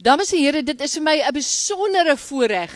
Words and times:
Dames 0.00 0.30
en 0.32 0.40
heren, 0.40 0.64
dit 0.64 0.80
is 0.80 0.94
vir 0.96 1.02
my 1.04 1.16
'n 1.20 1.34
besondere 1.36 2.16
voorreg 2.16 2.72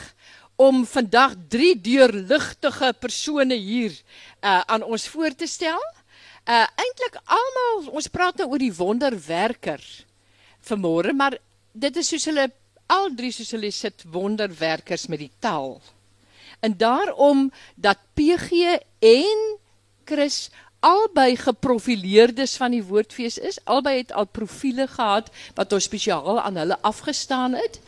om 0.60 0.84
vandag 0.84 1.32
drie 1.48 1.72
deurligtige 1.72 2.92
persone 3.00 3.56
hier 3.56 3.92
uh, 4.44 4.60
aan 4.60 4.82
ons 4.82 5.08
voor 5.08 5.32
te 5.32 5.46
stel. 5.46 5.80
Uh 6.44 6.66
eintlik 6.76 7.16
almal, 7.24 7.88
ons 7.96 8.08
praat 8.12 8.36
nou 8.36 8.50
oor 8.50 8.60
die 8.60 8.76
wonderwerker 8.76 9.80
vanmôre, 10.68 11.16
maar 11.16 11.38
dit 11.72 11.96
is 11.96 12.08
soos 12.08 12.28
hulle 12.28 12.50
al 12.92 13.08
drie 13.16 13.32
soos 13.32 13.56
hulle 13.56 13.70
sit 13.72 14.04
wonderwerkers 14.04 15.06
met 15.08 15.24
die 15.24 15.32
taal. 15.40 15.80
En 16.60 16.76
daarom 16.76 17.48
dat 17.74 18.04
PG 18.12 18.76
en 19.00 19.58
Chris 20.04 20.50
albei 20.84 21.32
geprofileerdes 21.40 22.58
van 22.60 22.74
die 22.74 22.82
woordfees 22.84 23.38
is. 23.38 23.56
Albei 23.64 23.96
het 24.02 24.12
al 24.12 24.26
profile 24.28 24.84
gehad 24.90 25.30
wat 25.56 25.72
ons 25.72 25.86
spesiaal 25.88 26.40
aan 26.40 26.58
hulle 26.60 26.76
afgestaan 26.84 27.56
het. 27.56 27.78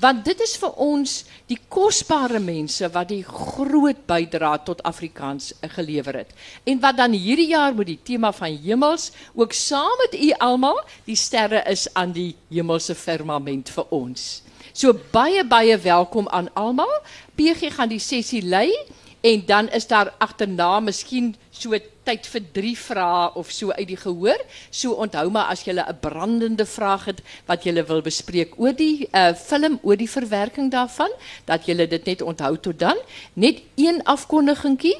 Want 0.00 0.24
dit 0.24 0.40
is 0.40 0.56
vir 0.60 0.72
ons 0.80 1.18
die 1.52 1.58
kosbare 1.68 2.40
mense 2.40 2.88
wat 2.94 3.10
die 3.12 3.22
groot 3.28 4.00
bydra 4.08 4.54
tot 4.64 4.80
Afrikaans 4.88 5.52
gelewer 5.76 6.22
het. 6.22 6.32
En 6.64 6.80
wat 6.80 6.96
dan 6.96 7.12
hierdie 7.12 7.50
jaar 7.52 7.76
met 7.76 7.90
die 7.92 8.00
tema 8.02 8.32
van 8.32 8.56
hemels 8.64 9.10
ook 9.34 9.52
saam 9.52 10.00
met 10.06 10.16
u 10.16 10.32
almal, 10.48 10.80
die 11.04 11.16
sterre 11.16 11.60
is 11.68 11.86
aan 11.92 12.16
die 12.16 12.32
hemelse 12.48 12.96
firmament 12.96 13.68
vir 13.76 13.92
ons. 13.92 14.40
So 14.72 14.96
baie 15.12 15.44
baie 15.44 15.76
welkom 15.84 16.28
aan 16.28 16.48
almal. 16.54 16.92
PG 17.36 17.74
gaan 17.76 17.92
die 17.92 18.00
sessie 18.00 18.42
lei 18.44 18.72
en 19.20 19.44
dan 19.46 19.68
is 19.68 19.86
daar 19.86 20.12
agterna 20.18 20.80
miskien 20.80 21.34
so 21.50 21.76
tyd 22.06 22.26
vir 22.30 22.44
drie 22.54 22.76
vrae 22.78 23.30
of 23.34 23.50
so 23.50 23.74
uit 23.74 23.88
die 23.90 23.98
gehoor. 23.98 24.40
So 24.70 24.96
onthou 25.02 25.26
maar 25.30 25.50
as 25.50 25.64
jy 25.66 25.74
'n 25.74 25.98
brandende 26.00 26.66
vraag 26.66 27.04
het 27.10 27.20
wat 27.46 27.64
jy 27.64 27.74
wil 27.84 28.02
bespreek 28.02 28.54
oor 28.58 28.72
die 28.72 29.08
uh, 29.12 29.34
film, 29.34 29.78
oor 29.82 29.96
die 29.96 30.10
verwerking 30.10 30.70
daarvan, 30.70 31.10
dat 31.44 31.66
jy 31.66 31.86
dit 31.86 32.04
net 32.04 32.22
onthou 32.22 32.56
tot 32.58 32.78
dan. 32.78 32.96
Net 33.34 33.62
een 33.76 34.02
afkondigingkie. 34.04 34.96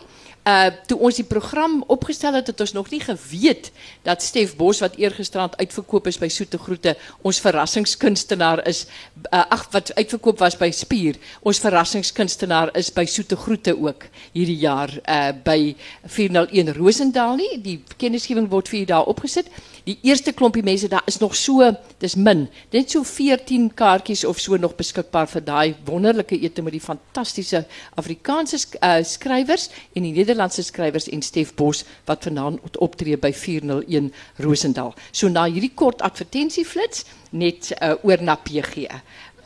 Uh 0.47 0.69
toe 0.87 0.95
ons 1.03 1.17
die 1.19 1.27
program 1.27 1.81
opgestel 1.91 2.37
het, 2.39 2.47
het 2.47 2.61
ons 2.63 2.73
nog 2.77 2.87
nie 2.93 3.01
geweet 3.03 3.73
dat 4.07 4.23
Stef 4.23 4.53
Bos 4.55 4.79
wat 4.79 4.95
eergisterand 4.95 5.57
uitverkoop 5.59 6.07
is 6.07 6.21
by 6.23 6.29
Soete 6.31 6.61
Groete, 6.63 6.93
ons 7.27 7.41
verrassingskunstenaar 7.43 8.63
is 8.71 8.85
uh, 9.33 9.41
ag 9.43 9.65
wat 9.75 9.91
uitverkoop 9.97 10.39
was 10.39 10.55
by 10.61 10.69
Spier. 10.71 11.19
Ons 11.43 11.59
verrassingskunstenaar 11.65 12.71
is 12.79 12.93
by 12.95 13.03
Soete 13.11 13.35
Groete 13.35 13.75
ook 13.75 14.07
hierdie 14.37 14.61
jaar 14.63 14.93
uh 15.03 15.33
by 15.47 15.75
401 16.07 16.77
Rosendaal 16.79 17.35
nie. 17.43 17.59
Die 17.65 17.81
kennisgewing 17.99 18.47
word 18.53 18.71
vir 18.71 18.85
u 18.85 18.87
daar 18.93 19.11
opgesit. 19.11 19.51
Die 19.87 19.99
eerste 20.07 20.31
klompie 20.35 20.63
mense 20.67 20.87
daar 20.91 21.07
is 21.11 21.19
nog 21.23 21.35
so, 21.39 21.73
dis 22.03 22.15
min. 22.15 22.47
Net 22.75 22.95
so 22.95 23.03
14 23.03 23.69
kaartjies 23.75 24.23
of 24.27 24.39
so 24.43 24.59
nog 24.59 24.79
beskikbaar 24.79 25.27
vir 25.31 25.43
daai 25.47 25.75
wonderlike 25.87 26.39
ete 26.39 26.63
met 26.63 26.75
die 26.75 26.83
fantastiese 26.83 27.65
Afrikaanse 27.99 28.63
uh, 28.79 29.03
skrywers 29.07 29.69
en 29.95 30.07
die 30.07 30.15
Nederlandse 30.15 30.36
skrywers 30.63 31.09
en 31.09 31.23
Stef 31.23 31.55
Bos 31.55 31.85
wat 32.07 32.25
vanaand 32.25 32.79
optree 32.79 33.17
by 33.17 33.33
401 33.33 34.13
Rosendal. 34.37 34.95
So 35.13 35.29
na 35.29 35.47
hierdie 35.49 35.75
kort 35.75 36.03
advertensieflits 36.03 37.05
net 37.31 37.73
uh, 37.81 37.95
oor 38.03 38.23
na 38.23 38.37
PG. 38.37 38.87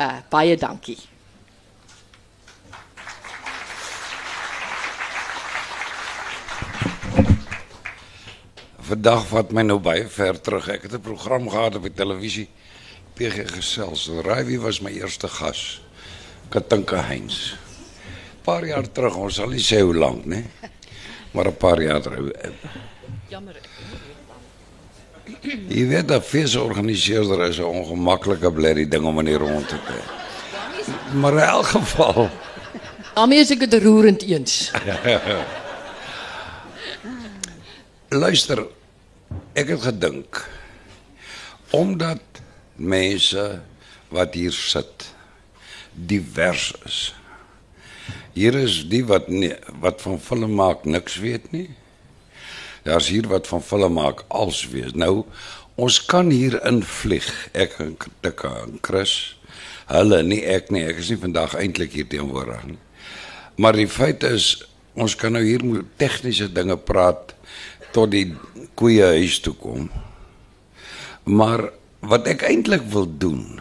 Uh, 0.00 0.19
baie 0.32 0.56
dankie. 0.56 0.98
Vandag 8.91 9.28
wat 9.30 9.52
my 9.54 9.62
nou 9.62 9.78
baie 9.78 10.08
ver 10.10 10.41
terug. 10.41 10.66
Ek 10.69 10.82
het 10.82 10.92
'n 10.92 11.00
program 11.00 11.48
gehad 11.48 11.77
op 11.77 11.82
die 11.82 11.94
televisie. 11.94 12.48
PG 13.14 13.52
gesels. 13.54 14.08
Raai 14.25 14.58
was 14.58 14.80
my 14.80 14.91
eerste 14.91 15.28
gas? 15.28 15.80
Katinka 16.48 16.97
Heinz. 16.97 17.52
'n 17.52 17.58
Paar 18.42 18.66
jaar 18.66 18.91
terug, 18.92 19.16
ons 19.16 19.34
sal 19.34 19.48
nie 19.48 19.62
sê 19.62 19.80
hoe 19.80 19.94
lank 19.94 20.25
nie 20.25 20.44
maar 21.30 21.46
een 21.46 21.56
paar 21.56 21.82
jaar 21.82 22.00
terug. 22.00 22.30
Jammer. 23.28 23.56
Je 25.68 25.86
weet 25.86 26.08
dat 26.08 26.24
feestorganiseerder 26.24 27.48
is 27.48 27.58
een 27.58 27.64
ongemakkelijke 27.64 28.52
blerrie 28.52 28.88
ding 28.88 29.04
om 29.04 29.20
in 29.20 29.34
rond 29.34 29.68
te 29.68 29.76
krijgen. 29.84 31.20
Maar 31.20 31.32
in 31.32 31.38
elk 31.38 31.66
geval. 31.66 32.30
Daarmee 33.14 33.38
is 33.38 33.50
ik 33.50 33.60
het 33.60 33.74
roerend 33.74 34.22
eens. 34.22 34.70
Luister, 38.08 38.66
ik 39.52 39.68
heb 39.68 39.80
gedink. 39.80 40.48
Omdat 41.70 42.20
mensen 42.74 43.66
wat 44.08 44.34
hier 44.34 44.52
zit 44.52 45.14
divers 45.92 46.74
is. 46.84 47.14
Hier 48.32 48.54
is 48.54 48.82
die 48.88 49.03
wat 49.09 49.28
nie, 49.28 49.53
wat 49.82 50.03
van 50.04 50.21
film 50.22 50.54
maak 50.59 50.84
niks 50.84 51.19
weet 51.22 51.50
nie. 51.53 51.69
Daar's 52.87 53.10
hier 53.12 53.28
wat 53.28 53.47
van 53.50 53.62
film 53.62 53.98
maak 53.98 54.25
als 54.28 54.65
weet. 54.69 54.97
Nou 54.97 55.25
ons 55.81 56.00
kan 56.04 56.31
hier 56.31 56.59
invlieg. 56.66 57.28
Ek 57.53 57.76
en 57.81 57.97
Tikka 58.21 58.53
en 58.65 58.78
Chris. 58.84 59.37
Hulle 59.91 60.22
nie 60.22 60.43
ek 60.44 60.71
nie. 60.71 60.84
Ek 60.88 61.00
is 61.03 61.10
nie 61.12 61.21
vandag 61.21 61.56
eintlik 61.59 61.97
hier 61.97 62.09
teenwoordig 62.09 62.66
nie. 62.72 62.81
Maar 63.60 63.76
die 63.76 63.88
feit 63.88 64.25
is 64.25 64.53
ons 64.94 65.15
kan 65.16 65.34
nou 65.37 65.42
hier 65.44 65.65
met 65.65 65.88
tegniese 66.00 66.48
dinge 66.53 66.77
praat 66.77 67.34
tot 67.94 68.12
die 68.12 68.31
koeie 68.78 69.12
huis 69.16 69.41
toe 69.44 69.54
kom. 69.59 69.88
Maar 71.25 71.69
wat 72.00 72.28
ek 72.31 72.47
eintlik 72.48 72.87
wil 72.92 73.09
doen 73.21 73.60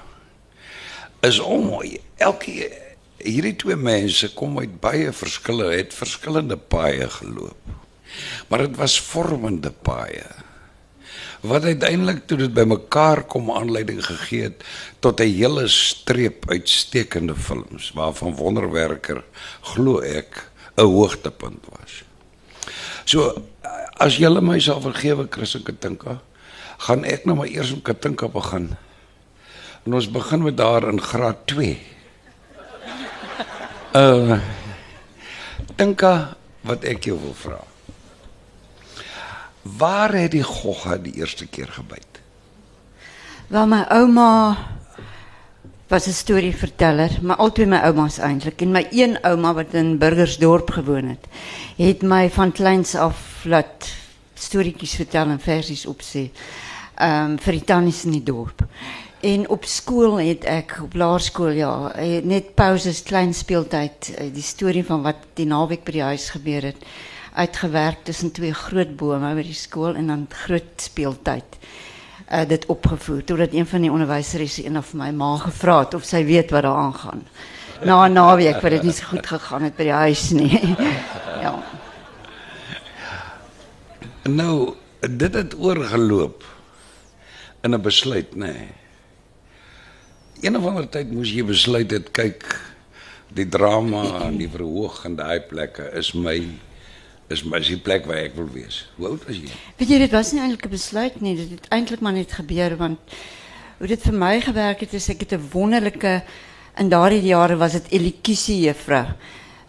is 1.25 1.39
om 1.43 1.73
elke 2.17 2.69
hierdie 3.23 3.55
twee 3.59 3.75
mense 3.75 4.31
kom 4.33 4.59
uit 4.59 4.79
baie 4.81 5.11
verskille 5.15 5.71
het 5.73 5.95
verskillende 5.95 6.57
paaie 6.57 7.09
geloop. 7.09 7.77
Maar 8.49 8.65
dit 8.67 8.77
was 8.79 8.99
vormende 9.01 9.71
paaie. 9.71 10.27
Wat 11.39 11.63
uiteindelik 11.63 12.25
toe 12.27 12.37
dit 12.41 12.53
bymekaar 12.53 13.23
kom 13.31 13.51
aanleiding 13.51 14.01
gegee 14.03 14.49
het 14.49 14.63
tot 14.99 15.19
'n 15.19 15.31
hele 15.39 15.67
streep 15.67 16.49
uitstekende 16.49 17.35
films 17.35 17.91
waarvan 17.95 18.35
Wonderwerker 18.35 19.23
glo 19.61 19.99
ek 19.99 20.49
'n 20.75 20.81
hoogtepunt 20.81 21.65
was. 21.69 22.03
So 23.05 23.43
as 23.97 24.17
julle 24.17 24.41
my 24.41 24.59
sal 24.59 24.81
vergewe 24.81 25.27
Chris 25.29 25.55
en 25.55 25.63
Katinka, 25.63 26.21
gaan 26.77 27.03
ek 27.03 27.25
nou 27.25 27.35
maar 27.37 27.47
eers 27.47 27.71
met 27.71 27.83
Katinka 27.83 28.27
begin. 28.27 28.75
En 29.85 29.93
ons 29.93 30.11
begin 30.11 30.43
met 30.43 30.57
daar 30.57 30.87
in 30.87 31.01
graad 31.01 31.47
2. 31.47 31.98
Uh 33.93 34.37
Dinka 35.75 36.35
wat 36.61 36.83
ek 36.85 37.07
jou 37.07 37.15
wil 37.17 37.33
vra. 37.33 37.57
Waar 39.63 40.13
het 40.13 40.35
die 40.35 40.43
gogga 40.43 40.97
die 41.01 41.15
eerste 41.17 41.47
keer 41.47 41.71
gebyt? 41.73 42.19
Wel 43.49 43.65
my 43.65 43.79
ouma 43.89 44.57
was 45.87 46.07
'n 46.07 46.13
storieverteller, 46.13 47.17
maar 47.21 47.35
altyd 47.35 47.67
my 47.67 47.77
ouma's 47.77 48.19
eintlik 48.19 48.61
en 48.61 48.71
my 48.71 48.87
een 48.91 49.17
ouma 49.23 49.53
wat 49.53 49.73
in 49.73 49.97
Burgersdorp 49.97 50.69
gewoon 50.69 51.07
het, 51.07 51.25
het 51.77 52.01
my 52.01 52.29
van 52.29 52.51
kleins 52.51 52.95
af 52.95 53.45
laat 53.45 53.89
storieetjies 54.33 54.95
vertel 54.95 55.29
en 55.29 55.39
versies. 55.39 55.85
Ehm 56.95 57.31
um, 57.31 57.39
vir 57.39 57.53
die 57.53 57.63
in 58.03 58.23
dorp. 58.23 58.61
En 59.19 59.49
op 59.49 59.65
school 59.67 60.15
het 60.23 60.45
ek 60.47 60.77
op 60.83 60.93
laerskool 60.95 61.57
ja, 61.59 61.91
net 62.23 62.53
pauses, 62.55 63.01
klein 63.03 63.33
speeltyd, 63.35 64.13
eh, 64.15 64.29
die 64.31 64.43
storie 64.43 64.83
van 64.87 65.03
wat 65.03 65.25
die 65.35 65.47
naweek 65.47 65.83
by 65.83 65.91
die 65.97 66.05
huis 66.07 66.29
gebeur 66.31 66.69
het, 66.69 66.85
uitgewerk 67.35 68.05
tussen 68.07 68.31
twee 68.31 68.53
groot 68.55 68.95
bome 68.95 69.33
by 69.35 69.43
die 69.43 69.57
skool 69.57 69.99
en 69.99 70.07
dan 70.07 70.23
groot 70.45 70.87
speeltyd. 70.87 71.59
Uh 72.29 72.45
dit 72.47 72.65
opgevoer 72.69 73.23
totdat 73.25 73.53
een 73.57 73.65
van 73.67 73.81
die 73.81 73.91
onderwysers 73.91 74.59
een 74.61 74.77
of 74.77 74.93
my 74.93 75.09
ma 75.11 75.35
gevra 75.41 75.79
het 75.79 75.95
of 75.97 76.05
sy 76.05 76.23
weet 76.23 76.51
wat 76.53 76.63
daar 76.63 76.77
aangaan. 76.77 77.23
Na 77.83 78.05
'n 78.07 78.13
naweek 78.13 78.61
wat 78.61 78.71
dit 78.71 78.83
nie 78.83 78.93
so 78.93 79.05
goed 79.09 79.27
gegaan 79.27 79.63
het 79.63 79.75
by 79.75 79.83
die 79.83 79.99
huis 80.05 80.29
nie. 80.29 80.75
ja. 81.43 81.55
Nou, 84.23 84.75
dit 85.01 85.33
het 85.33 85.55
oorgeloop 85.57 86.43
in 87.61 87.73
'n 87.73 87.81
besluit. 87.81 88.35
Nee 88.35 88.78
een 90.41 90.57
of 90.57 90.65
ander 90.65 90.87
tyd 90.89 91.11
moes 91.11 91.31
jy 91.33 91.43
besluit 91.43 91.89
dit 91.89 92.11
kyk 92.15 92.45
die 93.35 93.47
drama 93.49 94.03
en 94.25 94.37
die 94.39 94.49
verhoog 94.49 95.03
en 95.05 95.17
daai 95.19 95.39
plekke 95.49 95.89
is 95.99 96.13
my 96.13 96.39
is 97.29 97.43
die 97.45 97.77
plek 97.77 98.07
waar 98.09 98.23
ek 98.23 98.33
wil 98.33 98.47
wees. 98.49 98.87
Hoe 98.97 99.11
oud 99.11 99.25
was 99.27 99.37
jy? 99.37 99.51
Weet 99.77 99.91
jy 99.93 99.99
dit 100.01 100.13
was 100.15 100.31
nie 100.33 100.41
eintlik 100.41 100.65
'n 100.65 100.73
besluit 100.73 101.21
nie, 101.21 101.35
dit 101.35 101.49
het 101.51 101.67
eintlik 101.69 102.01
maar 102.01 102.13
net 102.13 102.31
gebeur 102.31 102.75
want 102.77 102.97
hoe 103.77 103.87
dit 103.87 104.01
vir 104.01 104.13
my 104.13 104.39
gewerk 104.41 104.79
het 104.79 104.93
is 104.93 105.09
ek 105.09 105.19
het 105.19 105.33
'n 105.33 105.49
wonderlike 105.51 106.23
in 106.77 106.89
daardie 106.89 107.21
jare 107.21 107.55
was 107.55 107.73
dit 107.73 107.91
Elikusie 107.91 108.65
juffrou 108.65 109.05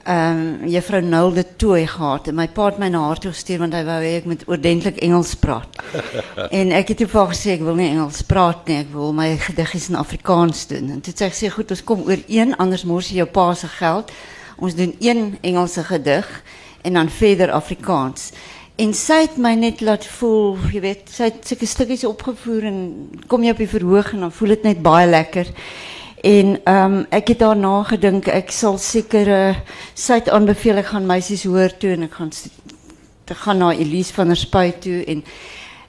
um, 0.08 0.68
juffrou 0.68 1.00
Nulde 1.02 1.44
Tooi 1.56 1.86
gehad 1.86 2.28
en 2.28 2.36
my 2.38 2.46
pa 2.48 2.70
het 2.70 2.78
my 2.80 2.88
na 2.92 3.02
haar 3.06 3.20
toe 3.20 3.32
want 3.58 3.74
hy 3.74 3.82
wou 3.84 3.98
hê 4.02 4.12
ek 4.20 4.28
moet 4.30 4.44
oordentlik 4.48 5.00
Engels 5.04 5.34
praat. 5.34 5.80
en 6.60 6.72
ek 6.72 6.92
het 6.92 7.02
toe 7.02 7.08
vir 7.10 7.28
gesê 7.32 7.54
ek 7.56 7.64
wil 7.66 7.78
nie 7.78 7.90
Engels 7.90 8.22
praat 8.22 8.68
nie, 8.68 8.80
ek 8.84 8.92
wil 8.94 9.12
my 9.16 9.32
gediggies 9.36 9.90
in 9.90 9.98
Afrikaans 10.00 10.66
doen. 10.70 10.90
En 10.96 11.00
toe 11.04 11.14
sê 11.14 11.28
ek 11.28 11.36
sê 11.36 11.50
goed, 11.52 11.70
ons 11.70 11.84
kom 11.84 12.06
een 12.08 12.56
anders 12.58 12.86
mors 12.88 13.10
jy 13.10 13.20
jou 13.22 13.28
pa 13.30 13.50
se 13.54 13.68
geld. 13.78 14.12
Ons 14.60 14.76
doen 14.76 14.94
een 15.00 15.38
Engelse 15.40 15.84
gedig 15.88 16.28
en 16.84 16.96
dan 16.96 17.08
verder 17.08 17.52
Afrikaans. 17.52 18.30
En 18.80 18.94
sy 18.96 19.24
het 19.26 19.36
my 19.36 19.52
net 19.60 19.82
laat 19.84 20.06
voel, 20.08 20.56
jy 20.72 20.80
weet, 20.80 21.08
sy 21.12 21.28
het 21.28 21.44
sulke 21.44 21.66
stukkies 21.68 22.06
opgevoer 22.08 22.68
en 22.70 22.78
kom 23.28 23.42
jy 23.44 23.52
op 23.52 23.60
die 23.60 23.68
verhoog 23.68 24.14
en 24.14 24.24
dan 24.24 24.32
voel 24.32 24.54
dit 24.54 24.68
net 24.70 24.80
baie 24.84 25.08
lekker. 25.10 25.50
En 26.20 26.64
ehm 26.64 26.92
um, 26.92 27.06
ek 27.08 27.28
het 27.28 27.38
daarna 27.38 27.82
gedink 27.88 28.26
ek 28.28 28.50
sal 28.52 28.76
seker 28.78 29.28
uh, 29.28 29.54
sy 29.94 30.18
het 30.20 30.28
aanbeveel 30.28 30.82
ek 30.82 30.90
gaan 30.92 31.06
meisies 31.08 31.46
hoor 31.48 31.72
toe 31.80 31.94
en 31.94 32.02
ek 32.04 32.18
gaan 32.18 32.32
te 33.24 33.34
gaan 33.34 33.62
Elise 33.70 34.12
van 34.12 34.28
der 34.28 34.36
Spruit 34.36 34.82
toe 34.84 35.04
en 35.08 35.22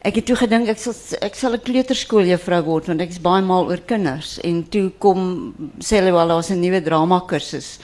ek 0.08 0.22
het 0.22 0.26
toe 0.26 0.38
gedink 0.40 0.70
ek 0.72 0.80
sal 0.80 0.96
ek 1.22 1.36
sal 1.36 1.58
'n 1.58 1.66
kleuterskooljuffrou 1.68 2.62
word 2.64 2.88
want 2.88 3.02
ek 3.02 3.10
is 3.10 3.20
baie 3.20 3.42
mal 3.44 3.68
oor 3.68 3.84
kinders 3.84 4.40
en 4.40 4.64
toe 4.64 4.92
kom 5.00 5.54
sê 5.84 6.00
wel 6.00 6.28
daar's 6.28 6.52
'n 6.52 6.62
nuwe 6.62 6.82
drama 6.82 7.20
kursus 7.28 7.80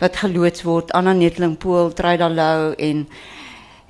wat 0.00 0.16
geloods 0.16 0.64
word 0.64 0.92
Anna 0.92 1.12
Netling 1.12 1.56
Pool 1.58 1.92
Tryda 1.92 2.28
Lou 2.28 2.74
en 2.74 3.06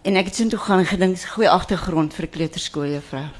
en 0.04 0.16
ek 0.16 0.26
het 0.26 0.50
toe 0.50 0.58
gaan 0.58 0.84
gedink 0.84 1.16
'n 1.16 1.32
goeie 1.34 1.48
agtergrond 1.48 2.12
vir 2.12 2.26
'n 2.26 3.30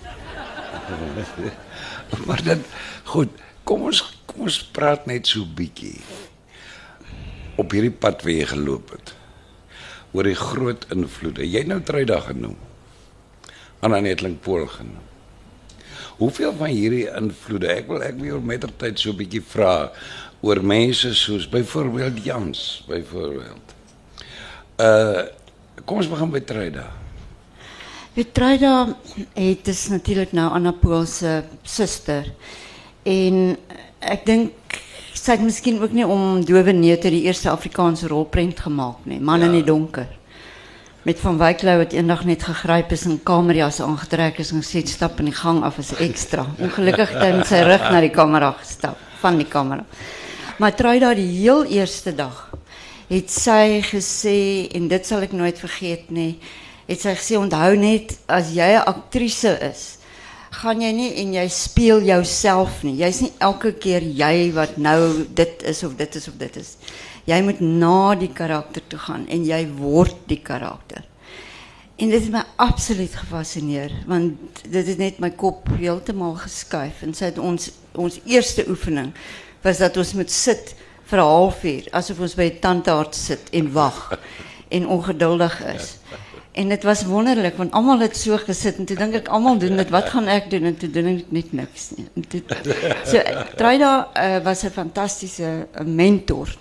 maar 2.26 2.42
dan 2.44 2.62
goed, 3.04 3.28
kom 3.64 3.82
ons 3.82 4.13
kom 4.34 4.48
ons 4.50 4.56
praat 4.74 5.06
net 5.06 5.28
so 5.30 5.46
bietjie 5.46 6.00
op 7.54 7.70
hierdie 7.70 7.94
pad 7.94 8.24
wat 8.26 8.34
jy 8.34 8.46
geloop 8.50 8.90
het 8.96 9.12
oor 10.14 10.26
die 10.26 10.38
groot 10.38 10.84
invloede. 10.94 11.42
Jy 11.46 11.64
nou 11.66 11.80
Tryda 11.82 12.20
genoem. 12.22 12.54
Anna 13.82 13.98
Netling 14.02 14.36
Pool 14.42 14.66
genoem. 14.70 15.02
Hoeveel 16.20 16.52
van 16.54 16.70
hierdie 16.70 17.08
invloede, 17.10 17.72
ek 17.74 17.88
wil 17.90 18.02
ek 18.06 18.20
wil 18.20 18.42
met 18.42 18.66
tyd 18.78 18.98
so 18.98 19.10
'n 19.10 19.18
bietjie 19.18 19.42
vra 19.42 19.90
oor 20.42 20.62
mense 20.62 21.14
soos 21.14 21.48
byvoorbeeld 21.50 22.24
Jans, 22.24 22.84
byvoorbeeld. 22.86 23.74
Uh 24.78 25.22
kom 25.84 25.98
ons 25.98 26.08
begin 26.08 26.30
by 26.30 26.40
Tryda. 26.40 26.86
Wie 28.14 28.32
Tryda 28.32 28.96
het 29.34 29.68
is 29.68 29.88
natuurlik 29.88 30.32
nou 30.32 30.50
Anna 30.50 30.72
Pool 30.72 31.06
se 31.06 31.42
suster. 31.62 32.32
En 33.02 33.58
ek 34.04 34.26
dink 34.26 34.78
sy 35.14 35.36
het 35.36 35.44
miskien 35.44 35.80
ook 35.80 35.94
nie 35.96 36.04
om 36.04 36.42
dowe 36.44 36.72
neute 36.72 37.10
die 37.10 37.24
eerste 37.24 37.50
Afrikaanse 37.50 38.08
rolprent 38.10 38.60
gemaak 38.60 39.06
nie, 39.08 39.20
Man 39.20 39.40
ja. 39.40 39.46
in 39.46 39.58
die 39.60 39.64
donker. 39.64 40.08
Met 41.04 41.20
van 41.20 41.38
Wyklou 41.38 41.78
wat 41.82 41.92
eendag 41.92 42.24
net 42.24 42.44
gegryp 42.44 42.92
is 42.92 43.04
en 43.04 43.18
kamerjas 43.22 43.80
aangetrek 43.84 44.40
is 44.40 44.52
en 44.52 44.62
gesê 44.64 44.84
stap 44.88 45.20
in 45.20 45.28
die 45.28 45.36
gang 45.36 45.62
af 45.64 45.78
as 45.78 45.92
ekstra. 46.00 46.46
Ongelukkig 46.58 47.12
het 47.12 47.22
hy 47.22 47.32
met 47.36 47.48
sy 47.48 47.60
rug 47.64 47.88
na 47.92 48.00
die 48.00 48.12
kamera 48.12 48.54
gestap, 48.56 49.00
van 49.20 49.40
die 49.40 49.48
kamera. 49.48 49.84
Maar 50.58 50.76
try 50.76 50.98
daar 51.02 51.18
die 51.18 51.28
heel 51.28 51.64
eerste 51.68 52.14
dag 52.16 52.50
het 53.10 53.30
sy 53.30 53.82
gesê 53.84 54.38
en 54.74 54.88
dit 54.88 55.06
sal 55.06 55.24
ek 55.26 55.34
nooit 55.36 55.58
vergeet 55.60 56.08
nie. 56.14 56.38
Het 56.88 57.00
sy 57.00 57.12
gesê 57.16 57.36
onthou 57.40 57.76
net 57.80 58.16
as 58.28 58.52
jy 58.56 58.70
'n 58.76 58.88
aktrise 58.88 59.58
is, 59.60 59.98
gaan 60.60 60.82
jy 60.82 60.90
nie 60.94 61.08
en 61.22 61.32
jy 61.34 61.44
speel 61.52 62.04
jouself 62.06 62.82
nie. 62.86 62.96
Jy's 63.00 63.22
nie 63.24 63.32
elke 63.44 63.74
keer 63.80 64.04
jy 64.04 64.52
wat 64.56 64.76
nou 64.80 65.24
dit 65.36 65.64
is 65.66 65.82
of 65.86 65.96
dit 65.98 66.20
is 66.20 66.28
of 66.30 66.38
dit 66.40 66.60
is. 66.60 66.76
Jy 67.28 67.40
moet 67.46 67.60
na 67.64 68.14
die 68.20 68.30
karakter 68.36 68.84
toe 68.88 69.00
gaan 69.06 69.26
en 69.32 69.46
jy 69.48 69.62
word 69.78 70.16
die 70.30 70.40
karakter. 70.44 71.04
En 71.96 72.10
dit 72.10 72.24
het 72.26 72.32
my 72.34 72.42
absoluut 72.62 73.14
gefascineer 73.14 73.92
want 74.10 74.64
dit 74.66 74.86
het 74.92 74.98
net 74.98 75.20
my 75.22 75.30
kop 75.38 75.68
heeltemal 75.78 76.34
geskuif 76.42 77.04
en 77.06 77.14
sy 77.14 77.30
het 77.30 77.38
ons 77.38 77.70
ons 77.94 78.18
eerste 78.26 78.64
oefening 78.66 79.12
was 79.62 79.78
dat 79.78 79.96
ons 79.96 80.16
moet 80.18 80.30
sit 80.30 80.74
vir 81.06 81.18
'n 81.20 81.30
halfuur 81.30 81.84
asof 81.92 82.20
ons 82.20 82.34
by 82.34 82.48
tandarts 82.60 83.26
sit 83.26 83.50
en 83.52 83.72
wag 83.72 84.18
en 84.68 84.86
ongeduldig 84.86 85.60
is. 85.74 85.96
En 86.54 86.70
het 86.70 86.82
was 86.82 87.04
wonderlijk, 87.04 87.56
want 87.56 87.72
allemaal 87.72 87.98
het 87.98 88.16
zo 88.16 88.36
gezet. 88.36 88.76
En 88.76 88.84
toen 88.84 88.96
denk 88.96 89.14
ik, 89.14 89.28
allemaal 89.28 89.58
doen 89.58 89.70
het, 89.70 89.90
wat 89.90 90.08
ga 90.10 90.30
ik 90.30 90.50
doen? 90.50 90.62
En 90.62 90.76
toen 90.76 90.90
doe 90.90 91.02
ik 91.02 91.24
niet 91.28 91.52
niks. 91.52 91.90
Nie. 91.90 92.44
So, 93.04 93.20
Truida 93.56 94.10
uh, 94.16 94.44
was 94.44 94.62
een 94.62 94.70
fantastische 94.70 95.66
uh, 95.80 95.86
mentor. 95.86 96.56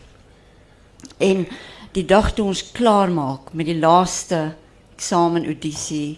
En 1.17 1.47
die 1.91 2.05
dag 2.05 2.33
toen 2.33 2.47
ons 2.47 2.71
klaarmaak 2.71 3.39
met 3.51 3.65
die 3.65 3.77
laatste 3.77 4.53
examen 4.95 5.45
auditie, 5.45 6.17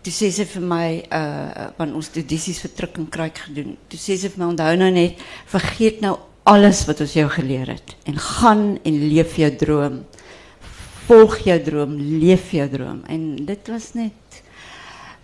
toen 0.00 0.12
zei 0.12 0.30
ze 0.30 0.46
voor 0.46 0.62
mij, 0.62 1.04
uh, 1.12 1.66
want 1.76 1.94
ons 1.94 2.10
audities 2.14 2.60
voor 2.60 2.72
Truk 2.72 2.96
en 2.96 3.08
Kruik 3.08 3.38
gedaan, 3.38 3.76
toen 3.86 3.98
zei 3.98 4.16
ze 4.16 4.28
voor 4.28 4.38
mij, 4.38 4.46
onthou 4.46 4.76
nou 4.76 4.90
net, 4.90 5.12
vergeet 5.44 6.00
nou 6.00 6.18
alles 6.42 6.84
wat 6.84 7.00
ons 7.00 7.12
jou 7.12 7.30
geleerd 7.30 7.68
het. 7.68 7.96
En 8.02 8.18
gaan 8.18 8.78
en 8.82 9.12
leef 9.12 9.36
je 9.36 9.56
droom 9.56 10.04
volg 11.12 11.38
jou 11.44 11.58
droom, 11.62 11.96
leef 12.22 12.50
jou 12.56 12.68
droom. 12.72 13.02
En 13.12 13.36
dit 13.44 13.68
was 13.72 13.92
net 13.98 14.42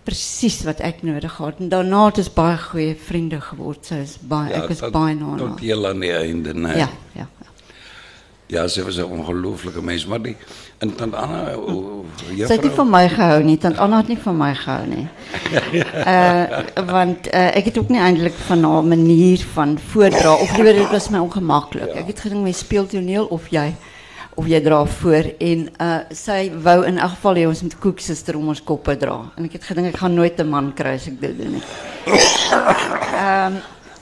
presies 0.09 0.61
wat 0.67 0.81
ek 0.85 1.03
nodig 1.05 1.33
gehad. 1.35 1.59
En 1.61 1.69
daarna 1.71 2.05
het 2.09 2.21
ons 2.23 2.31
baie 2.33 2.57
goeie 2.69 2.95
vriende 3.09 3.41
geword. 3.49 3.89
Sy 3.89 4.03
is 4.05 4.15
baie 4.21 4.53
ja, 4.53 4.63
ek 4.63 4.77
is 4.77 4.85
baie 4.93 5.17
na. 5.17 5.35
Tot 5.41 5.61
heel 5.63 5.89
aan 5.89 6.01
die 6.05 6.15
einde, 6.15 6.55
nee. 6.57 6.79
Ja, 6.81 6.89
ja. 7.17 7.27
Ja, 8.49 8.63
sy 8.65 8.81
was 8.81 8.97
'n 8.97 9.05
ongelooflike 9.05 9.81
mens, 9.81 10.07
maar 10.09 10.21
die 10.21 10.35
en 10.79 10.95
tant 10.95 11.13
Anna, 11.13 11.51
juffrou. 11.53 12.47
Sy 12.47 12.53
het 12.53 12.63
nie 12.63 12.71
van 12.73 12.89
my 12.89 13.09
gehou 13.09 13.43
nie. 13.43 13.57
Tant 13.57 13.77
Anna 13.77 13.97
het 13.97 14.07
nie 14.07 14.17
van 14.17 14.37
my 14.37 14.55
gehou 14.55 14.87
nie. 14.87 15.07
uh 15.93 16.63
want 16.95 17.27
uh, 17.27 17.55
ek 17.57 17.69
het 17.69 17.77
ook 17.77 17.89
nie 17.89 18.01
eintlik 18.01 18.33
van 18.47 18.63
haar 18.63 18.83
manier 18.83 19.45
van 19.53 19.77
voordra 19.91 20.33
of 20.33 20.57
liewer 20.57 20.73
dit 20.73 20.89
was 20.89 21.09
my 21.09 21.19
ongemaklik. 21.19 21.93
Ja. 21.93 22.01
Ek 22.01 22.07
het 22.07 22.19
gedink 22.25 22.41
my 22.41 22.51
speel 22.51 22.87
toneel 22.87 23.25
of 23.25 23.51
jy 23.53 23.75
of 24.39 24.47
jy 24.47 24.61
dra 24.63 24.83
voor 24.85 25.31
en 25.39 25.65
uh 25.83 25.97
sy 26.15 26.39
wou 26.63 26.77
in 26.87 26.99
elk 27.01 27.17
geval 27.17 27.41
hê 27.41 27.47
ons 27.49 27.63
moet 27.65 27.75
koeksuster 27.83 28.37
om 28.39 28.53
ons 28.53 28.61
koppe 28.63 28.95
dra 29.01 29.17
en 29.35 29.49
ek 29.49 29.57
het 29.57 29.67
gedink 29.67 29.91
ek 29.91 29.99
gaan 30.03 30.15
nooit 30.15 30.39
'n 30.39 30.49
man 30.49 30.71
kry 30.77 30.95
as 30.95 31.07
ek 31.11 31.19
dit 31.19 31.35
doen 31.37 31.57
nie. 31.57 31.65
Ehm 33.19 33.59
um, 33.59 33.59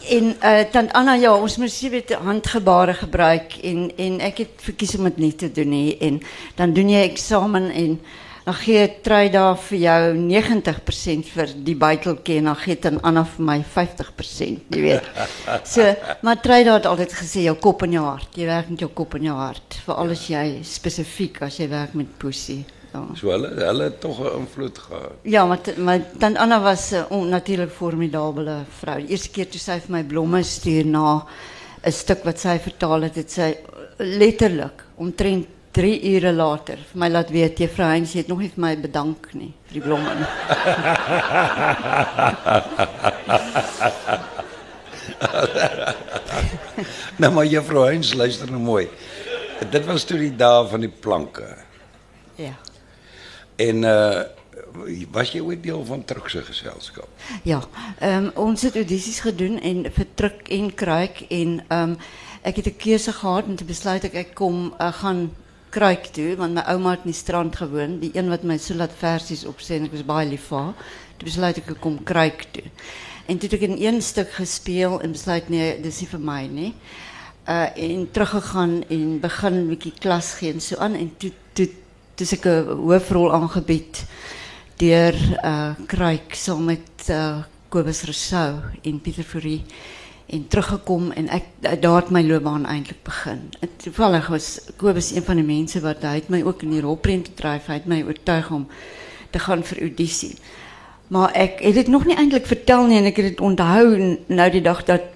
en 0.07 0.25
uh 0.39 0.84
Anna 0.94 1.16
ja, 1.16 1.34
ons 1.34 1.57
moet 1.57 1.72
sê 1.72 1.89
weet 1.89 2.13
handgebare 2.13 2.94
gebruik 2.94 3.57
en 3.63 3.92
en 3.98 4.19
ek 4.22 4.38
het 4.38 4.54
verkies 4.69 4.95
om 4.98 5.04
dit 5.10 5.18
nie 5.18 5.36
te 5.36 5.51
doen 5.51 5.69
nie 5.69 5.98
en 6.00 6.22
dan 6.56 6.74
doen 6.74 6.90
jy 6.90 7.04
eksamen 7.10 7.72
en 7.72 8.00
dan 8.47 8.55
gee 8.55 8.83
Trey 9.03 9.27
daar 9.27 9.57
vir 9.59 9.77
jou 9.81 10.03
90% 10.15 11.27
vir 11.33 11.49
die 11.67 11.75
buiteltjie 11.75 12.38
en 12.39 12.45
dan 12.47 12.55
gee 12.61 12.77
dan 12.79 13.01
Anna 13.03 13.25
vir 13.27 13.44
my 13.44 13.57
50%, 13.59 14.69
jy 14.71 14.83
weet. 14.85 15.09
So, 15.73 15.83
maar 16.23 16.39
Trey 16.39 16.63
daar 16.63 16.79
het 16.79 16.88
altyd 16.88 17.15
gesê 17.17 17.44
jou 17.44 17.57
kop 17.59 17.83
en 17.83 17.97
jou 17.97 18.06
hart. 18.06 18.37
Jy 18.39 18.47
werk 18.47 18.69
met 18.71 18.85
jou 18.85 18.89
kop 18.95 19.18
en 19.19 19.27
jou 19.27 19.35
hart. 19.35 19.80
Veral 19.83 20.13
as 20.16 20.23
jy 20.31 20.44
spesifiek 20.63 21.42
as 21.44 21.59
jy 21.59 21.68
werk 21.73 21.97
met 21.99 22.13
pussy. 22.21 22.61
Ja. 22.94 23.01
So 23.19 23.33
hulle 23.33 23.51
hulle 23.57 23.89
het 23.89 23.99
tog 23.99 24.21
'n 24.23 24.39
invloed 24.39 24.77
gehad. 24.77 25.19
Ja, 25.23 25.45
maar 25.45 25.59
maar 25.77 25.99
dan 26.13 26.37
Anna 26.37 26.61
was 26.61 26.92
'n 26.92 27.04
uh, 27.11 27.27
natuurlik 27.27 27.71
formidabele 27.71 28.63
vrou. 28.80 28.97
Die 29.01 29.09
eerste 29.11 29.30
keer 29.30 29.49
toe 29.49 29.59
sy 29.59 29.80
vir 29.80 29.92
my 29.92 30.04
blomme 30.04 30.44
stuur 30.44 30.85
na 30.85 31.25
'n 31.83 31.92
stuk 31.92 32.23
wat 32.23 32.39
sy 32.39 32.59
vertaal 32.59 33.01
het, 33.01 33.16
het 33.16 33.31
sy 33.31 33.57
letterlik 33.97 34.85
omtrent 34.95 35.47
drie 35.71 36.02
uren 36.14 36.36
later 36.36 36.78
vir 36.92 37.00
my 37.04 37.09
laat 37.09 37.30
weet 37.33 37.59
juffrou 37.59 37.88
Heinz 37.90 38.14
het 38.14 38.28
nog 38.28 38.40
nie 38.44 38.50
vir 38.54 38.62
my 38.64 38.78
bedank 38.81 39.33
nie 39.33 39.54
vir 39.68 39.74
die 39.80 39.86
blomme. 39.86 40.14
nou 47.21 47.31
maar 47.33 47.45
juffrou 47.45 47.86
Heinz 47.86 48.14
luister 48.14 48.52
nou 48.52 48.62
mooi. 48.62 48.88
Dit 49.71 49.86
was 49.86 50.06
toe 50.06 50.18
die 50.21 50.36
dae 50.38 50.68
van 50.69 50.81
die 50.86 50.94
planke. 50.94 51.57
Ja. 52.38 52.54
En 53.57 53.83
uh 53.83 54.24
was 55.12 55.31
jy 55.33 55.40
ooit 55.42 55.64
deel 55.64 55.86
van 55.86 56.04
Trukse 56.06 56.42
geselskap? 56.45 57.07
Ja, 57.47 57.62
ehm 58.00 58.26
um, 58.26 58.31
ons 58.36 58.62
het 58.62 58.76
audisies 58.76 59.19
gedoen 59.26 59.59
en 59.59 59.86
vir 59.94 60.06
Truk 60.14 60.47
en 60.54 60.74
Kruik 60.74 61.24
en 61.30 61.59
ehm 61.68 61.92
um, 61.92 61.97
ek 62.42 62.56
het 62.56 62.68
'n 62.68 62.78
keuse 62.78 63.12
gehad 63.12 63.45
en 63.45 63.56
te 63.56 63.66
besluit 63.66 64.04
ek 64.04 64.14
ek 64.14 64.36
kom 64.36 64.74
uh, 64.80 64.94
gaan 64.94 65.31
kruik 65.78 66.10
toe 66.16 66.36
want 66.40 66.57
my 66.57 66.64
ouma 66.74 66.96
het 66.96 67.06
in 67.06 67.14
die 67.14 67.18
strand 67.18 67.57
gewoon, 67.60 68.00
die 68.02 68.14
een 68.16 68.31
wat 68.34 68.46
my 68.48 68.57
so 68.62 68.78
laat 68.78 68.96
versies 68.98 69.46
opsê 69.50 69.78
en 69.78 69.88
ek 69.88 69.98
was 69.98 70.07
baie 70.07 70.28
lief 70.30 70.48
vir 70.50 70.64
haar. 70.64 70.94
Toe 71.18 71.30
besluit 71.30 71.60
ek 71.62 71.69
ek 71.76 71.81
kom 71.84 72.00
kruik 72.07 72.48
toe. 72.56 72.66
En 73.28 73.38
toe 73.38 73.50
het 73.50 73.57
ek 73.60 73.68
in 73.68 73.78
een 73.81 74.02
stuk 74.02 74.31
gespeel 74.38 74.98
en 75.04 75.14
besluit 75.14 75.50
nee, 75.54 75.76
dis 75.84 76.02
nie 76.02 76.10
vir 76.14 76.24
my 76.31 76.42
nie. 76.52 76.72
Uh 77.48 77.68
en 77.88 78.07
teruggegaan 78.12 78.81
en 78.92 79.19
begin 79.24 79.54
'n 79.62 79.69
bietjie 79.69 79.94
klas 80.00 80.34
gee 80.40 80.54
en 80.54 80.62
so 80.62 80.76
aan 80.78 80.96
en 80.96 81.12
toe 81.18 81.31
toe 81.54 81.69
dis 82.16 82.34
ek 82.34 82.46
'n 82.46 82.81
hoofrol 82.88 83.31
aangebied 83.34 84.04
deur 84.78 85.16
uh 85.44 85.76
kruik 85.88 86.36
saam 86.36 86.66
met 86.66 87.10
uh 87.10 87.44
Kobus 87.69 88.04
Rousseau 88.04 88.62
en 88.84 89.00
Pieter 89.00 89.24
Fourie. 89.24 89.66
En 90.28 90.48
teruggekom 90.48 91.12
en 91.12 91.30
ek 91.31 91.46
daar 91.81 92.02
het 92.02 92.10
my 92.12 92.22
loopbaan 92.28 92.66
eintlik 92.68 93.00
begin. 93.07 93.46
En 93.60 93.69
toevallig 93.80 94.28
was 94.28 94.48
Kobus 94.76 95.14
een 95.16 95.24
van 95.24 95.40
die 95.40 95.48
mense 95.48 95.80
wat 95.84 96.04
hy 96.04 96.18
het 96.19 96.30
my 96.30 96.42
ook 96.44 96.66
in 96.68 96.74
die 96.76 96.84
rolprent 96.84 97.30
gedryf. 97.31 97.69
Hy 97.72 97.78
het 97.80 97.88
my 97.88 98.02
oortuig 98.04 98.50
om 98.52 98.66
te 99.31 99.40
gaan 99.40 99.64
vir 99.64 99.81
audisie. 99.88 100.34
Maar 101.07 101.31
ek 101.31 101.62
het 101.64 101.88
nog 101.88 102.06
nie 102.06 102.18
eintlik 102.19 102.48
vertel 102.50 102.90
nie 102.90 103.00
en 103.00 103.07
ek 103.07 103.22
het 103.22 103.30
dit 103.31 103.44
onthou 103.44 104.18
nou 104.28 104.50
die 104.52 104.64
dag 104.66 104.84
dat 104.88 105.07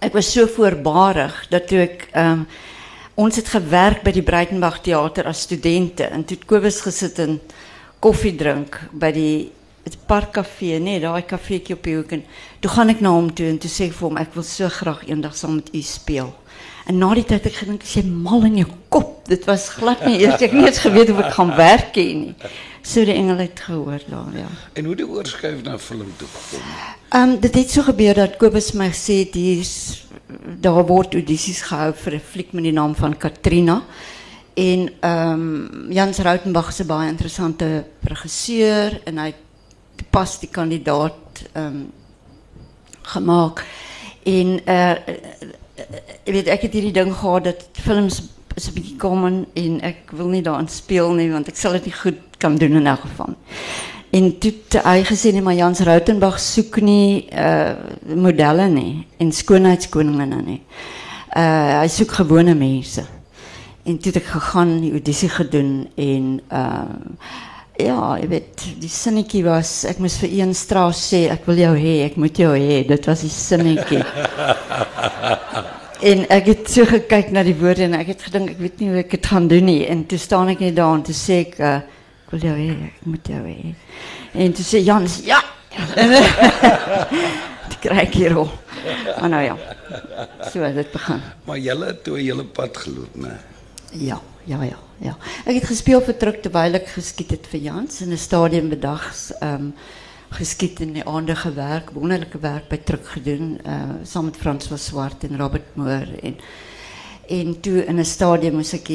ek 0.00 0.16
was 0.16 0.32
so 0.32 0.50
voorbarig 0.50 1.46
dat 1.52 1.70
ek 1.72 2.08
ehm 2.10 2.44
ons 3.20 3.36
het 3.36 3.50
gewerk 3.52 4.00
by 4.00 4.14
die 4.16 4.24
Breitenberg 4.24 4.78
teater 4.80 5.26
as 5.28 5.42
studente 5.44 6.06
en 6.08 6.22
toe 6.24 6.38
het 6.38 6.46
Kobus 6.48 6.78
gesit 6.80 7.18
en 7.20 7.34
koffie 8.00 8.32
drink 8.32 8.78
by 8.96 9.10
die 9.12 9.50
het 9.84 9.96
parkkafee, 10.06 10.78
nee, 10.78 11.00
daai 11.00 11.22
kafeetjie 11.22 11.76
op 11.76 11.86
die 11.86 11.96
hoek 11.96 12.12
en 12.12 12.24
toe 12.60 12.70
gaan 12.70 12.92
ek 12.92 13.00
na 13.00 13.14
hom 13.14 13.30
toe 13.34 13.46
en 13.48 13.58
toe 13.58 13.70
sê 13.70 13.88
ek 13.88 13.96
vir 13.96 14.08
hom 14.08 14.20
ek 14.20 14.34
wil 14.36 14.44
so 14.46 14.68
graag 14.68 15.06
eendag 15.08 15.36
saam 15.36 15.54
met 15.60 15.72
u 15.74 15.82
speel. 15.82 16.34
En 16.90 16.98
na 16.98 17.12
die 17.14 17.24
tyd 17.24 17.46
ek 17.46 17.60
gedink 17.62 17.86
sê 17.86 18.02
mal 18.04 18.44
in 18.48 18.60
jou 18.62 18.68
kop. 18.92 19.20
Dit 19.30 19.44
was 19.46 19.68
glad 19.76 20.02
nie 20.06 20.20
eers 20.24 20.42
ek 20.42 20.52
nie 20.56 20.66
eens 20.66 20.82
geweet 20.82 21.12
of 21.12 21.20
ek 21.22 21.34
gaan 21.36 21.52
werk 21.56 21.96
hê 21.96 22.06
nie. 22.18 22.52
So 22.82 23.04
die 23.04 23.14
engel 23.14 23.42
het 23.44 23.60
gehoor 23.60 24.00
daar, 24.08 24.32
ja. 24.34 24.48
En 24.74 24.88
hoe 24.88 24.96
die 24.96 25.06
oorskuif 25.06 25.60
na 25.66 25.76
film 25.78 26.08
toe 26.18 26.28
gekom? 26.34 26.70
Ehm 27.10 27.34
um, 27.34 27.40
dit 27.40 27.58
het 27.60 27.70
so 27.70 27.84
gebeur 27.86 28.14
dat 28.14 28.38
Kobus 28.40 28.72
my 28.72 28.88
gesê 28.92 29.20
het 29.24 29.36
hier's 29.38 29.74
daar 30.60 30.86
word 30.86 31.14
audisies 31.14 31.62
gehou 31.68 31.92
vir 32.04 32.14
'n 32.14 32.26
fliek 32.32 32.52
met 32.52 32.64
die 32.64 32.72
naam 32.72 32.94
van 32.94 33.16
Katrina. 33.16 33.82
En 34.54 34.90
ehm 35.00 35.32
um, 35.32 35.92
Jans 35.92 36.18
Rautenbach 36.18 36.72
se 36.72 36.84
baie 36.84 37.08
interessante 37.08 37.84
regisseur 38.02 39.00
en 39.04 39.18
hy 39.18 39.34
pas 40.10 40.38
die 40.38 40.48
kandidaat 40.48 41.14
ehm, 41.52 41.66
um, 41.66 41.90
gemaakt. 43.02 43.64
En 44.22 44.60
uh, 44.68 44.90
ik 46.22 46.32
weet, 46.32 46.46
ek 46.46 46.62
het 46.62 46.72
hierdie 46.72 46.92
ding 46.92 47.14
gehad 47.14 47.44
dat 47.44 47.68
films 47.72 48.22
is 48.54 48.66
een 48.66 48.74
beetje 48.74 48.96
komen 48.96 49.46
en 49.54 49.80
ik 49.80 50.10
wil 50.10 50.26
niet 50.26 50.44
daaraan 50.44 50.68
spelen, 50.68 51.16
nie, 51.16 51.30
want 51.30 51.48
ik 51.48 51.56
zal 51.56 51.72
het 51.72 51.84
niet 51.84 51.94
goed 51.94 52.16
kan 52.36 52.56
doen 52.56 52.72
in 52.72 52.86
elk 52.86 53.00
geval. 53.00 53.34
En 54.10 54.38
toen 54.38 54.54
hij 54.68 55.04
gezien 55.04 55.32
nee, 55.32 55.42
maar 55.42 55.54
Jans 55.54 55.78
Ruitenbach 55.78 56.40
zoekt 56.40 56.80
niet 56.80 57.32
uh, 57.32 57.70
modellen 58.14 58.72
nie, 58.72 59.06
en 59.16 59.32
schoonheidskoningen 59.32 60.44
niet. 60.44 60.60
Uh, 61.36 61.68
hij 61.76 61.88
zoekt 61.88 62.12
gewone 62.12 62.54
mensen. 62.54 63.06
En 63.82 63.98
toen 63.98 64.12
heb 64.12 64.22
ik 64.22 64.28
gegaan, 64.28 64.80
die 64.80 64.90
auditie 64.90 65.28
gedaan 65.28 65.86
en... 65.94 66.40
Uh, 66.52 66.80
ja, 67.84 67.98
jy 68.20 68.28
weet, 68.30 68.64
die 68.82 68.90
sinnetjie 68.92 69.42
was 69.46 69.72
ek 69.88 70.00
moes 70.02 70.18
vir 70.22 70.32
een 70.40 70.54
straat 70.56 70.96
sê 70.98 71.24
ek 71.32 71.46
wil 71.48 71.60
jou 71.60 71.72
hê, 71.78 71.94
ek 72.06 72.18
moet 72.20 72.38
jou 72.38 72.52
hê. 72.54 72.80
Dit 72.88 73.08
was 73.10 73.24
die 73.24 73.32
sinnetjie. 73.32 74.02
en 76.10 76.24
ek 76.32 76.50
het 76.52 76.70
so 76.72 76.86
gekyk 76.88 77.32
na 77.34 77.44
die 77.46 77.56
woorde 77.58 77.86
en 77.86 77.98
ek 77.98 78.14
het 78.14 78.24
gedink 78.28 78.54
ek 78.54 78.62
weet 78.64 78.80
nie 78.80 78.90
hoe 78.92 79.02
ek 79.02 79.16
dit 79.16 79.30
gaan 79.32 79.48
doen 79.50 79.68
nie. 79.68 79.82
En 79.90 80.04
toe 80.08 80.20
staan 80.20 80.52
ek 80.54 80.64
net 80.64 80.78
daar 80.78 80.96
en 80.98 81.04
toe 81.06 81.16
sê 81.16 81.42
ek 81.46 81.58
uh, 81.60 81.76
ek 82.26 82.34
wil 82.34 82.48
jou 82.48 82.56
hê, 82.58 82.70
ek 82.88 83.06
moet 83.10 83.32
jou 83.34 83.42
hê. 83.44 83.74
En 84.46 84.56
toe 84.56 84.66
sê 84.66 84.82
Jans, 84.86 85.20
ja. 85.26 85.40
Dit 87.70 87.78
kry 87.84 88.00
ek 88.04 88.16
hier 88.18 88.34
al. 88.40 88.50
Maar 89.20 89.30
nou 89.36 89.42
ja. 89.44 89.56
So 90.50 90.64
het 90.64 90.76
dit 90.78 90.92
begin. 90.92 91.22
Maar 91.46 91.58
julle 91.58 91.92
het 91.92 92.04
toe 92.04 92.18
'n 92.18 92.24
hele 92.24 92.44
pad 92.44 92.76
geloop, 92.76 93.14
né? 93.14 93.36
Ja, 93.92 94.20
ja, 94.44 94.62
ja, 94.62 94.78
ja. 95.00 95.16
Ek 95.44 95.60
het 95.60 95.70
gespeel 95.70 96.02
vir 96.04 96.16
Truk 96.16 96.42
terwyl 96.42 96.78
ek 96.80 96.92
geskiet 96.96 97.30
het 97.36 97.46
vir 97.50 97.60
Jans 97.60 98.00
in 98.00 98.12
'n 98.12 98.18
stadium 98.18 98.68
bedags 98.68 99.30
ehm 99.40 99.54
um, 99.54 99.74
geskiet 100.30 100.78
in 100.80 100.92
die 100.94 101.02
aande 101.02 101.34
gewerk, 101.34 101.90
wonderlike 101.90 102.38
werk 102.38 102.68
by 102.68 102.76
Truk 102.76 103.06
gedoen, 103.06 103.58
uh 103.66 104.04
saam 104.06 104.24
met 104.24 104.36
Frans 104.36 104.66
van 104.66 104.78
Swart 104.78 105.24
en 105.24 105.36
Robert 105.36 105.74
Moore 105.76 106.20
en 106.22 106.36
en 107.28 107.60
toe 107.60 107.84
in 107.84 107.98
'n 107.98 108.04
stadium 108.04 108.54
moes 108.54 108.72
ek 108.72 108.88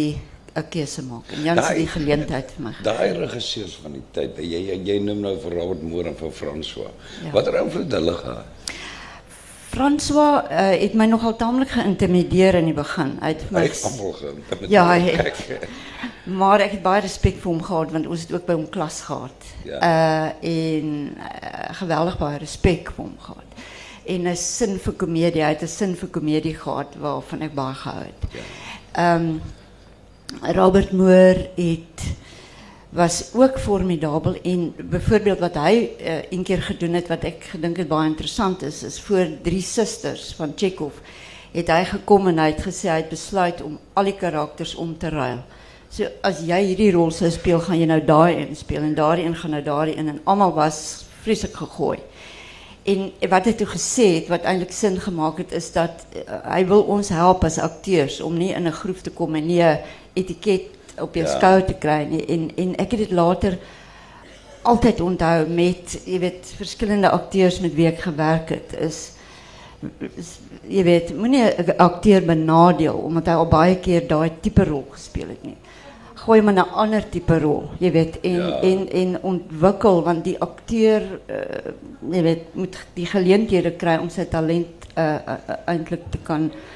'n 0.56 0.70
keuse 0.70 1.04
maak. 1.04 1.32
En 1.36 1.44
Jans 1.44 1.68
het 1.68 1.78
die 1.78 1.88
geleentheid 1.88 2.52
vir 2.56 2.64
my 2.64 2.72
gegee. 2.72 2.88
Daai 2.88 3.26
regisseurs 3.26 3.76
van 3.84 3.98
die 3.98 4.04
tyd, 4.16 4.38
jy 4.40 4.62
jy, 4.70 4.78
jy 4.88 5.00
noem 5.04 5.20
nou 5.26 5.34
vir 5.44 5.58
Robert 5.60 5.82
Moore 5.84 6.14
en 6.14 6.16
vir 6.16 6.32
François. 6.32 6.92
Ja. 7.24 7.32
Watter 7.36 7.58
invloed 7.60 7.92
hulle 7.92 8.14
gehad? 8.22 8.65
François 9.76 10.44
uh, 10.48 10.70
het 10.80 10.94
my 10.96 11.06
nogal 11.06 11.36
taamlik 11.36 11.74
geïntimideer 11.76 12.56
in 12.56 12.70
begin. 12.74 13.18
Het 13.20 13.42
Hy 13.44 13.52
my 13.52 13.64
het 13.68 13.82
almal 13.84 14.14
geïntimideer. 14.22 14.72
Ja. 14.72 14.86
Kyk, 15.00 15.68
Maar 16.26 16.64
ek 16.66 16.78
het 16.78 16.84
baie 16.86 17.02
respek 17.04 17.36
vir 17.42 17.52
hom 17.52 17.60
gehad 17.62 17.92
want 17.94 18.08
ons 18.08 18.24
het 18.24 18.32
ook 18.34 18.46
by 18.48 18.56
hom 18.56 18.70
klas 18.72 19.02
gehad. 19.10 19.50
Ja. 19.68 19.82
Uh 19.84 20.54
en 20.54 20.88
uh, 21.18 21.76
geweldig 21.82 22.18
baie 22.22 22.40
respek 22.42 22.94
vir 22.96 23.04
hom 23.04 23.18
gehad. 23.20 23.60
En 24.06 24.28
'n 24.32 24.36
sin 24.36 24.80
vir 24.80 24.94
komedie, 24.94 25.44
hy 25.44 25.52
het 25.54 25.68
'n 25.68 25.68
sin 25.68 25.96
vir 25.96 26.10
komedie 26.10 26.56
gehad 26.56 26.96
waarvan 26.96 27.42
ek 27.42 27.54
baie 27.54 27.76
gehou 27.76 28.04
het. 28.04 28.24
Ehm 28.94 29.38
Robert 30.56 30.92
Moore 30.92 31.50
het 31.56 32.16
was 32.96 33.30
ook 33.34 33.60
formidabel 33.60 34.36
en 34.42 34.74
byvoorbeeld 34.90 35.40
wat 35.40 35.58
hy 35.60 35.74
uh, 36.00 36.32
een 36.32 36.44
keer 36.44 36.62
gedoen 36.62 36.94
het 36.96 37.10
wat 37.12 37.26
ek 37.28 37.50
gedink 37.52 37.78
het 37.82 37.90
baie 37.92 38.08
interessant 38.08 38.62
is 38.64 38.84
is 38.88 39.00
voor 39.04 39.28
drie 39.44 39.62
susters 39.62 40.30
van 40.38 40.54
Chekhov 40.56 41.02
het 41.52 41.68
hy 41.72 41.84
gekom 41.90 42.28
en 42.32 42.40
gesê 42.56 42.88
hy 42.88 43.02
het 43.02 43.12
besluit 43.12 43.62
om 43.64 43.76
al 43.94 44.08
die 44.08 44.16
karakters 44.16 44.76
om 44.76 44.98
te 44.98 45.10
ruil. 45.10 45.40
So 45.90 46.08
as 46.24 46.42
jy 46.44 46.58
hierdie 46.72 46.92
rol 46.92 47.12
sou 47.16 47.30
speel, 47.32 47.60
gaan 47.64 47.80
jy 47.80 47.88
nou 47.88 48.02
daai 48.04 48.36
in 48.42 48.56
speel 48.56 48.84
en 48.84 48.96
daai 48.96 49.24
een 49.24 49.36
gaan 49.40 49.56
nou 49.56 49.64
daai 49.64 49.96
in 49.96 50.12
en 50.12 50.22
almal 50.24 50.54
was 50.56 51.06
vreeslik 51.24 51.56
gegooi. 51.56 52.00
En 52.86 53.08
wat 53.32 53.48
hy 53.48 53.54
toe 53.58 53.68
gesê 53.72 54.08
het 54.20 54.28
wat 54.30 54.44
eintlik 54.46 54.72
sin 54.76 55.00
gemaak 55.02 55.40
het 55.42 55.56
is 55.58 55.72
dat 55.74 56.04
uh, 56.12 56.42
hy 56.52 56.66
wil 56.68 56.84
ons 56.96 57.10
help 57.10 57.44
as 57.48 57.60
akteurs 57.60 58.20
om 58.22 58.36
nie 58.38 58.52
in 58.54 58.68
'n 58.68 58.80
groef 58.82 59.02
te 59.02 59.10
kom 59.10 59.36
en 59.36 59.48
nie 59.48 59.64
'n 59.64 59.80
etiket 60.14 60.75
op 61.02 61.16
jou 61.16 61.26
Ja. 61.28 61.32
te 61.66 61.74
nie. 62.10 62.26
En 62.26 62.52
en 62.56 62.76
ek 62.76 62.92
het 62.92 63.00
dit 63.00 63.12
later 63.12 63.58
altyd 64.66 65.02
onthou 65.02 65.48
met 65.48 66.00
jy 66.06 66.20
weet 66.20 66.54
verskillende 66.58 67.10
akteurs 67.10 67.60
met 67.60 67.74
wie 67.78 67.88
ek 67.88 68.00
gewerk 68.00 68.50
het 68.50 68.74
is 68.80 69.12
is- 70.18 70.40
jy 70.68 70.84
weet 70.84 71.12
moenie 71.18 71.44
'n 71.44 71.78
akteur 71.78 72.22
benadeel 72.26 72.96
omdat 72.98 73.26
hy 73.26 73.34
al 73.34 73.48
baie 73.48 73.76
keer 73.80 74.08
daai 74.08 74.32
tipe 74.42 74.64
rol 74.64 74.86
gespeel 74.92 75.28
het 75.30 75.44
nie. 75.44 75.58
Gooi 76.16 76.40
hom 76.40 76.50
in 76.50 76.56
'n 76.60 76.70
ander 76.74 77.10
tipe 77.10 77.40
rol, 77.40 77.70
jy 77.80 77.92
weet 77.92 78.18
en 78.24 78.32
Ja. 78.48 78.60
en 78.62 78.90
en 78.92 79.18
ontwikkel 79.22 80.04
want 80.04 80.24
die 80.24 80.40
akteur 80.40 81.02
uh, 81.30 81.72
jy 82.12 82.22
weet 82.24 82.56
moet 82.56 82.78
die 82.94 83.06
geleenthede 83.06 83.72
kry 83.72 83.98
om 83.98 84.10
sy 84.10 84.26
talent 84.26 84.68
uh, 84.98 85.04
uh, 85.04 85.76
te 86.10 86.18
kan 86.24 86.44
uh 86.44 86.75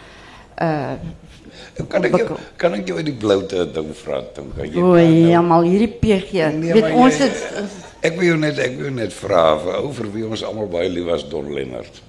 kan 1.87 2.01
jou, 2.01 2.11
ontwikkel. 2.11 2.37
kan 2.57 2.73
ek 2.75 2.87
jou 2.87 2.97
uit 2.99 3.05
die 3.07 3.15
bloute 3.15 3.65
ding 3.73 3.93
vra 4.03 4.19
kan 4.55 4.65
jy 4.67 4.81
O 4.81 4.93
nou- 4.93 5.29
ja, 5.31 5.41
maar 5.41 5.63
hierdie 5.63 5.87
PG. 6.01 6.31
Nee, 6.53 6.73
weet 6.73 6.81
maar 6.81 6.91
ons 7.05 7.17
jy- 7.17 7.23
het 7.29 7.63
Ek 8.01 8.15
wil 8.15 8.23
jou 8.29 8.37
net 8.39 8.59
ek 8.59 8.75
wil 8.77 8.85
jou 8.87 8.93
net 8.95 9.13
vra 9.13 9.57
wie 10.13 10.25
ons 10.27 10.43
almal 10.43 10.67
baie 10.71 10.89
lief 10.89 11.05
was 11.05 11.25
Don 11.29 11.53
Lennard. 11.53 12.01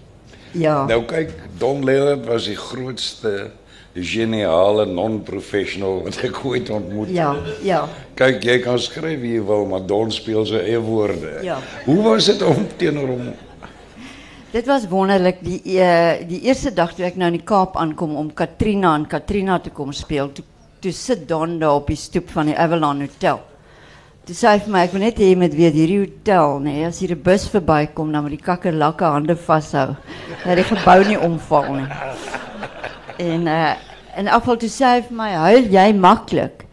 ja. 0.52 0.85
Nou 0.87 1.02
kyk, 1.04 1.30
Don 1.59 1.85
Lennard 1.85 2.26
was 2.26 2.45
die 2.47 2.57
grootste 2.57 3.50
geniale 3.95 4.87
non-professional 4.87 6.02
wat 6.04 6.16
ek 6.23 6.45
ooit 6.45 6.71
ontmoet 6.71 7.07
het. 7.09 7.16
Ja, 7.16 7.35
ja. 7.62 7.88
Kyk, 8.14 8.42
jy 8.45 8.59
kan 8.62 8.78
skryf 8.78 9.19
wie 9.21 9.33
jy 9.35 9.42
wil, 9.45 9.66
maar 9.66 9.83
Don 9.87 10.11
speel 10.14 10.47
sy 10.47 10.61
eie 10.62 10.78
woorde. 10.78 11.40
Ja. 11.42 11.59
Hoe 11.85 12.02
was 12.02 12.26
dit 12.30 12.42
om 12.42 12.66
teenoor 12.76 13.09
hom? 13.16 13.33
Dit 14.50 14.66
was 14.66 14.88
wonderlik 14.90 15.45
die 15.47 15.61
uh, 15.78 16.16
die 16.26 16.40
eerste 16.49 16.73
dag 16.75 16.90
toe 16.97 17.04
ek 17.07 17.19
nou 17.21 17.28
in 17.30 17.37
die 17.37 17.47
Kaap 17.47 17.76
aankom 17.78 18.16
om 18.19 18.33
Katrina 18.35 18.97
en 18.99 19.04
Katrina 19.07 19.61
te 19.62 19.71
kom 19.71 19.92
speel. 19.95 20.33
Toe 20.35 20.42
toe 20.83 20.92
sit 20.97 21.23
Don 21.28 21.52
daar 21.61 21.76
op 21.78 21.92
die 21.92 21.99
stoep 22.00 22.33
van 22.35 22.50
die 22.50 22.57
Avalon 22.59 23.04
Hotel. 23.04 23.38
Toe 24.26 24.35
sê 24.35 24.57
hy 24.57 24.64
vir 24.64 24.75
my 24.75 24.83
ek 24.88 24.97
wil 24.97 25.04
net 25.04 25.23
hê 25.23 25.28
jy 25.28 25.37
moet 25.38 25.54
weet 25.54 25.78
hierdie 25.78 26.00
hotel, 26.00 26.57
nee, 26.64 26.83
as 26.88 26.99
hier 26.99 27.14
'n 27.14 27.23
bus 27.23 27.47
verbykom 27.52 28.11
dan 28.11 28.26
moet 28.26 28.35
die 28.35 28.42
kakkerlakke 28.49 29.12
hande 29.12 29.37
vashou. 29.37 29.95
Dat 30.42 30.57
die 30.57 30.66
gebou 30.73 30.99
nie 31.07 31.21
omval 31.28 31.71
nie. 31.76 31.88
En 33.23 33.47
uh 33.47 33.76
in 34.19 34.26
afval 34.26 34.59
toe 34.59 34.69
sê 34.69 34.97
hy 34.97 35.00
vir 35.07 35.16
my, 35.16 35.30
"Huil 35.30 35.71
jy 35.71 35.92
maklik?" 35.95 36.66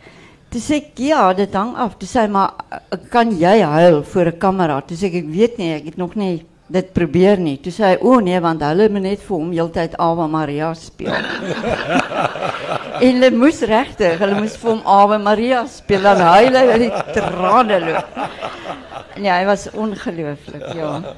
Toe 0.49 0.61
sê 0.61 0.81
ek, 0.81 0.97
"Ja, 0.97 1.31
dit 1.33 1.53
hang 1.53 1.75
af." 1.77 1.99
Toe 1.99 2.09
sê 2.09 2.25
hy, 2.25 2.27
"Maar 2.27 2.53
uh, 2.73 2.97
kan 3.11 3.29
jy 3.29 3.61
huil 3.61 4.03
voor 4.03 4.25
'n 4.25 4.39
kamera?" 4.39 4.81
Toe 4.81 4.97
sê 4.97 5.13
ek, 5.13 5.13
"Ek 5.13 5.29
weet 5.29 5.57
nie, 5.57 5.73
ek 5.73 5.85
het 5.85 5.97
nog 5.97 6.15
nie 6.15 6.43
dit 6.69 6.93
probeer 6.93 7.37
nie." 7.39 7.57
Toe 7.57 7.71
sê 7.71 7.83
hy, 7.83 7.97
"O 8.01 8.19
nee, 8.19 8.39
want 8.39 8.61
hulle 8.61 8.89
moet 8.89 9.01
net 9.01 9.19
vir 9.19 9.37
hom 9.37 9.51
heeltyd 9.51 9.97
Ave 9.97 10.27
Maria 10.27 10.73
speel." 10.73 11.13
en 13.05 13.13
hulle 13.21 13.31
moes 13.31 13.61
regtig, 13.61 14.19
hulle 14.19 14.39
moes 14.39 14.57
vir 14.57 14.71
hom 14.71 14.81
Ave 14.85 15.17
Maria 15.17 15.65
speel 15.67 16.01
dan 16.01 16.17
huil 16.17 16.53
hy 16.55 16.65
uit 16.67 16.79
die 16.79 16.91
trane 17.13 17.79
loop. 17.79 18.19
Nee, 19.17 19.31
hy 19.31 19.45
was 19.45 19.67
ongelooflik, 19.73 20.73
ja. 20.75 21.01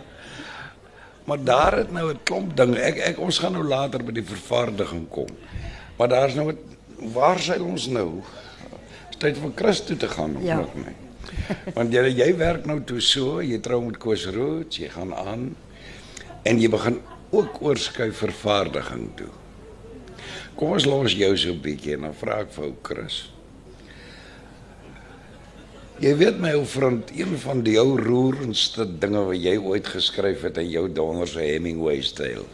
Maar 1.30 1.44
daar 1.46 1.76
het 1.78 1.92
nou 1.92 2.10
'n 2.10 2.20
klomp 2.24 2.56
dinge. 2.58 2.80
Ek 2.82 2.98
ek 2.98 3.20
ons 3.20 3.38
gaan 3.38 3.52
nou 3.54 3.64
later 3.64 4.04
by 4.04 4.12
die 4.12 4.24
vervaardiging 4.26 5.08
kom. 5.10 5.28
Maar 5.98 6.08
daar's 6.10 6.34
nou 6.34 6.50
'n 6.52 6.58
waar 7.14 7.40
seil 7.40 7.64
ons 7.64 7.88
nou? 7.88 8.24
Dis 9.10 9.18
tyd 9.20 9.38
vir 9.38 9.52
Christus 9.56 9.88
toe 9.88 9.98
te 9.98 10.08
gaan 10.08 10.36
of 10.38 10.44
Ja. 10.44 10.56
nog 10.56 10.74
nie. 10.76 10.96
Want 11.76 11.94
jy 11.94 12.08
jy 12.14 12.30
werk 12.38 12.66
nou 12.66 12.80
toe 12.84 13.02
so, 13.02 13.40
jy 13.42 13.60
trou 13.60 13.82
met 13.86 13.98
Koos 13.98 14.26
Roots, 14.34 14.78
jy 14.78 14.90
gaan 14.90 15.14
aan 15.14 15.56
en 16.44 16.60
jy 16.62 16.70
begin 16.72 17.02
ook 17.32 17.62
oorskuif 17.62 18.18
vervaardiging 18.24 19.10
toe. 19.20 19.32
Kom 20.60 20.74
ons 20.76 20.88
los 20.90 21.14
jou 21.16 21.36
so 21.38 21.54
'n 21.54 21.62
bietjie 21.62 21.94
en 21.94 22.02
dan 22.02 22.14
vra 22.14 22.42
ek 22.42 22.52
vir 22.52 22.66
ou 22.66 22.76
Chris. 22.84 23.30
Jy 26.00 26.16
weet 26.16 26.40
my 26.40 26.54
ou 26.56 26.66
vriend, 26.66 27.10
een 27.12 27.38
van 27.38 27.62
die 27.64 27.78
ou 27.80 27.98
roerendste 28.00 28.86
dinge 29.00 29.20
wat 29.20 29.36
jy 29.36 29.58
ooit 29.58 29.88
geskryf 29.88 30.42
het 30.42 30.58
in 30.58 30.70
jou 30.70 30.88
donderse 30.88 31.40
Hemingway 31.40 32.02
styl. 32.02 32.46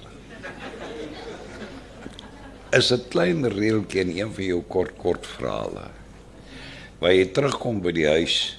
Is 2.74 2.92
'n 2.92 3.08
klein 3.10 3.46
reeltjie 3.46 4.02
in 4.02 4.18
een 4.18 4.34
van 4.34 4.44
jou 4.44 4.62
kort 4.68 4.98
kort 4.98 5.26
verhale. 5.26 5.90
Waar 7.00 7.14
jy 7.14 7.26
terugkom 7.26 7.82
by 7.82 7.92
die 7.92 8.08
huis 8.08 8.58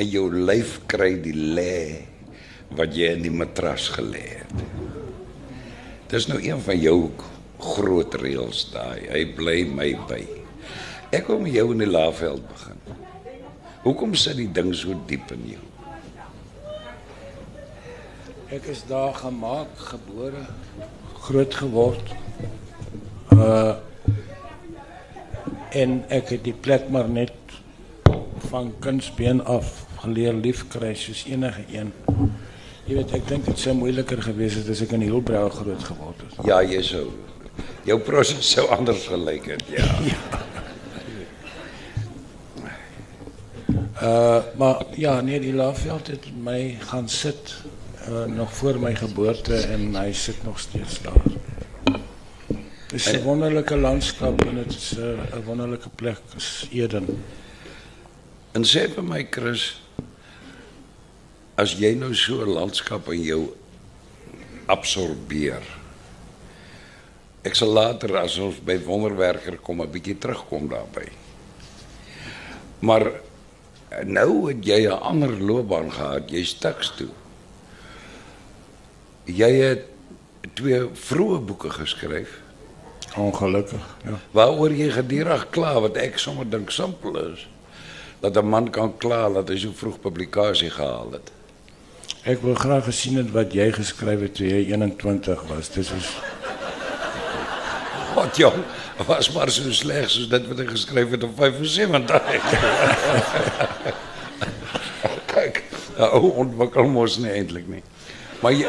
en 0.00 0.08
jou 0.08 0.30
lyf 0.32 0.78
kry 0.88 1.12
die 1.20 1.36
lê 1.36 2.06
wat 2.78 2.94
jy 2.96 3.10
in 3.16 3.24
die 3.26 3.34
matras 3.34 3.90
gelê 3.92 4.22
het. 4.38 4.62
Dis 6.10 6.26
nou 6.30 6.38
een 6.40 6.62
van 6.64 6.78
jou 6.80 6.96
groot 7.60 8.14
reëls 8.22 8.64
daai. 8.72 9.10
Hy 9.10 9.24
bly 9.36 9.58
my 9.68 9.90
by. 10.08 10.22
Ek 11.12 11.26
kom 11.28 11.44
jou 11.50 11.66
in 11.74 11.82
die 11.84 11.90
Laagveld 11.90 12.46
begin. 12.48 12.80
Hoekom 13.84 14.14
sit 14.16 14.38
die 14.38 14.48
ding 14.48 14.72
so 14.76 14.96
diep 15.10 15.34
in 15.36 15.44
jou? 15.52 15.66
Ek 18.50 18.66
is 18.72 18.82
daar 18.88 19.12
gemaak, 19.18 19.76
gebore, 19.92 20.46
groot 21.28 21.60
geword. 21.60 22.16
Uh 23.36 23.76
en 25.70 26.00
ek 26.10 26.32
het 26.34 26.40
die 26.42 26.56
plek 26.66 26.88
maar 26.90 27.06
net 27.06 27.36
van 28.50 28.72
kindsbeen 28.82 29.38
af 29.46 29.68
geleer 30.02 30.34
liefkry 30.34 30.94
soos 30.94 31.24
enige 31.28 31.64
een. 31.72 31.92
Jy 32.86 32.94
weet, 32.96 33.12
ek 33.14 33.26
dink 33.28 33.44
dit 33.46 33.58
sou 33.58 33.74
moeiliker 33.78 34.22
gewees 34.22 34.56
het 34.58 34.68
as 34.72 34.80
ek 34.84 34.94
in 34.96 35.04
Hielbrau 35.06 35.48
groot 35.50 35.84
geword 35.84 36.22
het. 36.24 36.38
Ja, 36.48 36.62
jy 36.62 36.82
sou 36.82 37.08
jou 37.84 37.98
proses 38.04 38.46
sou 38.50 38.66
anders 38.72 39.06
gelyk 39.10 39.50
het, 39.54 39.64
ja. 39.80 39.90
Uh 44.00 44.40
maar 44.56 44.84
ja, 44.96 45.20
nee, 45.20 45.40
die 45.40 45.52
Laagveld 45.52 46.06
het 46.08 46.30
my 46.40 46.78
gaan 46.88 47.08
sit 47.08 47.54
uh 48.08 48.24
nog 48.24 48.52
voor 48.56 48.78
my 48.80 48.94
geboorte 48.96 49.56
en 49.56 49.94
hy 49.94 50.12
sit 50.12 50.40
nog 50.44 50.60
steeds 50.60 51.02
daar. 51.04 51.22
Dit 52.88 53.00
is 53.00 53.12
'n 53.12 53.22
wonderlike 53.22 53.76
landskap 53.76 54.44
en 54.44 54.54
dit 54.54 54.72
is 54.74 54.94
'n 54.96 55.20
'n 55.36 55.44
wonderlike 55.44 55.88
plek, 55.94 56.20
is 56.36 56.68
Eden. 56.72 57.06
En 58.52 58.64
vir 58.64 59.04
my 59.04 59.26
Chris, 59.30 59.82
as 61.60 61.76
jy 61.76 61.92
nou 61.98 62.14
so 62.14 62.40
'n 62.40 62.54
landskap 62.56 63.08
in 63.12 63.22
jou 63.22 63.42
absorbeer. 64.66 65.62
Ek 67.44 67.54
sal 67.54 67.68
later 67.68 68.16
as 68.16 68.38
ons 68.38 68.60
by 68.64 68.78
wonderwerker 68.84 69.58
kom 69.58 69.82
'n 69.82 69.90
bietjie 69.90 70.18
terugkom 70.18 70.68
daarby. 70.68 71.08
Maar 72.80 73.12
nou 74.04 74.48
het 74.48 74.64
jy 74.64 74.86
'n 74.86 75.02
ander 75.02 75.40
loopbaan 75.40 75.92
gehad, 75.92 76.30
jy's 76.30 76.54
teks 76.58 76.92
toe. 76.96 77.12
Jy 79.24 79.52
het 79.52 79.84
twee 80.54 80.88
vroeë 80.94 81.40
boeke 81.44 81.70
geskryf 81.70 82.40
Ongelukkig, 83.16 83.96
ja. 84.04 84.18
waaroor 84.30 84.70
jy 84.70 84.90
gedurig 84.94 85.48
kla 85.50 85.80
wat 85.82 85.96
ek 85.98 86.18
sommer 86.18 86.46
dink 86.46 86.70
simpel 86.70 87.18
is. 87.32 87.48
Dat 88.20 88.36
'n 88.36 88.46
man 88.46 88.70
kan 88.70 88.96
kla 88.96 89.28
dat 89.28 89.48
hy 89.48 89.58
so 89.58 89.72
vroeg 89.74 90.00
publikasie 90.00 90.70
gehaal 90.70 91.12
het. 91.12 91.32
Ek 92.28 92.42
wil 92.44 92.52
graag 92.54 92.84
het 92.84 93.30
wat 93.32 93.54
jy 93.56 93.70
geskryf 93.72 94.20
het 94.20 94.34
toe 94.36 94.44
jy 94.48 94.66
21 94.74 95.40
was. 95.48 95.68
Dis 95.72 95.88
is 95.96 96.08
Wat 98.14 98.36
jong, 98.36 98.64
was 99.06 99.30
maar 99.32 99.50
so 99.54 99.70
sleg 99.72 100.10
soos 100.10 100.28
dit 100.28 100.46
wat 100.50 100.58
ek 100.60 100.70
geskryf 100.74 101.10
het 101.14 101.22
op 101.24 101.36
75. 101.38 102.20
Kyk, 105.32 105.62
ou 106.10 106.32
ontwikkel 106.42 106.84
mos 106.90 107.16
nie 107.22 107.30
eintlik 107.32 107.68
nie. 107.70 107.82
Maar 108.42 108.52
jy 108.52 108.66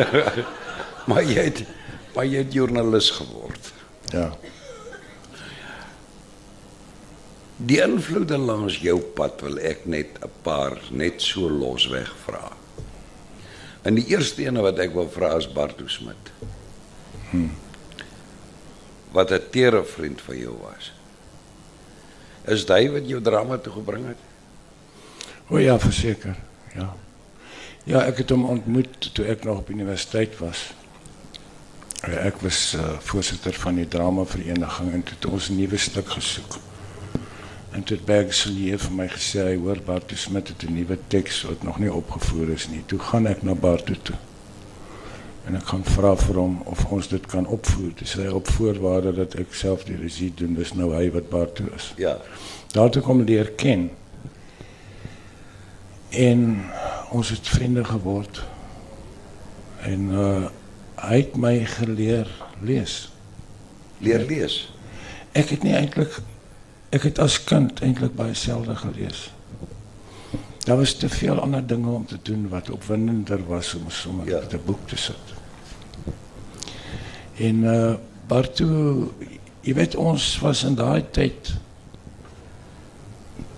Maar 1.10 1.24
jy 1.26 1.42
het 1.50 1.64
maar 2.12 2.26
jy 2.28 2.42
het 2.44 2.52
joernalis 2.52 3.08
geword. 3.16 3.72
ja. 4.12 4.28
Die 7.62 7.78
invloede 7.78 8.38
langs 8.38 8.80
jou 8.82 8.96
pad 9.14 9.42
wil 9.44 9.58
ek 9.62 9.84
net 9.86 10.18
'n 10.18 10.30
paar 10.42 10.78
net 10.90 11.22
so 11.22 11.50
losweg 11.50 12.10
vra. 12.24 12.50
En 13.82 13.94
die 13.94 14.06
eerste 14.06 14.42
ene 14.42 14.62
wat 14.62 14.78
ek 14.78 14.92
wil 14.94 15.08
vra 15.08 15.36
is 15.36 15.52
Bartu 15.52 15.88
Smit. 15.88 16.32
Wat 19.12 19.30
'n 19.30 19.50
tere 19.50 19.84
vriend 19.84 20.20
van 20.20 20.36
jou 20.38 20.56
was. 20.62 20.92
Is 22.46 22.64
hy 22.68 22.90
wat 22.90 23.08
jou 23.08 23.20
drama 23.20 23.58
toe 23.58 23.72
gebring 23.72 24.06
het? 24.06 24.18
O 25.48 25.58
ja, 25.58 25.78
verseker. 25.78 26.36
Ja. 26.74 26.96
Ja, 27.84 28.02
ek 28.06 28.16
het 28.16 28.30
hom 28.30 28.44
ontmoet 28.44 29.14
toe 29.14 29.26
ek 29.26 29.44
nog 29.44 29.58
op 29.58 29.70
universiteit 29.70 30.38
was. 30.38 30.72
Eh, 32.02 32.26
Ek 32.26 32.40
was 32.40 32.74
uh, 32.74 32.98
voorsitter 32.98 33.52
van 33.52 33.74
die 33.74 33.88
dramavereniging 33.88 34.92
en 34.92 35.04
het 35.06 35.26
ons 35.26 35.48
'n 35.48 35.56
nuwe 35.56 35.76
stuk 35.76 36.08
gesoek. 36.08 36.58
En 37.72 37.82
toe 37.82 37.96
het 37.96 38.04
Bergselier 38.04 38.78
vir 38.78 38.92
my 38.92 39.06
gesê 39.08 39.46
hy 39.46 39.54
hoor 39.56 39.78
Bartu 39.86 40.16
Smit 40.16 40.48
het 40.52 40.64
'n 40.68 40.74
nuwe 40.74 40.98
teks 41.08 41.42
wat 41.48 41.62
nog 41.62 41.78
nie 41.78 41.92
opgevoer 41.92 42.48
is 42.48 42.68
nie. 42.68 42.82
Toe 42.86 42.98
gaan 42.98 43.26
ek 43.26 43.42
na 43.42 43.54
Bartu 43.54 43.96
toe. 44.02 44.16
En 45.46 45.56
ek 45.56 45.66
gaan 45.66 45.84
vra 45.84 46.16
vir 46.16 46.34
hom 46.34 46.60
of 46.64 46.84
ons 46.84 47.08
dit 47.08 47.26
kan 47.26 47.46
opvoer. 47.46 47.90
Dis 47.98 48.12
hy 48.12 48.26
op 48.26 48.48
voorwaarde 48.48 49.12
dat 49.12 49.34
ek 49.34 49.54
self 49.54 49.84
die 49.84 49.96
regie 49.96 50.32
doen. 50.34 50.54
Dis 50.54 50.74
nou 50.74 50.92
hy 50.94 51.10
wat 51.10 51.28
Bartu 51.28 51.64
is. 51.76 51.94
Ja. 51.96 52.18
Daartoe 52.72 53.02
kom 53.02 53.22
leer 53.22 53.50
ken. 53.50 53.90
En 56.08 56.64
ons 57.10 57.28
het 57.28 57.48
vriende 57.48 57.84
geword. 57.84 58.42
En 59.80 60.10
uh 60.10 60.48
hy 61.02 61.16
het 61.16 61.36
my 61.36 61.64
geleer 61.64 62.28
lees. 62.60 63.12
Leer 63.98 64.22
lees. 64.28 64.74
Ek 65.32 65.48
het 65.48 65.62
nie 65.62 65.72
eintlik 65.74 66.20
ek 66.92 67.02
het 67.08 67.18
as 67.24 67.38
kind 67.48 67.80
eintlik 67.82 68.14
baie 68.16 68.34
selde 68.36 68.74
gelees. 68.76 69.30
Daar 70.64 70.76
was 70.78 70.92
te 70.94 71.08
veel 71.08 71.40
ander 71.40 71.66
dinge 71.66 71.90
om 71.90 72.06
te 72.06 72.18
doen 72.22 72.48
wat 72.48 72.70
opwindender 72.70 73.40
was 73.46 73.74
om 73.74 74.22
Ja. 74.24 74.38
met 74.40 74.52
'n 74.52 74.60
boek 74.64 74.88
te 74.88 74.96
sit. 74.96 75.24
En 77.38 77.62
uh 77.64 77.94
Bartu, 78.26 79.08
jy 79.60 79.74
weet 79.74 79.94
ons 79.96 80.38
was 80.40 80.62
in 80.64 80.74
daai 80.74 81.04
tyd 81.10 81.52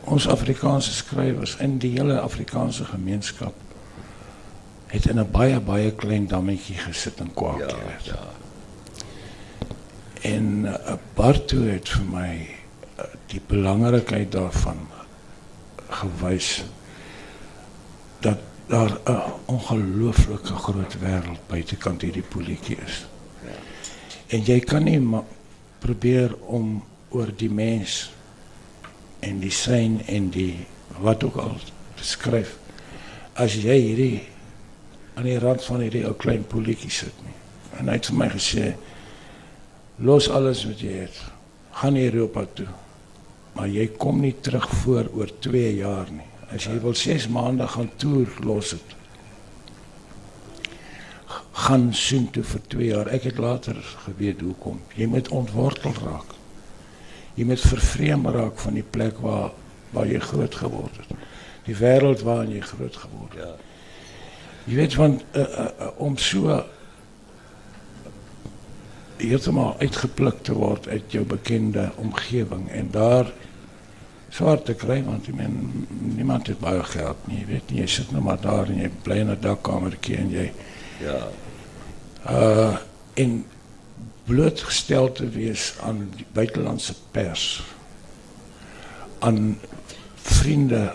ons 0.04 0.28
Afrikaanse 0.28 0.92
skrywers 0.92 1.56
in 1.56 1.78
die 1.78 1.90
hele 1.98 2.20
Afrikaanse 2.20 2.84
gemeenskap 2.84 3.54
het 4.86 5.06
in 5.06 5.18
'n 5.20 5.30
baie 5.30 5.60
baie 5.60 5.90
klein 5.92 6.26
dammetjie 6.26 6.74
gesit 6.76 7.18
in 7.20 7.26
Ja, 7.26 7.32
Kwakkewer. 7.34 8.00
ja. 8.02 8.18
En 10.22 10.64
uh, 10.64 10.92
Bartu 11.14 11.70
het 11.70 11.88
vir 11.88 12.04
my 12.04 12.48
uh, 12.48 12.53
die 13.32 13.40
belangrikheid 13.46 14.32
daarvan 14.32 14.80
gewys 15.88 16.64
dat 18.20 18.38
daar 18.66 18.98
'n 19.04 19.22
ongelooflike 19.44 20.54
groot 20.54 20.94
wêreld 20.98 21.46
buitekant 21.46 22.02
hierdie 22.02 22.22
politie 22.22 22.76
is. 22.86 23.06
En 24.26 24.40
jy 24.44 24.60
kan 24.60 24.84
nie 24.84 25.00
probeer 25.78 26.36
om 26.36 26.84
oor 27.08 27.30
die 27.36 27.50
mens 27.50 28.12
en 29.20 29.38
die 29.38 29.50
sein 29.50 30.00
en 30.06 30.30
die 30.30 30.66
wat 30.98 31.24
ook 31.24 31.36
al 31.36 31.56
skryf 32.00 32.56
as 33.32 33.54
jy 33.54 33.76
hierdie 33.80 34.22
aan 35.14 35.28
die 35.28 35.38
rand 35.38 35.64
van 35.64 35.80
hierdie 35.80 36.04
ou 36.06 36.14
klein 36.14 36.46
politie 36.46 36.90
sit 36.90 37.14
nie. 37.22 37.36
En 37.78 37.88
hy 37.88 37.98
het 37.98 38.06
vir 38.06 38.18
my 38.18 38.28
gesê 38.28 38.74
los 39.96 40.28
alles 40.28 40.64
wat 40.66 40.80
jy 40.80 41.04
het. 41.04 41.20
Gaan 41.70 41.96
Europa 41.96 42.46
toe. 42.54 42.66
Maar 43.54 43.68
jy 43.70 43.86
kom 43.98 44.20
nie 44.20 44.34
terug 44.42 44.68
voor 44.82 45.08
oor 45.14 45.30
2 45.44 45.74
jaar 45.76 46.10
nie. 46.10 46.26
As 46.54 46.64
jy 46.66 46.78
wil 46.82 46.94
6 46.94 47.28
maande 47.32 47.66
gaan 47.70 47.90
toer, 47.96 48.28
los 48.44 48.70
dit. 48.74 48.94
G- 51.26 51.42
Gaan 51.66 51.88
soontoe 51.94 52.42
vir 52.44 52.60
2 52.68 52.86
jaar. 52.90 53.10
Ek 53.14 53.22
het 53.30 53.38
later 53.38 53.78
geweet 54.06 54.40
hoekom. 54.42 54.80
Jy 54.98 55.06
moet 55.06 55.28
ontwortel 55.34 55.94
raak. 56.04 56.34
Jy 57.34 57.44
moet 57.48 57.60
vervreem 57.62 58.26
raak 58.30 58.58
van 58.62 58.74
die 58.78 58.86
plek 58.90 59.18
waar 59.22 59.50
waar 59.94 60.08
jy 60.10 60.18
groot 60.18 60.54
geword 60.58 60.96
het. 60.98 61.10
Die 61.68 61.74
wêreld 61.78 62.22
waarin 62.26 62.50
jy 62.56 62.60
groot 62.66 62.96
geword 62.98 63.36
het. 63.38 63.44
Ja. 63.44 63.52
Jy 64.66 64.74
weet 64.80 64.94
want 64.98 65.22
uh, 65.36 65.42
uh, 65.44 65.66
uh, 65.84 65.90
om 66.02 66.16
so 66.18 66.56
heeltemal 69.28 69.76
uitgepluk 69.80 70.42
te 70.42 70.54
word 70.54 70.88
uit 70.88 71.12
jou 71.12 71.24
bekende 71.24 71.90
omgewing 71.96 72.68
en 72.70 72.90
daar 72.90 73.32
swaar 74.34 74.62
te 74.62 74.74
kry 74.74 75.02
want 75.04 75.28
ek 75.28 75.34
meen 75.38 75.86
niemand 76.16 76.46
het 76.50 76.58
baie 76.60 76.82
geld 76.82 77.26
nie, 77.26 77.40
jy 77.40 77.46
weet 77.46 77.70
nie, 77.70 77.80
jy 77.80 77.86
sit 77.86 78.10
nou 78.12 78.22
maar 78.22 78.40
daar 78.40 78.70
en 78.70 78.80
jy 78.80 78.90
bly 79.02 79.20
in 79.22 79.30
'n 79.30 79.40
dakkamertjie 79.40 80.16
en 80.16 80.30
jy 80.30 80.52
Ja. 81.00 81.28
Uh 82.30 82.76
en 83.14 83.44
blootgestel 84.24 85.12
te 85.12 85.28
wees 85.28 85.74
aan 85.82 86.08
die 86.16 86.26
buitelandse 86.32 86.94
pers. 87.10 87.62
Aan 89.18 89.58
vriende 90.14 90.94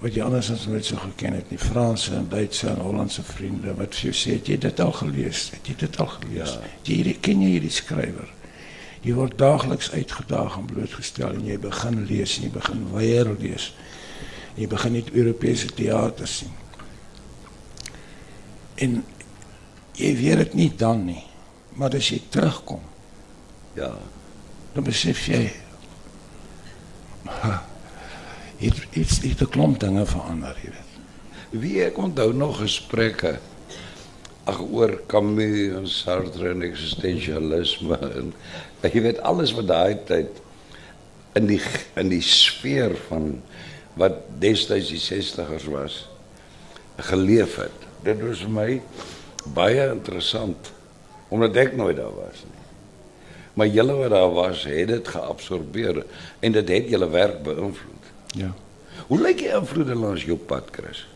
wat 0.00 0.14
jy 0.14 0.22
andersins 0.22 0.66
nooit 0.70 0.84
so 0.86 0.96
geken 1.02 1.34
het 1.34 1.50
nie, 1.50 1.58
Franse 1.58 2.14
en 2.14 2.28
Duitse 2.30 2.68
en 2.70 2.82
Hollandse 2.84 3.22
vriende 3.26 3.74
wat 3.74 3.96
vir 3.98 4.10
jou 4.10 4.14
sê 4.14 4.36
het 4.36 4.46
jy 4.46 4.58
dit 4.62 4.80
al 4.80 4.92
gelees? 4.92 5.48
Het 5.54 5.70
jy 5.72 5.74
dit 5.80 5.98
al 5.98 6.10
gelees? 6.12 6.52
Ja. 6.54 6.72
Jy 6.86 6.98
hierdie 7.00 7.16
ken 7.20 7.42
jy 7.42 7.48
hierdie 7.56 7.72
skrywer? 7.74 8.30
Jy 9.02 9.14
word 9.14 9.36
daagliks 9.38 9.90
uitgedaag 9.94 10.56
en 10.58 10.66
blootgestel 10.70 11.34
en 11.38 11.46
jy 11.46 11.58
begin 11.62 12.00
lees 12.06 12.36
en 12.38 12.46
jy 12.46 12.50
begin 12.54 12.84
weier 12.94 13.30
lees. 13.38 13.72
En 14.54 14.62
jy 14.62 14.68
begin 14.70 14.96
net 14.98 15.10
Europese 15.14 15.70
teater 15.74 16.30
sien. 16.30 16.54
En 18.78 19.00
jy 19.98 20.12
weet 20.18 20.42
dit 20.44 20.54
nie 20.54 20.70
dan 20.78 21.04
nie. 21.06 21.22
Maar 21.78 21.94
as 21.98 22.08
jy 22.10 22.20
terugkom, 22.30 22.82
Ja. 23.74 23.92
dan 24.74 24.84
besef 24.84 25.26
jy 25.26 25.52
ha, 27.24 27.62
iets 28.58 28.86
iets 28.92 29.20
iets 29.22 29.42
'n 29.42 29.48
klomp 29.54 29.80
dinge 29.80 30.06
verander, 30.06 30.56
jy 30.62 30.70
weet. 30.70 30.92
Wie 31.50 31.84
ek 31.84 31.98
onthou 31.98 32.32
nog 32.32 32.58
gesprekke 32.58 33.38
ag 34.44 34.60
oor 34.60 35.00
Camus 35.06 35.74
en 35.76 35.88
Sartre 35.88 36.50
en 36.50 36.62
existentialisme 36.62 37.98
en 37.98 38.32
jy 38.94 39.02
weet 39.02 39.20
alles 39.20 39.52
wat 39.52 39.68
daai 39.68 39.96
tyd 40.08 40.42
in 41.38 41.46
die 41.46 41.60
in 41.96 42.08
die 42.08 42.22
sfeer 42.24 42.96
van 43.08 43.42
wat 43.98 44.24
destyds 44.40 44.90
die 44.94 45.02
60ers 45.02 45.66
was 45.70 46.08
geleef 47.10 47.56
het. 47.56 47.86
Dit 48.02 48.22
was 48.22 48.42
vir 48.46 48.54
my 48.54 48.70
baie 49.54 49.90
interessant 49.90 50.72
omdat 51.28 51.56
ek 51.56 51.76
nooit 51.76 51.98
daar 51.98 52.14
was 52.14 52.42
nie. 52.46 52.58
Maar 53.58 53.66
julle 53.74 53.94
wat 53.98 54.10
daar 54.10 54.30
was, 54.32 54.64
het 54.64 54.88
dit 54.88 55.08
geabsorbeer 55.08 56.04
en 56.40 56.52
dit 56.52 56.68
het 56.68 56.88
julle 56.88 57.08
werk 57.10 57.42
beïnvloed. 57.42 57.97
Ja. 58.36 58.52
Hoe 59.06 59.20
lyk 59.20 59.38
die 59.38 59.52
invloede 59.54 59.94
langs 59.94 60.24
jou 60.24 60.36
pad, 60.36 60.68
Chris? 60.72 61.06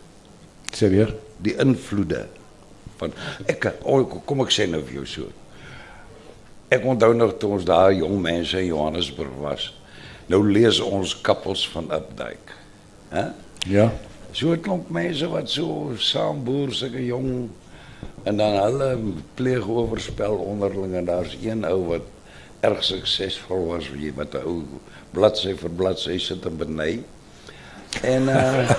Sê 0.73 0.89
weer. 0.89 1.15
die 1.43 1.55
invloede 1.59 2.27
van 3.01 3.15
ek 3.51 3.73
oh, 3.83 4.05
kom 4.27 4.45
ek 4.45 4.53
sê 4.55 4.69
nou 4.71 4.83
vir 4.87 5.01
jou 5.01 5.07
so. 5.09 5.31
Ek 6.73 6.85
onthou 6.89 7.13
nog 7.17 7.35
toe 7.41 7.57
ons 7.59 7.67
daar 7.69 7.93
jong 7.95 8.21
mense 8.23 8.57
in 8.61 8.71
Johannesburg 8.71 9.35
was. 9.43 9.69
Nou 10.31 10.41
lees 10.47 10.79
ons 10.81 11.17
kappels 11.27 11.65
van 11.75 11.91
Updike. 11.93 12.61
Hè? 13.13 13.27
Ja. 13.69 13.91
So 14.33 14.55
'n 14.55 14.63
klomp 14.63 14.89
mense 14.91 15.29
wat 15.29 15.51
so 15.51 15.93
saam 15.99 16.45
boer 16.45 16.73
sulke 16.73 17.05
jong 17.05 17.51
en 18.25 18.37
dan 18.37 18.55
hulle 18.63 18.91
pleeg 19.35 19.67
oorspel 19.69 20.35
onderling 20.35 20.95
en 20.95 21.05
daar's 21.05 21.37
een 21.43 21.65
ou 21.65 21.85
wat 21.91 22.07
erg 22.63 22.83
suksesvol 22.87 23.67
was 23.73 23.89
wie 23.91 24.13
wat 24.17 24.35
'n 24.39 24.45
ou 24.47 24.63
bladsy 25.13 25.55
vir 25.59 25.71
bladsy 25.71 26.19
sit 26.19 26.45
en 26.47 26.57
beny. 26.63 27.03
En 28.03 28.23
uh 28.29 28.71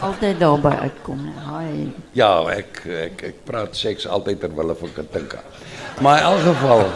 Altyd 0.00 0.40
daarby 0.40 0.68
uitkom. 0.68 1.20
nee. 1.24 1.34
Haai. 1.44 1.92
Ja, 2.12 2.42
ek 2.50 2.82
ek 2.86 3.22
ek 3.22 3.44
praat 3.44 3.76
seks 3.76 4.06
altyd 4.06 4.40
ter 4.40 4.50
wille 4.56 4.74
van 4.74 4.92
Katinka. 4.96 5.38
Maar 6.00 6.18
in 6.18 6.24
elk 6.24 6.40
geval 6.40 6.82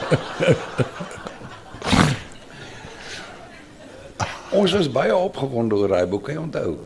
Ons 4.57 4.73
is 4.79 4.89
baie 4.93 5.15
opgewonde 5.17 5.75
oor 5.77 5.89
daai 5.93 6.07
boek, 6.07 6.29
onthou. 6.39 6.77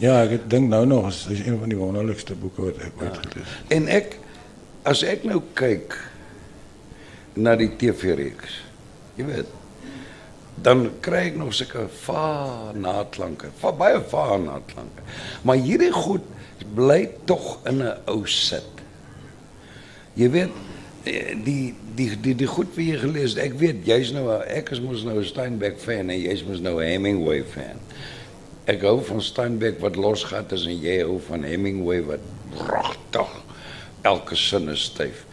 Ja, 0.00 0.22
ek 0.22 0.30
het- 0.30 0.50
dink 0.50 0.68
nou 0.68 0.86
nog 0.86 1.06
is 1.08 1.26
is 1.30 1.40
een 1.46 1.58
van 1.58 1.68
die 1.68 1.78
wonderlikste 1.78 2.34
boeke 2.34 2.62
wat 2.62 2.78
ek 2.78 2.92
ooit 3.02 3.16
het. 3.16 3.34
En 3.68 3.88
ek 3.88 4.18
as 4.82 5.02
ek 5.02 5.24
nou 5.24 5.40
kyk 5.54 5.96
na 7.36 7.54
die 7.56 7.70
TV-reeks, 7.76 8.60
jy 9.16 9.26
weet, 9.28 9.52
dan 10.64 10.86
kry 11.04 11.26
ek 11.30 11.36
nog 11.36 11.52
sulke 11.54 11.84
va 12.06 12.72
naatlanke, 12.72 13.50
va 13.60 13.72
baie 13.76 14.00
va 14.10 14.38
naatlanke. 14.40 15.04
Maar 15.44 15.60
hierdie 15.60 15.92
goed 15.92 16.24
bly 16.76 17.02
tog 17.28 17.58
in 17.68 17.82
'n 17.82 17.98
ou 18.08 18.24
sit. 18.26 18.72
Jy 20.14 20.30
weet 20.30 20.52
die 21.44 21.74
die 21.94 22.10
die 22.20 22.34
die 22.34 22.48
goed 22.50 22.72
wat 22.74 22.84
jy 22.84 22.98
gelees 22.98 23.34
het, 23.34 23.44
ek 23.44 23.58
weet 23.60 23.86
jy's 23.86 24.12
nou 24.12 24.26
ek 24.42 24.72
is 24.74 24.80
mos 24.80 25.04
nou 25.04 25.18
'n 25.20 25.24
Steinbeck 25.24 25.78
fan 25.78 26.10
en 26.10 26.18
jy's 26.18 26.42
mos 26.44 26.60
nou 26.60 26.80
'n 26.80 26.88
Hemingway 26.88 27.44
fan. 27.44 27.78
Ek 28.66 28.82
hou 28.82 29.00
van 29.00 29.22
Steinbeck 29.22 29.78
wat 29.80 29.96
losgat 29.96 30.52
is 30.52 30.66
en 30.66 30.80
jy 30.80 31.02
hou 31.02 31.20
van 31.28 31.44
Hemingway 31.44 32.02
wat 32.02 32.24
regtig 32.58 33.30
elke 34.02 34.36
sin 34.36 34.68
is 34.68 34.82
styf. 34.82 35.26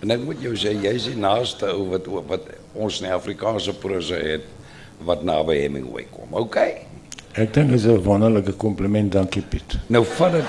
En 0.00 0.10
ek 0.14 0.22
moet 0.24 0.40
jou 0.40 0.54
sê 0.56 0.72
jy's 0.80 1.10
die 1.10 1.18
naaste 1.20 1.68
ou 1.74 1.90
wat 1.90 2.06
wat 2.30 2.46
ons 2.72 3.00
in 3.02 3.10
Afrikaanse 3.12 3.74
prosa 3.82 4.16
het 4.16 4.46
wat 5.04 5.24
naby 5.28 5.58
Hemingway 5.60 6.06
kom. 6.12 6.32
OK? 6.32 6.56
Ek 7.36 7.52
dink 7.54 7.68
dit 7.70 7.78
is 7.78 7.86
'n 7.86 8.02
wonderlike 8.02 8.52
kompliment, 8.56 9.12
dankie 9.12 9.42
Piet. 9.42 9.76
Nou 9.88 10.04
vat 10.04 10.32
dit 10.32 10.48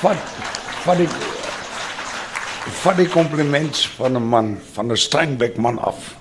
vat 0.00 0.18
vat 0.84 0.98
die 0.98 1.08
vat 2.82 2.96
die 2.96 3.08
kompliments 3.08 3.86
van 3.88 4.16
'n 4.16 4.28
man 4.28 4.58
van 4.72 4.90
'n 4.90 4.96
Steinbeck 4.96 5.56
man 5.56 5.78
af. 5.78 6.16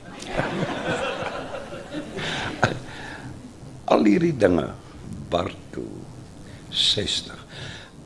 Al 3.86 4.04
hierdie 4.04 4.38
dinge 4.38 4.70
Bartu 5.30 5.88
60. 6.70 7.46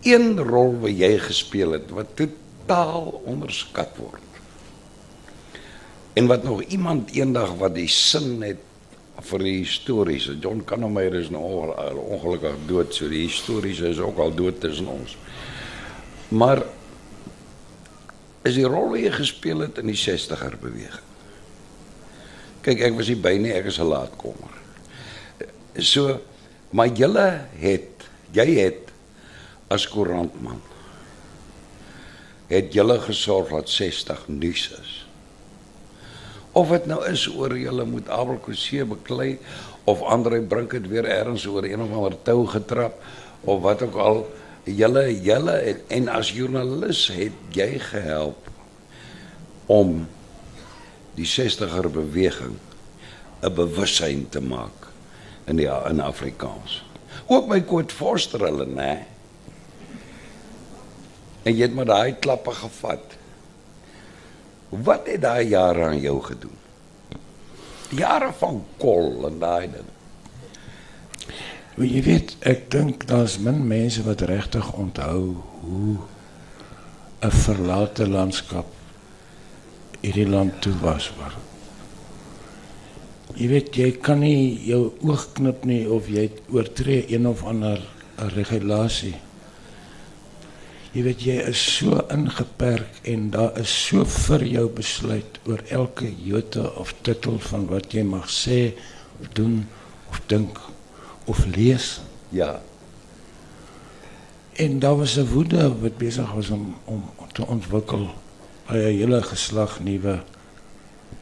Een 0.01 0.39
rol 0.39 0.79
wat 0.79 0.97
jy 0.97 1.17
gespeel 1.17 1.71
het 1.71 1.89
wat 1.89 2.15
totaal 2.15 3.21
onderskat 3.25 3.97
word. 3.97 4.30
En 6.13 6.27
wat 6.27 6.43
nog 6.43 6.61
iemand 6.61 7.11
eendag 7.15 7.53
wat 7.61 7.75
die 7.75 7.87
sin 7.87 8.41
het 8.43 8.59
vir 9.21 9.43
die 9.45 9.57
histories. 9.61 10.29
John 10.41 10.63
Kannemeyer 10.65 11.13
is 11.19 11.29
nou 11.29 11.43
onge- 11.43 11.93
ongelukkig 12.15 12.55
dood, 12.67 12.93
so 12.93 13.09
die 13.09 13.27
histories 13.27 13.79
is 13.79 13.99
ook 13.99 14.17
al 14.17 14.33
dood 14.35 14.59
tussen 14.59 14.87
ons. 14.87 15.17
Maar 16.27 16.63
is 18.47 18.57
die 18.57 18.65
rol 18.65 18.95
jy 18.97 19.11
gespeel 19.13 19.59
het 19.67 19.77
in 19.77 19.91
die 19.91 19.99
60er 19.99 20.57
beweging. 20.61 21.07
Kyk, 22.65 22.81
ek 22.89 22.97
was 22.97 23.07
nie 23.09 23.19
by 23.21 23.35
nie, 23.41 23.53
ek 23.53 23.65
is 23.65 23.79
'n 23.79 23.89
laatkomer. 23.89 24.53
So, 25.77 26.19
maar 26.71 26.87
julle 26.87 27.45
het, 27.57 28.05
jy 28.33 28.47
het 28.59 28.91
as 29.69 29.87
koerantman 29.87 30.61
het 32.51 32.73
julle 32.75 32.97
gesorg 32.99 33.53
dat 33.53 33.69
60 33.69 34.25
nuus 34.27 34.65
is. 34.81 34.90
Of 36.51 36.71
dit 36.73 36.85
nou 36.85 36.99
is 37.07 37.25
oor 37.31 37.55
julle 37.57 37.85
moet 37.87 38.09
Abel 38.11 38.39
Kosee 38.43 38.85
beklei 38.85 39.37
of 39.83 40.01
Andre 40.03 40.41
Brink 40.41 40.73
het 40.75 40.87
weer 40.91 41.05
ergens 41.07 41.45
oor 41.47 41.63
een 41.63 41.81
of 41.81 41.93
ander 41.95 42.17
tou 42.27 42.45
getrap 42.47 42.99
of 43.41 43.61
wat 43.61 43.81
ook 43.81 43.95
al 43.95 44.25
julle 44.63 45.21
julle 45.23 45.55
het, 45.63 45.85
en 45.87 46.09
as 46.11 46.33
joernalis 46.35 47.07
het 47.15 47.55
jy 47.55 47.79
gehelp 47.81 48.49
om 49.71 50.03
die 51.15 51.27
60er 51.27 51.89
beweging 51.91 52.59
'n 53.41 53.53
bewussyn 53.53 54.27
te 54.29 54.41
maak 54.41 54.91
in 55.45 55.55
die 55.55 55.69
in 55.89 55.99
Afrikaans. 55.99 56.83
Ook 57.27 57.47
by 57.49 57.61
Koot 57.61 57.91
Forster 57.91 58.39
hulle 58.39 58.65
nê. 58.65 58.97
En 61.43 61.55
jy 61.55 61.61
het 61.61 61.73
maar 61.73 61.85
daai 61.85 62.13
klappe 62.19 62.51
gevat. 62.51 63.17
Wat 64.71 65.07
het 65.11 65.21
daai 65.21 65.49
jare 65.51 65.85
aan 65.91 65.99
jou 65.99 66.17
gedoen? 66.23 66.55
Die 67.91 67.99
jare 67.99 68.31
van 68.39 68.61
kol 68.79 69.27
en 69.27 69.39
daai 69.39 69.67
ding. 69.71 69.89
Jy 71.81 72.01
weet, 72.05 72.35
ek 72.47 72.69
dink 72.71 73.07
daar's 73.09 73.39
min 73.41 73.63
mense 73.67 74.03
wat 74.05 74.23
regtig 74.29 74.67
onthou 74.79 75.35
hoe 75.63 75.97
'n 77.21 77.31
verlate 77.31 78.07
landskap 78.07 78.65
hierdie 80.01 80.27
land 80.27 80.61
toe 80.61 80.73
was 80.81 81.11
waar. 81.17 81.35
Jy 83.35 83.47
weet 83.47 83.75
jy 83.75 83.91
kan 83.91 84.19
nie 84.19 84.57
jou 84.65 84.91
oog 85.05 85.27
knip 85.33 85.65
nie 85.65 85.83
of 85.89 86.07
jy 86.09 86.31
oortree 86.49 87.05
een 87.13 87.27
of 87.27 87.43
ander 87.43 87.81
regulasie. 88.17 89.15
Jy 90.91 91.05
weet 91.05 91.21
jy 91.23 91.37
is 91.47 91.59
so 91.77 92.01
ingeperk 92.11 92.97
en 93.07 93.29
daar 93.31 93.55
is 93.61 93.71
so 93.71 94.03
vir 94.03 94.43
jou 94.43 94.65
besluit 94.75 95.37
oor 95.47 95.61
elke 95.71 96.09
jota 96.19 96.65
of 96.81 96.91
titel 97.07 97.37
van 97.45 97.63
wat 97.69 97.95
jy 97.95 98.03
mag 98.03 98.27
sê 98.27 98.73
of 99.21 99.29
doen 99.37 99.61
of 100.11 100.19
dink 100.27 100.59
of 101.31 101.39
lees. 101.55 102.01
Ja. 102.35 102.59
En 104.59 104.79
daar 104.83 104.97
was 104.99 105.15
'n 105.15 105.31
woede 105.31 105.71
wat 105.79 105.97
besig 105.97 106.31
was 106.31 106.49
om 106.49 106.75
om 106.85 107.07
te 107.31 107.47
ontwikkel 107.47 108.11
by 108.67 108.75
'n 108.75 108.99
hele 108.99 109.21
geslag 109.23 109.79
nuwe 109.79 110.23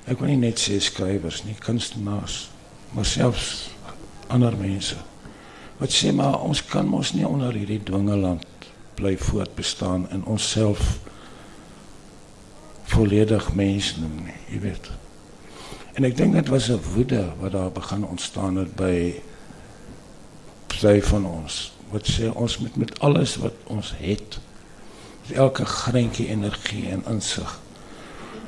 ek 0.09 0.19
wil 0.19 0.27
nie 0.27 0.49
net 0.49 0.57
sê 0.57 0.79
skrywers 0.81 1.43
nie, 1.43 1.55
kunstenaars, 1.59 2.49
maar 2.93 3.05
selfs 3.05 3.69
ander 4.27 4.57
mense. 4.57 4.97
Wat 5.77 5.93
sê 5.93 6.11
maar 6.11 6.41
ons 6.41 6.65
kan 6.65 6.87
mos 6.87 7.13
nie 7.13 7.27
onder 7.27 7.53
hierdie 7.53 7.83
dwingeland 7.83 8.48
bly 8.99 9.15
voortbestaan 9.17 10.09
en 10.09 10.23
onsself 10.23 10.99
volledig 12.91 13.53
mens 13.53 13.95
noem 14.01 14.15
nie, 14.25 14.39
jy 14.49 14.59
weet. 14.65 14.91
En 15.97 16.07
ek 16.07 16.17
dink 16.17 16.35
dit 16.37 16.51
was 16.51 16.69
'n 16.69 16.81
woede 16.93 17.23
wat 17.39 17.51
daar 17.51 17.71
begin 17.71 18.05
ontstaan 18.05 18.55
het 18.55 18.75
by 18.75 19.21
sy 20.79 21.01
van 21.01 21.25
ons. 21.25 21.71
Wat 21.91 22.07
sê 22.07 22.29
ons 22.33 22.57
met 22.57 22.75
met 22.75 22.99
alles 22.99 23.35
wat 23.35 23.53
ons 23.67 23.93
het, 23.97 24.39
elke 25.33 25.65
greintjie 25.65 26.27
energie 26.27 26.89
en 26.89 27.03
insig 27.07 27.59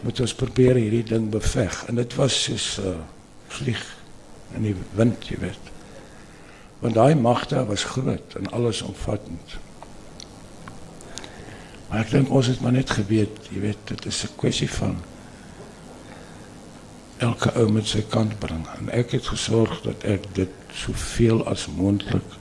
moet 0.02 0.20
ons 0.20 0.34
probeer 0.34 0.76
hierdie 0.76 1.04
ding 1.04 1.30
beveg 1.30 1.84
en 1.88 1.96
dit 1.96 2.16
was 2.16 2.44
soos 2.44 2.78
'n 2.78 2.88
uh, 2.88 2.96
vlieg 3.48 3.84
in 4.56 4.64
die 4.64 4.76
wind, 4.96 5.28
jy 5.28 5.38
weet. 5.38 5.66
Want 6.80 6.94
daai 6.94 7.16
magte 7.16 7.66
was 7.66 7.84
groot 7.84 8.36
en 8.40 8.52
alles 8.52 8.82
omvattend. 8.82 9.58
Maar 11.92 12.06
ek 12.06 12.12
dink 12.16 12.30
ons 12.32 12.48
het 12.48 12.62
maar 12.64 12.72
net 12.72 12.90
geweet, 12.96 13.50
jy 13.52 13.60
weet, 13.68 13.82
dit 13.92 14.06
is 14.08 14.24
'n 14.24 14.36
kwessie 14.40 14.70
van 14.72 14.96
elke 17.18 17.52
ou 17.54 17.68
met 17.70 17.86
sy 17.86 18.02
kant 18.10 18.40
bring 18.40 18.64
en 18.80 18.90
ek 18.90 19.12
het 19.12 19.28
gesorg 19.28 19.82
dat 19.84 20.04
ek 20.10 20.24
dit 20.34 20.50
soveel 20.74 21.44
as 21.46 21.68
moontlik 21.68 22.38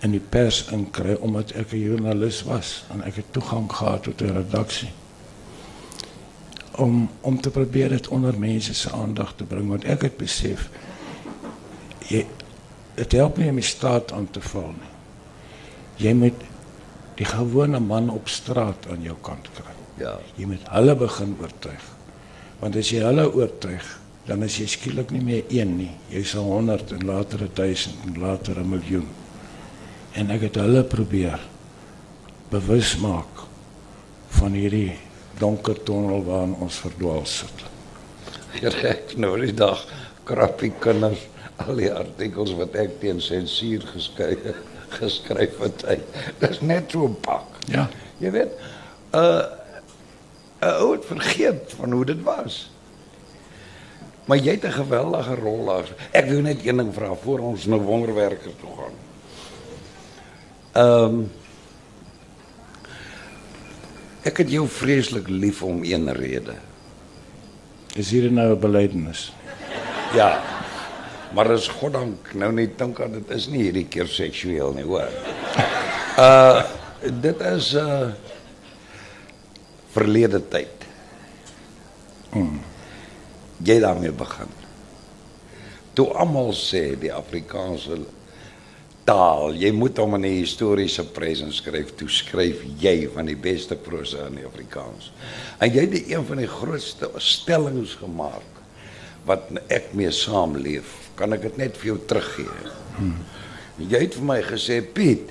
in 0.00 0.14
die 0.14 0.22
pers 0.32 0.64
inkry 0.72 1.14
omdat 1.20 1.52
ek 1.52 1.72
'n 1.72 1.82
joernalis 1.82 2.42
was 2.42 2.84
en 2.90 3.02
ek 3.02 3.16
het 3.16 3.32
toegang 3.32 3.72
gehad 3.72 4.02
tot 4.02 4.22
'n 4.22 4.32
redaksie 4.32 4.92
om 6.72 7.10
om 7.20 7.40
te 7.40 7.50
probeer 7.50 7.88
dit 7.88 8.08
onder 8.08 8.38
mense 8.38 8.74
se 8.74 8.90
aandag 8.90 9.34
te 9.36 9.44
bring 9.44 9.68
want 9.68 9.84
ek 9.84 10.02
het 10.02 10.16
besef 10.16 10.70
jy 12.08 12.26
dit 12.94 13.12
help 13.12 13.36
nie 13.36 13.48
om 13.48 13.60
die 13.60 13.64
staat 13.64 14.12
aan 14.12 14.28
te 14.30 14.40
val 14.40 14.74
nie. 14.76 14.92
Jy 15.96 16.14
moet 16.14 16.42
die 17.22 17.30
gewone 17.30 17.78
man 17.78 18.10
op 18.10 18.28
straat 18.28 18.88
aan 18.90 19.04
jou 19.06 19.14
kant 19.22 19.46
kry. 19.54 19.74
Ja. 20.00 20.16
Jy 20.34 20.48
moet 20.50 20.64
hulle 20.72 20.94
begin 20.98 21.36
oortuig. 21.38 21.84
Want 22.58 22.78
as 22.80 22.90
jy 22.90 23.02
hulle 23.04 23.28
oortuig, 23.30 23.90
dan 24.26 24.42
is 24.46 24.56
jy 24.58 24.66
skielik 24.70 25.12
nie 25.14 25.22
meer 25.22 25.50
een 25.50 25.76
nie. 25.78 25.90
Jy 26.10 26.22
sal 26.32 26.48
100 26.50 26.94
en 26.96 27.06
later 27.06 27.44
1000 27.46 28.06
en 28.08 28.18
later 28.22 28.58
'n 28.58 28.68
miljoen. 28.70 29.06
En 30.14 30.30
ek 30.30 30.48
het 30.48 30.56
hulle 30.56 30.82
probeer 30.84 31.40
bewus 32.50 32.96
maak 32.98 33.46
van 34.28 34.52
hierdie 34.52 34.98
donker 35.38 35.82
tonnel 35.82 36.24
waarin 36.24 36.54
ons 36.54 36.76
verdwaal 36.76 37.26
sit. 37.26 37.64
Reg 38.82 39.16
nou 39.16 39.38
die 39.40 39.54
dag 39.54 39.86
krappie 40.24 40.72
kinders 40.78 41.28
al 41.56 41.76
die 41.76 41.92
artikels 41.92 42.52
wat 42.58 42.74
ek 42.74 43.00
teen 43.00 43.20
sensuur 43.20 43.86
geskryf 43.94 44.71
geskryf 44.98 45.58
het. 45.58 45.84
hy. 45.86 45.98
Dis 46.38 46.60
net 46.60 46.90
so 46.90 47.06
'n 47.06 47.16
pak. 47.20 47.58
Ja. 47.66 47.88
Jy 48.18 48.30
weet, 48.30 48.52
uh 49.14 49.42
'n 50.62 50.74
ou 50.78 50.92
het 50.92 51.04
vergeet 51.04 51.74
van 51.76 51.92
hoe 51.92 52.04
dit 52.04 52.22
was. 52.22 52.70
Maar 54.24 54.38
jy 54.38 54.50
het 54.50 54.64
'n 54.64 54.78
geweldige 54.78 55.34
rol 55.34 55.64
daar. 55.64 55.88
Ek 56.10 56.26
wil 56.28 56.40
net 56.40 56.66
een 56.66 56.76
ding 56.76 56.94
vra 56.94 57.14
voor 57.14 57.38
ons 57.38 57.66
nou 57.66 57.80
wonderwerkers 57.80 58.54
toe 58.60 58.70
gaan. 58.76 58.96
Ehm 60.72 61.04
um, 61.04 61.30
Ek 64.22 64.36
het 64.38 64.52
jou 64.54 64.68
vreeslik 64.70 65.26
lief 65.28 65.62
om 65.66 65.82
een 65.82 66.12
rede. 66.14 66.54
Is 67.98 68.10
hier 68.10 68.30
nou 68.32 68.54
'n 68.54 68.60
belydenis? 68.60 69.32
Ja. 70.14 70.61
Maar 71.34 71.54
as 71.56 71.68
goddank 71.80 72.34
nou 72.36 72.50
net 72.52 72.76
dink 72.78 73.00
aan 73.00 73.16
dit 73.16 73.30
is 73.32 73.48
nie 73.48 73.64
hierdie 73.66 73.86
keer 73.88 74.10
seksueel 74.10 74.76
nie, 74.76 74.86
hoor. 74.88 75.10
Uh 76.12 76.60
dit 77.02 77.38
is 77.48 77.70
uh 77.80 78.12
verlede 79.94 80.38
tyd. 80.52 80.84
Mm. 82.36 82.60
Jy 83.64 83.78
daarmee 83.80 84.12
begin. 84.12 84.52
Toe 85.96 86.06
almal 86.16 86.52
sê 86.56 86.92
die 87.00 87.12
Afrikaanse 87.12 87.98
taal, 89.08 89.56
jy 89.58 89.72
moet 89.74 89.98
hom 89.98 90.14
in 90.20 90.24
'n 90.24 90.38
historiese 90.38 91.04
presens 91.04 91.56
skryf, 91.56 91.96
toe 91.96 92.08
skryf 92.08 92.62
jy 92.78 93.08
van 93.14 93.26
die 93.26 93.36
beste 93.36 93.74
prosa 93.76 94.26
in 94.28 94.36
die 94.40 94.46
Afrikaans. 94.46 95.12
En 95.58 95.72
jy 95.72 95.80
het 95.80 96.08
een 96.08 96.24
van 96.24 96.36
die 96.36 96.48
grootste 96.48 97.10
stellings 97.16 97.94
gemaak 97.94 98.48
wat 99.24 99.50
ek 99.68 99.92
mee 99.92 100.10
saamleef. 100.10 101.01
Kan 101.22 101.30
ek 101.36 101.44
dit 101.46 101.54
net 101.60 101.76
vir 101.78 101.86
jou 101.92 101.98
teruggee? 102.10 102.50
Hmm. 102.96 103.14
Jy 103.78 103.98
het 104.02 104.16
vir 104.18 104.24
my 104.26 104.42
gesê, 104.42 104.82
Piet, 104.82 105.30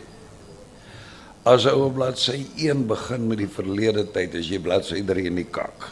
as 1.44 1.66
ou 1.68 1.90
op 1.90 1.98
bladsy 1.98 2.48
1 2.64 2.88
begin 2.88 3.28
met 3.28 3.42
die 3.42 3.50
verlede 3.52 4.06
tyd, 4.16 4.32
as 4.40 4.48
jy 4.48 4.60
bladsy 4.64 5.04
3 5.04 5.28
in 5.28 5.36
die 5.42 5.50
kak. 5.52 5.76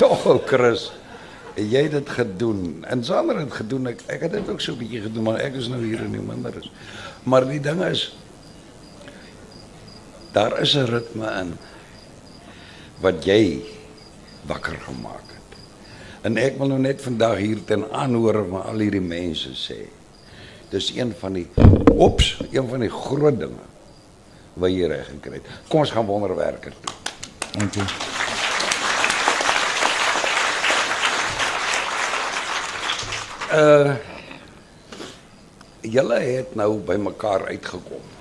Tog 0.00 0.24
ook 0.24 0.48
Chris, 0.48 0.88
jy 1.58 1.82
het 1.84 1.92
dit 1.98 2.10
gedoen. 2.16 2.80
En 2.88 3.04
Sander 3.04 3.36
het 3.42 3.52
gedoen. 3.60 3.92
Ek 3.92 4.00
ek 4.08 4.24
het 4.24 4.32
dit 4.38 4.48
ook 4.48 4.64
so 4.64 4.72
'n 4.72 4.80
bietjie 4.80 5.04
gedoen, 5.04 5.24
maar 5.28 5.44
ek 5.44 5.60
is 5.60 5.68
nou 5.68 5.84
hier 5.84 6.00
in 6.00 6.16
die 6.16 6.24
minder 6.32 6.56
is. 6.56 6.72
Maar 7.28 7.44
die 7.44 7.60
ding 7.60 7.84
is 7.84 8.16
daar 10.38 10.60
is 10.60 10.74
'n 10.74 10.86
ritme 10.86 11.28
in 11.42 11.58
wat 13.00 13.24
jy 13.24 13.62
wakker 14.46 14.78
gemaak 14.86 15.28
het. 15.34 15.50
En 16.22 16.36
ek 16.36 16.58
wil 16.58 16.66
nou 16.66 16.78
net 16.78 17.02
vandag 17.02 17.36
hier 17.36 17.64
ten 17.64 17.90
aanhoor 17.90 18.46
van 18.50 18.62
al 18.62 18.78
hierdie 18.78 19.00
mense 19.00 19.50
sê. 19.54 19.80
Dis 20.70 20.92
een 20.96 21.14
van 21.18 21.32
die 21.32 21.48
ops, 21.94 22.38
een 22.50 22.68
van 22.68 22.80
die 22.80 22.90
groot 22.90 23.38
dinge 23.38 23.66
wat 24.54 24.70
jy 24.70 24.86
reg 24.86 25.06
gekry 25.06 25.32
het. 25.32 25.46
Kom 25.68 25.80
ons 25.80 25.90
gaan 25.90 26.06
wonderwerker 26.06 26.72
toe. 26.80 26.94
Dankie. 27.58 27.82
Uh 33.52 33.96
julle 35.80 36.18
het 36.20 36.54
nou 36.54 36.78
by 36.78 36.94
mekaar 36.94 37.46
uitgekom. 37.46 38.17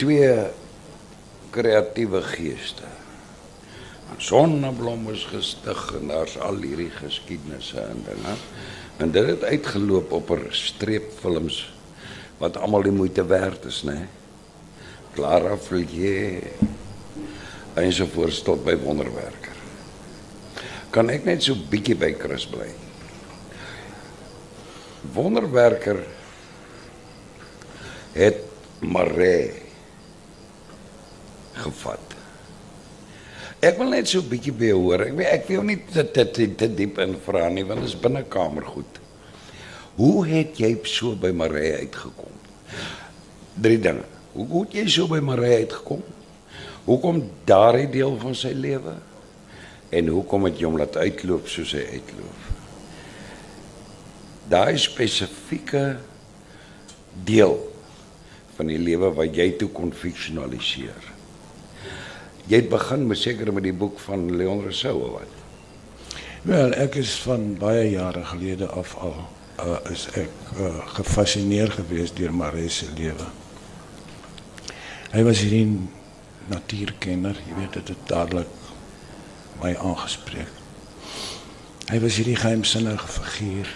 Twee 0.00 0.32
kreatiewe 1.52 2.22
geeste. 2.24 2.88
Sonneblom 4.20 5.10
is 5.12 5.26
gestig 5.28 5.82
en 5.98 6.08
daar's 6.08 6.38
al 6.40 6.62
hierdie 6.62 6.88
geskiedenisse 6.94 7.82
en 7.82 8.00
dinge. 8.06 8.32
En 9.00 9.12
dit 9.12 9.28
het 9.28 9.44
uitgeloop 9.44 10.12
op 10.12 10.30
'n 10.30 10.48
streepfilms 10.56 11.58
wat 12.38 12.56
almal 12.56 12.82
die 12.82 12.96
moeite 12.96 13.26
werd 13.26 13.64
is, 13.64 13.82
né? 13.84 14.08
Clara 15.14 15.56
Flier. 15.56 16.48
En 17.74 17.92
so 17.92 18.06
voort 18.06 18.44
tot 18.44 18.64
by 18.64 18.76
wonderwerker. 18.76 19.56
Kan 20.90 21.10
ek 21.10 21.24
net 21.24 21.42
so 21.42 21.54
bietjie 21.54 21.94
by 21.94 22.14
Chris 22.18 22.46
bly? 22.46 22.72
Wonderwerker 25.12 26.04
het 28.12 28.40
Maree 28.80 29.59
gevat. 31.60 32.16
Ek 33.60 33.76
wil 33.76 33.92
net 33.92 34.08
so 34.08 34.20
'n 34.20 34.28
bietjie 34.28 34.52
by 34.56 34.70
hoor. 34.72 35.02
Ek 35.04 35.16
weet 35.16 35.32
ek 35.32 35.48
wil 35.48 35.62
nie 35.62 35.76
te 35.84 36.04
te, 36.10 36.24
te, 36.24 36.46
te 36.56 36.68
diep 36.68 36.98
in 36.98 37.16
vra 37.20 37.48
nie 37.48 37.64
want 37.64 37.80
dit 37.84 37.90
is 37.92 38.00
binnekamer 38.00 38.64
goed. 38.64 39.00
Hoe 39.96 40.26
het 40.26 40.56
jy 40.56 40.78
so 40.84 41.14
by 41.14 41.30
Maree 41.30 41.74
uitgekom? 41.84 42.32
Drie 43.60 43.78
dinge. 43.78 44.06
Hoe 44.32 44.64
het 44.64 44.72
jy 44.72 44.86
so 44.88 45.06
by 45.06 45.20
Maree 45.20 45.66
uitgekom? 45.66 46.02
Hoekom 46.86 47.20
daardie 47.44 47.90
deel 47.90 48.16
van 48.18 48.34
sy 48.34 48.54
lewe? 48.56 48.94
En 49.90 50.08
hoekom 50.08 50.46
het 50.48 50.58
jy 50.58 50.68
hom 50.70 50.78
laat 50.78 50.96
uitloop 50.96 51.48
soos 51.50 51.74
hy 51.76 51.84
uitloop? 51.98 52.48
Daai 54.48 54.78
spesifieke 54.78 55.98
deel 57.28 57.58
van 58.56 58.70
die 58.70 58.80
lewe 58.80 59.12
wat 59.14 59.36
jy 59.36 59.50
toe 59.60 59.68
kon 59.74 59.92
fiksionaliseer. 59.92 61.09
Jy 62.50 62.64
het 62.64 62.70
begin 62.70 63.04
met 63.06 63.18
seker 63.18 63.52
met 63.54 63.62
die 63.62 63.76
boek 63.76 64.00
van 64.02 64.24
Leon 64.34 64.64
Rousseau 64.64 65.12
wat? 65.12 65.36
Wel, 66.42 66.72
ek 66.82 66.96
is 66.98 67.12
van 67.22 67.52
baie 67.60 67.84
jare 67.92 68.24
gelede 68.26 68.66
af 68.74 68.96
al 68.98 69.14
uh, 69.62 69.76
is 69.92 70.08
ek 70.18 70.32
uh, 70.58 70.70
gefassineer 70.96 71.70
geweest 71.70 72.16
deur 72.18 72.32
Marie 72.34 72.70
se 72.72 72.88
lewe. 72.96 73.28
Hy 75.12 75.22
was 75.26 75.42
hierdie 75.44 75.66
natuurkenner, 76.50 77.38
jy 77.46 77.58
weet 77.60 77.78
dit 77.78 77.92
het 77.92 78.02
dadelik 78.10 78.56
my 79.60 79.76
aangespreek. 79.76 80.50
Hy 81.90 82.00
was 82.02 82.18
hierdie 82.18 82.38
geheimsinnige 82.38 83.12
figuur 83.14 83.70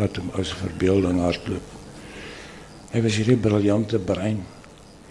wat 0.00 0.16
hom 0.20 0.32
as 0.40 0.54
verbeelding 0.56 1.20
hardloop. 1.20 1.76
Hy 2.94 3.04
was 3.04 3.20
hierdie 3.20 3.38
briljante 3.40 4.00
brein. 4.00 4.40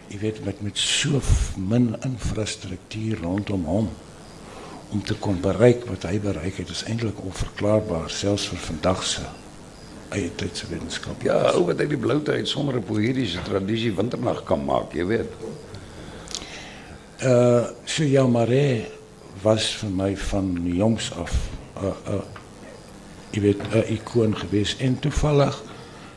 Jy 0.09 0.17
weet 0.19 0.39
met 0.45 0.61
met 0.65 0.77
so 0.77 1.21
min 1.55 1.91
infrastruktuur 2.01 3.19
rondom 3.21 3.65
hom 3.65 3.89
om 4.89 5.03
te 5.05 5.13
kon 5.21 5.37
bereik 5.41 5.85
wat 5.85 6.07
hy 6.09 6.17
bereik 6.19 6.57
het 6.57 6.71
is 6.73 6.81
eintlik 6.89 7.19
onverklaarbaar 7.21 8.09
selfs 8.09 8.47
vir 8.49 8.63
vandag 8.63 9.03
se 9.05 9.25
eie 10.09 10.31
tydse 10.33 10.65
wetenskap. 10.71 11.21
Ja, 11.21 11.37
ou 11.53 11.67
wat 11.67 11.81
uit 11.83 11.91
die 11.91 12.01
bloute 12.01 12.33
uit 12.33 12.49
sonder 12.49 12.79
'n 12.79 12.83
poëtiese 12.89 13.41
tradisie 13.45 13.93
winternag 13.93 14.43
kan 14.43 14.65
maak, 14.65 14.93
jy 14.93 15.05
weet. 15.05 15.29
Uh 17.21 17.69
so 17.85 18.03
ja, 18.03 18.25
Maree 18.27 18.87
was 19.43 19.75
vir 19.75 19.89
my 19.89 20.17
van 20.17 20.57
jongs 20.63 21.13
af 21.13 21.33
'n 21.77 21.85
uh, 21.85 21.93
'n 22.07 22.13
uh, 22.13 22.25
jy 23.31 23.41
weet 23.41 23.61
'n 23.61 23.93
ikoon 23.93 24.37
gewees 24.37 24.77
en 24.77 24.99
toevallig 24.99 25.63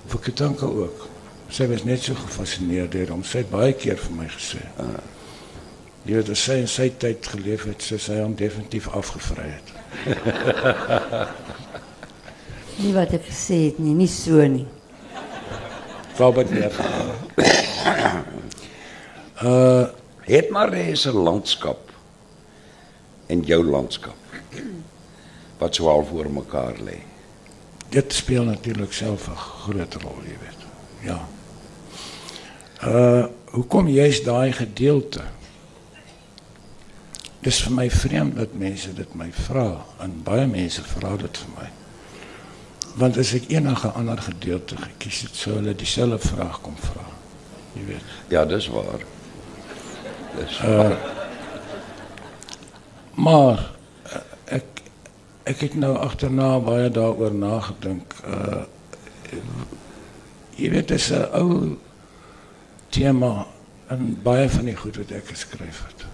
vir 0.06 0.20
Ketanka 0.20 0.66
ook. 0.66 1.11
Sy 1.52 1.66
was 1.68 1.82
net 1.84 2.00
so 2.00 2.16
gefassineerd 2.16 2.94
deur 2.94 3.10
hom. 3.12 3.20
Sy 3.28 3.42
het 3.42 3.50
baie 3.52 3.74
keer 3.76 3.98
vir 4.00 4.14
my 4.16 4.24
gesê. 4.32 4.62
Uh, 4.80 5.02
jy 6.08 6.14
weet 6.16 6.30
as 6.32 6.44
sy 6.48 6.54
in 6.62 6.70
sy 6.70 6.86
tyd 7.02 7.26
geleef 7.28 7.66
het, 7.68 7.84
sou 7.84 7.98
sy 8.00 8.16
hom 8.22 8.32
definitief 8.38 8.86
afgevry 8.88 9.50
het. 9.50 9.68
Nie 12.80 12.94
wat 12.96 13.12
ek 13.12 13.28
gesê 13.28 13.66
het 13.66 13.76
nie, 13.84 13.92
nie 13.98 14.08
so 14.08 14.40
nie. 14.48 14.64
Robert 16.16 16.48
weer. 16.52 16.72
uh 19.48 19.86
het 20.22 20.50
maar 20.54 20.70
eens 20.72 21.06
'n 21.10 21.18
landskap 21.18 21.90
en 23.26 23.42
jou 23.42 23.64
landskap 23.64 24.14
wat 25.58 25.74
so 25.74 25.88
al 25.88 26.04
voor 26.04 26.30
mekaar 26.30 26.74
lê. 26.78 27.02
Dit 27.88 28.12
speel 28.12 28.44
natuurlik 28.44 28.92
self 28.92 29.28
'n 29.28 29.36
groot 29.36 29.94
rol, 29.94 30.22
jy 30.24 30.36
weet. 30.40 30.60
Ja. 31.02 31.28
Uh 32.82 33.24
hoekom 33.52 33.88
jy's 33.92 34.22
daai 34.24 34.52
gedeelte? 34.56 35.20
Dis 37.44 37.58
vir 37.62 37.74
my 37.76 37.84
vreemd 37.92 38.38
dat 38.40 38.54
mense 38.56 38.94
dit 38.96 39.14
my 39.18 39.28
vra 39.34 39.66
en 40.00 40.14
baie 40.24 40.46
mense 40.48 40.82
vra 40.94 41.16
dit 41.20 41.40
vir 41.42 41.50
my. 41.58 41.68
Want 43.02 43.18
as 43.20 43.34
ek 43.36 43.50
enige 43.52 43.90
ander 43.98 44.20
gedeelte 44.24 44.76
gekies 44.80 45.20
het, 45.26 45.36
sou 45.36 45.58
hulle 45.58 45.74
dieselfde 45.76 46.18
vraag 46.22 46.58
kom 46.64 46.76
vra. 46.80 47.04
Jy 47.76 47.84
weet. 47.90 48.16
Ja, 48.32 48.44
dis 48.48 48.68
waar. 48.72 49.04
Dis 50.38 50.58
waar. 50.64 50.96
Uh, 50.96 50.98
maar 53.14 53.62
uh, 54.08 54.24
ek 54.58 54.82
ek 55.44 55.64
het 55.68 55.74
nou 55.78 55.94
agterna 55.98 56.56
baie 56.64 56.90
daaroor 56.90 57.34
nagedink. 57.36 58.16
Uh 58.26 58.64
jy 60.56 60.68
weet 60.70 60.88
dis 60.92 61.08
'n 61.12 61.24
ou 61.32 61.78
tema 62.92 63.46
en 63.92 64.18
baie 64.22 64.48
van 64.52 64.68
die 64.68 64.76
goed 64.76 64.98
wat 65.00 65.12
ek 65.16 65.30
geskryf 65.32 65.80
het. 65.88 66.04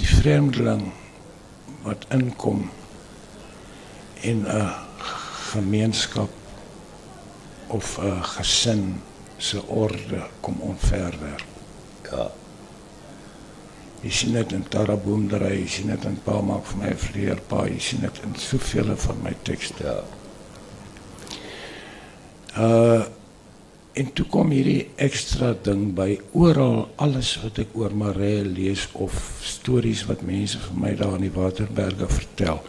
Die 0.00 0.08
vreemdeling 0.08 0.88
wat 1.84 2.06
inkom 2.16 2.70
in 4.24 4.46
'n 4.48 4.72
gemeenskap 5.52 6.32
of 7.66 7.98
'n 7.98 8.22
gesin 8.22 9.02
se 9.36 9.66
orde 9.66 10.22
kom 10.40 10.56
onverwerp. 10.60 11.52
Ja. 12.10 12.30
Jy 14.00 14.10
sien 14.10 14.32
dit 14.32 14.52
in 14.52 14.68
Taraboomdry, 14.68 15.60
jy 15.60 15.68
sien 15.68 15.86
dit 15.86 16.04
in 16.04 16.20
Pa 16.24 16.40
maak 16.40 16.64
vir 16.66 16.78
my 16.78 16.90
'n 16.90 16.96
vleerpa, 16.96 17.66
jy 17.66 17.78
sien 17.78 18.00
dit 18.00 18.20
in 18.22 18.34
soveel 18.36 18.96
van 18.96 19.22
my 19.22 19.36
tekste. 19.42 19.84
Ja. 19.84 20.02
Uh 22.62 23.04
en 23.94 24.12
toe 24.12 24.26
kom 24.26 24.50
hierdie 24.50 24.88
ekstra 24.96 25.52
ding 25.66 25.94
by 25.94 26.18
oral 26.32 26.88
alles 26.96 27.34
wat 27.42 27.58
ek 27.62 27.74
oor 27.78 27.94
Maree 27.94 28.42
lees 28.44 28.88
of 28.92 29.14
stories 29.42 30.04
wat 30.10 30.22
mense 30.26 30.58
vir 30.58 30.78
my 30.84 30.94
daar 30.98 31.16
in 31.18 31.28
die 31.28 31.34
Waterberge 31.34 32.08
vertel, 32.10 32.62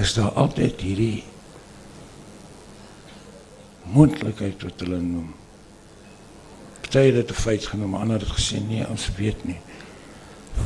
is 0.00 0.14
daar 0.16 0.32
altyd 0.36 0.80
hierdie 0.80 1.24
moontlikheid 3.92 4.64
wat 4.66 4.80
hulle 4.84 5.00
noem. 5.00 5.34
Party 6.96 7.12
het 7.12 7.14
dit 7.14 7.30
'n 7.30 7.42
feit 7.42 7.66
genoem, 7.66 7.94
ander 7.94 8.20
het 8.20 8.28
gesê 8.28 8.56
nee, 8.68 8.88
ons 8.88 9.10
weet 9.16 9.44
nie. 9.44 9.60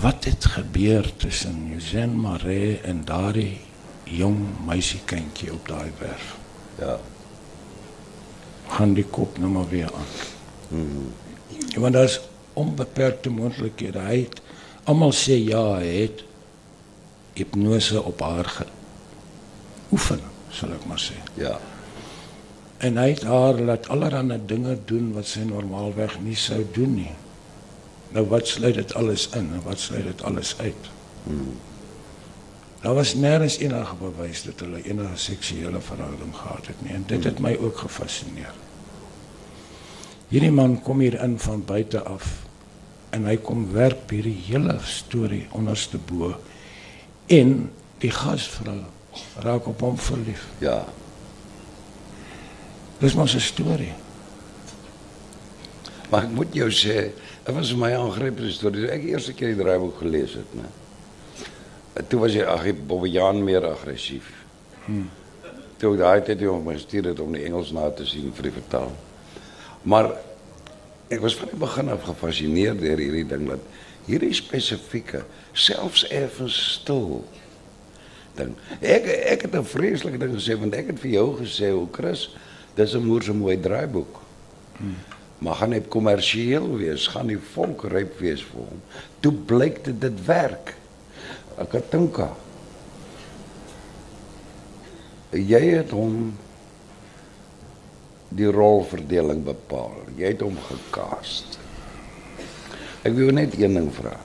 Wat 0.00 0.24
het 0.24 0.44
gebeur 0.44 1.16
tussen 1.16 1.72
Eugène 1.74 2.14
Maree 2.14 2.78
en 2.80 3.04
daardie 3.04 3.58
jong 4.04 4.38
meisiekindjie 4.66 5.52
op 5.52 5.68
daai 5.68 5.90
werf? 5.98 6.36
Ja. 6.78 7.00
Gaan 8.70 8.94
die 8.94 9.04
kop 9.04 9.38
nou 9.38 9.50
maar 9.50 9.68
weer 9.68 9.90
aan. 9.94 10.10
Mm. 10.68 11.12
Want 11.82 11.94
daar's 11.94 12.20
onbeperkte 12.52 13.30
moontlikhede. 13.30 14.02
Hy 14.06 14.18
het 14.24 14.40
almal 14.90 15.12
sê 15.14 15.36
ja, 15.38 15.62
hy 15.80 15.90
het 16.04 16.24
hipnose 17.38 18.02
op 18.02 18.20
haar 18.24 18.48
geoefen, 18.56 20.22
sal 20.54 20.74
ek 20.76 20.86
maar 20.90 21.00
sê. 21.02 21.16
Ja. 21.38 21.56
En 22.80 22.96
hy 22.96 23.10
het 23.12 23.26
haar 23.28 23.60
laat 23.60 23.88
allerlei 23.92 24.38
dinge 24.48 24.76
doen 24.88 25.10
wat 25.16 25.28
sy 25.28 25.44
normaalweg 25.46 26.16
nie 26.24 26.38
sou 26.38 26.62
doen 26.74 26.94
nie. 27.02 27.16
Nou 28.14 28.24
wat 28.30 28.48
sluit 28.50 28.78
dit 28.80 28.94
alles 28.98 29.28
in 29.38 29.50
en 29.54 29.62
wat 29.66 29.78
sluit 29.78 30.06
dit 30.08 30.22
alles 30.26 30.54
uit? 30.58 30.88
Hmm. 31.26 31.58
Daar 32.80 32.94
was 32.94 33.14
nêrens 33.14 33.58
enige 33.60 33.96
bewys 34.00 34.42
dat 34.46 34.60
hulle 34.64 34.80
enige 34.82 35.16
seksuele 35.20 35.80
verhouding 35.84 36.32
gehad 36.36 36.66
het 36.66 36.82
nie 36.82 36.94
en 36.96 37.04
dit 37.06 37.24
het 37.24 37.40
my 37.44 37.52
ook 37.60 37.82
gefassineer. 37.84 38.54
Hierdie 40.30 40.52
man 40.54 40.78
kom 40.82 41.02
hier 41.04 41.18
in 41.20 41.36
van 41.38 41.64
buite 41.64 42.00
af 42.02 42.30
en 43.10 43.26
hy 43.28 43.36
kom 43.36 43.66
werp 43.74 44.10
hierdie 44.14 44.38
hele 44.46 44.78
storie 44.86 45.44
onderste 45.52 46.00
bo 46.08 46.32
en 47.28 47.70
die 48.00 48.12
gasvrou 48.14 48.78
raak 49.44 49.66
op 49.68 49.84
hom 49.84 49.98
verlief. 50.00 50.46
Ja. 50.64 50.84
Dis 53.00 53.14
mos 53.14 53.34
'n 53.34 53.40
storie. 53.40 53.92
Maar 56.10 56.22
ek 56.22 56.30
moet 56.30 56.54
jou 56.54 56.70
sê, 56.70 57.12
dit 57.44 57.54
was 57.54 57.70
vir 57.70 57.78
my 57.78 57.92
aangrypende 57.94 58.52
storie. 58.52 58.88
Ek 58.88 59.02
die 59.02 59.10
eerste 59.10 59.32
keer 59.32 59.54
die 59.54 59.62
draaiboek 59.62 59.98
gelees 59.98 60.32
het, 60.32 60.54
né. 60.54 60.79
Toe 62.08 62.20
was 62.20 62.36
ag, 62.38 62.64
Bobbejaan 62.86 63.44
meer 63.44 63.66
aggressief. 63.66 64.28
Hmm. 64.84 65.08
Toe 65.76 65.96
daai 65.96 66.22
tyd 66.22 66.42
hom 66.46 66.68
gestuur 66.70 67.10
het 67.10 67.20
om 67.20 67.32
die 67.34 67.44
Engels 67.48 67.72
na 67.72 67.88
te 67.90 68.06
sien 68.06 68.32
vir 68.36 68.50
die 68.50 68.56
vertaal. 68.60 68.92
Maar 69.82 70.12
ek 71.10 71.22
was 71.24 71.36
van 71.36 71.50
die 71.50 71.58
begin 71.58 71.90
af 71.90 72.04
gefassineerd 72.06 72.80
deur 72.82 73.00
hierdie 73.00 73.26
ding 73.26 73.48
dat 73.48 73.62
hierdie 74.06 74.34
spesifieke, 74.34 75.24
selfs 75.52 76.06
effens 76.14 76.56
stil 76.76 77.24
ding. 78.38 78.54
Ek 78.80 79.08
ek 79.34 79.46
het 79.48 79.54
'n 79.54 79.64
vreeslike 79.64 80.18
ding 80.18 80.34
gesê 80.36 80.58
want 80.58 80.74
ek 80.74 80.92
het 80.94 81.00
vir 81.00 81.10
jou 81.10 81.28
gesê 81.42 81.72
hoe 81.72 81.88
Chris 81.92 82.30
dis 82.76 82.94
'n 82.94 83.06
moer 83.06 83.22
se 83.22 83.32
mooi 83.32 83.60
draaiboek. 83.60 84.20
Hmm. 84.78 84.96
Maar 85.38 85.54
gaan 85.54 85.70
dit 85.70 85.88
kommersieel 85.88 86.76
wees, 86.76 87.06
gaan 87.06 87.26
die 87.26 87.38
volk 87.38 87.84
ryp 87.84 88.18
wees 88.18 88.42
vir 88.42 88.60
hom. 88.60 88.82
Toe 89.20 89.32
blyk 89.32 89.84
dit 89.84 90.00
dit 90.00 90.26
werk. 90.26 90.74
Dink. 91.68 92.16
Jy 95.30 95.60
het 95.76 95.90
hom 95.92 96.32
die 98.32 98.48
rolverdeling 98.48 99.42
bepaal. 99.44 99.98
Jy 100.16 100.32
het 100.32 100.44
hom 100.44 100.56
gekast. 100.70 101.58
Ek 103.04 103.12
wil 103.16 103.32
net 103.36 103.56
een 103.58 103.76
ding 103.76 103.90
vra. 103.92 104.16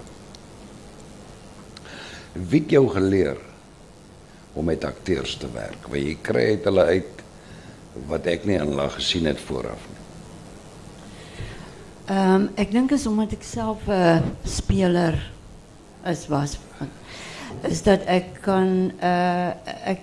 Wie 2.35 2.61
het 2.61 2.73
jou 2.75 2.87
geleer 2.91 3.37
om 4.55 4.65
met 4.67 4.83
akteurs 4.87 5.35
te 5.39 5.51
werk? 5.51 5.87
Want 5.87 6.03
jy 6.03 6.15
kry 6.23 6.47
dit 6.55 6.67
hulle 6.67 6.87
uit 6.91 7.23
wat 8.09 8.27
ek 8.27 8.47
nie 8.47 8.57
in 8.59 8.73
hulle 8.73 8.89
gesien 8.95 9.27
het 9.29 9.39
vooraf 9.39 9.85
nie. 9.91 10.01
Ehm 12.05 12.33
um, 12.35 12.49
ek 12.59 12.71
dink 12.71 12.91
is 12.93 13.07
omdat 13.07 13.31
ek 13.33 13.43
self 13.43 13.87
'n 13.87 13.91
uh, 13.91 14.19
speler 14.43 15.15
is 16.05 16.27
was 16.27 16.57
is 17.69 17.83
dat 17.83 18.05
ek 18.05 18.41
kan 18.41 18.91
uh 19.01 19.49
ek 19.85 20.01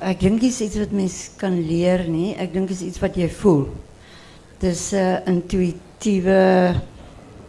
ek 0.00 0.20
dink 0.20 0.42
is 0.42 0.60
iets 0.60 0.78
wat 0.80 0.92
mens 0.96 1.30
kan 1.36 1.56
leer 1.66 2.06
nie. 2.08 2.34
Ek 2.40 2.52
dink 2.52 2.70
is 2.70 2.80
iets 2.80 3.00
wat 3.02 3.16
jy 3.16 3.28
voel. 3.28 3.66
Dis 4.60 4.92
'n 4.92 4.96
uh, 4.96 5.18
intuïtiewe 5.26 6.74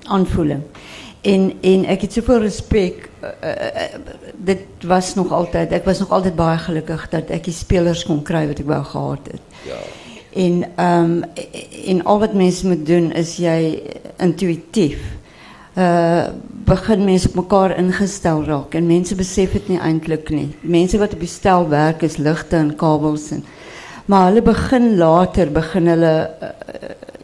aanvoeling. 0.03 0.63
En 1.21 1.53
en 1.61 1.85
ek 1.85 2.01
het 2.01 2.13
soveel 2.13 2.41
respek 2.41 3.09
uh, 3.23 3.29
uh, 3.43 3.87
dit 4.35 4.85
was 4.87 5.15
nog 5.15 5.31
altyd 5.31 5.71
ek 5.71 5.85
was 5.85 5.99
nog 5.99 6.11
altyd 6.11 6.35
baie 6.35 6.57
gelukkig 6.57 7.09
dat 7.09 7.29
ek 7.29 7.43
die 7.43 7.53
spelers 7.53 8.03
kon 8.05 8.23
kry 8.23 8.47
wat 8.47 8.59
ek 8.59 8.65
wou 8.65 8.83
gehad 8.83 9.27
het. 9.31 9.41
Ja. 9.67 9.79
En 10.31 10.63
um, 10.79 11.23
en 11.85 12.03
al 12.03 12.19
wat 12.19 12.33
mense 12.33 12.67
moet 12.67 12.85
doen 12.85 13.11
is 13.11 13.35
jy 13.37 13.83
intuïtief. 14.17 15.20
Uh 15.77 16.27
begin 16.65 17.03
mense 17.03 17.27
op 17.27 17.35
mekaar 17.35 17.77
ingestel 17.77 18.43
raak 18.43 18.75
en 18.75 18.85
mense 18.87 19.15
besef 19.15 19.51
dit 19.51 19.67
nie 19.67 19.79
eintlik 19.79 20.29
nie. 20.29 20.49
Mense 20.61 20.99
wat 21.01 21.13
op 21.13 21.19
die 21.19 21.29
stel 21.31 21.67
werk 21.69 22.03
is 22.07 22.15
ligte 22.17 22.55
en 22.55 22.75
kabels 22.75 23.31
en 23.35 23.43
maar 24.05 24.29
hulle 24.29 24.41
begin 24.41 24.95
later 24.97 25.51
begin 25.51 25.87
hulle 25.87 26.13
uh, 26.43 26.49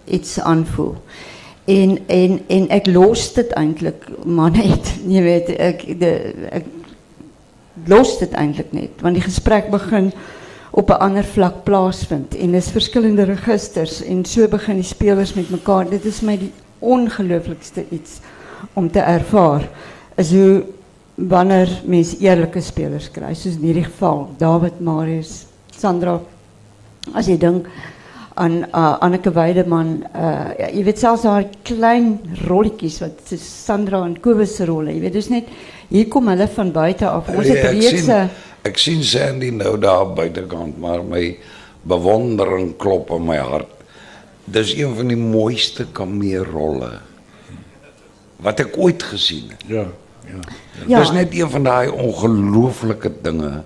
iets 0.06 0.40
aanvoel. 0.40 0.96
En, 1.66 1.98
en, 2.08 2.40
en 2.48 2.70
ik 2.70 2.88
los 2.88 3.36
het 3.36 3.52
eigenlijk 3.52 4.08
maar 4.26 4.52
niet. 4.52 4.94
Je 5.16 5.22
weet, 5.22 5.50
ik, 5.50 5.84
ik 5.84 6.66
los 7.86 8.20
het 8.20 8.32
eigenlijk 8.32 8.72
niet. 8.72 8.92
Want 9.02 9.14
die 9.14 9.24
gesprek 9.24 9.70
begin 9.70 10.12
op 10.72 10.90
een 10.90 10.98
ander 10.98 11.24
vlak 11.24 11.64
plaatsvindt. 11.64 12.38
En 12.38 12.54
er 12.54 12.62
verschillende 12.62 13.24
registers. 13.24 14.04
En 14.04 14.26
zo 14.26 14.48
beginnen 14.48 14.84
die 14.84 14.94
spelers 14.94 15.34
met 15.34 15.52
elkaar. 15.52 15.90
Dit 15.90 16.06
is 16.06 16.20
mij 16.20 16.38
die 16.38 16.52
ongelooflijkste 16.80 17.86
iets 17.90 18.12
om 18.74 18.92
te 18.92 19.00
ervaren. 19.00 19.70
Is 20.16 20.32
hoe 20.32 20.64
wanneer 21.16 21.82
mensen 21.86 22.20
eerlijke 22.20 22.62
spelers 22.62 23.12
krijgen. 23.12 23.36
Zoals 23.36 23.58
in 23.58 23.66
ieder 23.66 23.84
geval 23.84 24.30
David, 24.38 24.80
Marius, 24.80 25.46
Sandra. 25.78 26.22
Als 27.14 27.26
je 27.26 27.38
denkt 27.38 27.68
aan 28.38 28.52
uh, 28.52 28.98
Anneke 29.00 29.32
Weideman. 29.32 30.04
Uh, 30.16 30.22
ja, 30.58 30.68
je 30.74 30.84
weet 30.84 31.00
zelfs 31.00 31.24
haar 31.24 31.46
klein 31.62 32.20
rolletjes, 32.46 33.00
wat 33.00 33.20
is 33.30 33.64
Sandra 33.66 34.04
en 34.04 34.20
Kobus 34.20 34.60
rollen. 34.60 34.94
Je 34.94 35.00
weet 35.00 35.14
dus 35.14 35.30
niet, 35.30 35.48
hier 35.88 36.08
komen 36.08 36.38
hulle 36.38 36.48
van 36.48 36.72
buiten 36.72 37.12
af. 37.12 37.28
Ons 37.28 37.48
het 37.48 37.58
reeds... 37.58 38.08
Ek 38.68 38.78
sien 38.78 39.04
Sandy 39.04 39.50
nou 39.56 39.78
daar 39.80 40.10
buitekant, 40.14 40.78
maar 40.82 41.04
my 41.04 41.38
bewondering 41.88 42.74
klop 42.78 43.10
in 43.16 43.24
my 43.26 43.38
hart. 43.38 43.70
Dis 44.44 44.74
een 44.76 44.96
van 44.96 45.08
die 45.08 45.18
mooiste 45.18 45.86
kameerrolle 45.92 46.90
wat 48.44 48.60
ek 48.60 48.78
ooit 48.78 49.04
gesien 49.04 49.50
het. 49.54 49.64
Ja, 49.68 49.88
ja. 50.28 50.42
ja. 50.88 51.00
Dis 51.00 51.12
net 51.16 51.34
een 51.34 51.50
van 51.50 51.64
daai 51.64 51.90
ongelooflike 51.90 53.12
dinge 53.22 53.64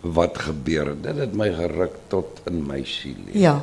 wat 0.00 0.38
gebeur 0.38 0.92
het. 0.92 1.02
Dit 1.02 1.20
het 1.24 1.36
my 1.36 1.50
geruk 1.54 1.94
tot 2.12 2.42
in 2.46 2.62
my 2.66 2.82
siel. 2.86 3.18
Ja. 3.32 3.60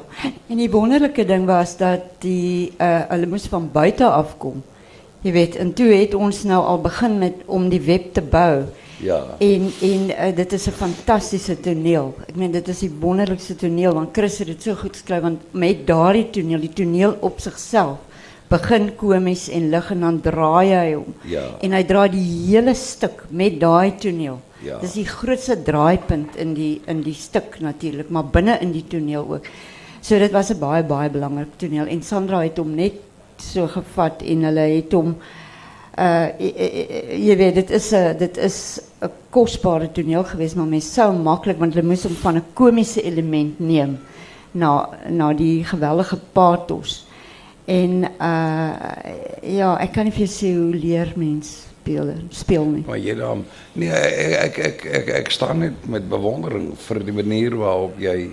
En 0.47 0.59
die 0.59 0.69
wonderlike 0.71 1.25
ding 1.25 1.45
was 1.47 1.77
dat 1.79 2.19
die 2.23 2.73
uh 2.79 3.03
hulle 3.11 3.27
moes 3.31 3.47
van 3.51 3.69
buite 3.71 4.07
af 4.07 4.37
kom. 4.37 4.63
Jy 5.25 5.31
weet, 5.33 5.55
en 5.57 5.71
toe 5.73 5.87
het 5.89 6.13
ons 6.13 6.43
nou 6.45 6.59
al 6.61 6.81
begin 6.83 7.17
met 7.17 7.45
om 7.49 7.69
die 7.69 7.81
web 7.81 8.11
te 8.13 8.21
bou. 8.21 8.65
Ja. 9.01 9.23
En 9.41 9.71
en 9.81 10.09
uh, 10.09 10.35
dit 10.35 10.53
is 10.53 10.67
'n 10.67 10.71
fantastiese 10.71 11.59
toneel. 11.59 12.15
Ek 12.27 12.35
meen 12.35 12.51
dit 12.51 12.67
is 12.67 12.79
die 12.79 12.91
wonderlikste 12.99 13.55
toneel 13.55 13.93
want 13.93 14.09
Chris 14.11 14.37
het 14.37 14.47
dit 14.47 14.61
so 14.61 14.75
goed 14.75 14.95
geskryf 14.95 15.21
want 15.21 15.41
met 15.51 15.87
daardie 15.87 16.29
toneel, 16.29 16.59
die 16.59 16.73
toneel 16.73 17.17
op 17.19 17.39
sigself 17.39 17.97
begin 18.49 18.91
komies 18.95 19.47
en 19.49 19.69
lig 19.69 19.91
en 19.91 20.03
dan 20.05 20.19
draai 20.21 20.73
hy 20.73 20.89
hom. 20.93 21.13
Ja. 21.29 21.45
En 21.61 21.71
hy 21.71 21.83
draai 21.83 22.09
die 22.13 22.25
hele 22.49 22.75
stuk 22.77 23.25
met 23.29 23.59
daai 23.61 23.95
toneel. 24.01 24.39
Ja. 24.65 24.79
Dis 24.81 24.97
die 24.97 25.07
grootste 25.07 25.57
draaipunt 25.63 26.37
in 26.41 26.53
die 26.57 26.81
in 26.89 27.01
die 27.05 27.15
stuk 27.17 27.59
natuurlik, 27.61 28.09
maar 28.09 28.29
binne 28.33 28.57
in 28.61 28.71
die 28.71 28.85
toneel 28.87 29.25
ook. 29.37 29.49
So 30.01 30.19
dit 30.19 30.31
was 30.31 30.51
'n 30.51 30.59
baie 30.59 30.83
baie 30.83 31.09
belangrike 31.09 31.57
toneel 31.57 31.87
en 31.87 32.03
Sandra 32.03 32.43
het 32.43 32.57
hom 32.57 32.75
net 32.75 32.93
so 33.37 33.67
gevat 33.67 34.21
en 34.21 34.43
hulle 34.43 34.67
het 34.75 34.93
hom 34.93 35.15
uh 35.97 36.27
jy 36.39 37.35
weet 37.37 37.55
dit 37.55 37.71
is 37.71 37.93
'n 37.93 38.17
dit 38.17 38.37
is 38.37 38.81
'n 39.01 39.09
kosbare 39.29 39.91
toneel 39.91 40.23
geweest 40.23 40.55
maar 40.55 40.67
mens 40.67 40.93
sou 40.93 41.13
maklik 41.13 41.57
want 41.57 41.73
hulle 41.73 41.87
moes 41.87 42.03
hom 42.03 42.15
van 42.15 42.35
'n 42.37 42.43
komiese 42.53 43.01
element 43.01 43.59
neem 43.59 43.97
na 44.51 44.89
na 45.09 45.33
die 45.33 45.63
geweldige 45.63 46.17
pathos. 46.33 47.04
En 47.65 48.03
uh 48.03 48.73
ja, 49.45 49.71
ek 49.81 49.93
kan 49.93 50.05
nie 50.05 50.13
vir 50.13 50.25
jou 50.25 50.33
sê 50.33 50.51
hoe 50.57 50.73
leer 50.73 51.13
mens 51.17 51.65
speel 51.85 52.13
speel 52.29 52.65
nie. 52.65 52.83
Maar 52.87 53.01
jy 53.01 53.15
dan 53.17 53.43
nee 53.73 53.93
ek 54.41 54.57
ek, 54.57 54.85
ek 55.21 55.31
staan 55.33 55.61
net 55.61 55.87
met 55.89 56.07
bewondering 56.09 56.71
vir 56.87 57.01
die 57.05 57.13
manier 57.13 57.57
waarop 57.57 57.99
jy 58.01 58.31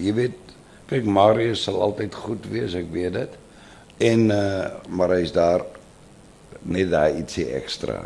jy 0.00 0.12
weet 0.16 0.40
kyk 0.88 1.06
Marius 1.08 1.64
sal 1.64 1.80
altyd 1.80 2.14
goed 2.14 2.44
wees, 2.52 2.76
ek 2.76 2.90
weet 2.92 3.16
dit. 3.16 3.38
En 4.10 4.28
uh 4.32 4.66
maar 4.88 5.16
hy's 5.16 5.32
daar 5.32 5.64
net 6.64 6.90
daai 6.92 7.20
ietsie 7.20 7.50
ekstra. 7.56 8.02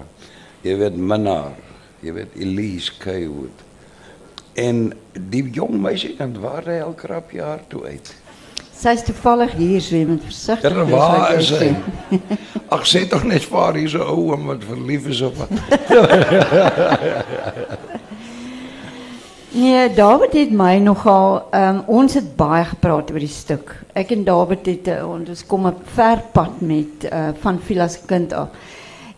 Jy 0.62 0.74
weet 0.78 0.98
Minnar, 0.98 1.54
jy 2.02 2.14
weet 2.18 2.34
Elise 2.38 2.94
Kaywood. 2.98 3.66
En 4.58 4.88
die 5.14 5.44
jong 5.54 5.78
meisie 5.82 6.16
kan 6.18 6.34
waar 6.42 6.66
al 6.82 6.94
krap 6.98 7.30
jaar 7.30 7.62
toe 7.70 7.84
uit. 7.86 8.14
Sy 8.78 8.92
is 8.94 9.02
toevallig 9.02 9.52
hier 9.58 9.80
zwemend 9.82 10.22
versigtig. 10.22 10.70
Ja, 10.76 10.84
waar 10.86 11.32
hy? 11.34 11.70
Ag 12.70 12.84
sê 12.86 13.08
tog 13.10 13.24
net 13.26 13.42
vir 13.50 13.58
haar 13.58 13.74
hier 13.74 13.90
so 13.90 14.04
ou 14.06 14.28
om 14.36 14.44
wat 14.52 14.62
verlief 14.68 15.08
is 15.10 15.22
op 15.26 15.34
wat. 15.40 15.50
Nee, 19.58 19.88
David 19.94 20.34
het 20.36 20.50
my 20.54 20.76
nogal 20.78 21.40
um, 21.56 21.78
ons 21.90 22.14
het 22.14 22.26
baie 22.36 22.66
gepraat 22.68 23.08
oor 23.10 23.22
die 23.24 23.30
stuk. 23.32 23.72
Ek 23.96 24.12
en 24.14 24.20
David 24.26 24.68
het 24.68 24.90
uh, 24.92 24.98
ons 25.08 25.40
kom 25.48 25.66
op 25.70 25.80
ver 25.96 26.20
pad 26.36 26.60
met 26.62 27.06
uh, 27.08 27.30
van 27.40 27.58
Filas 27.64 27.96
kind 28.06 28.36
af. 28.36 28.52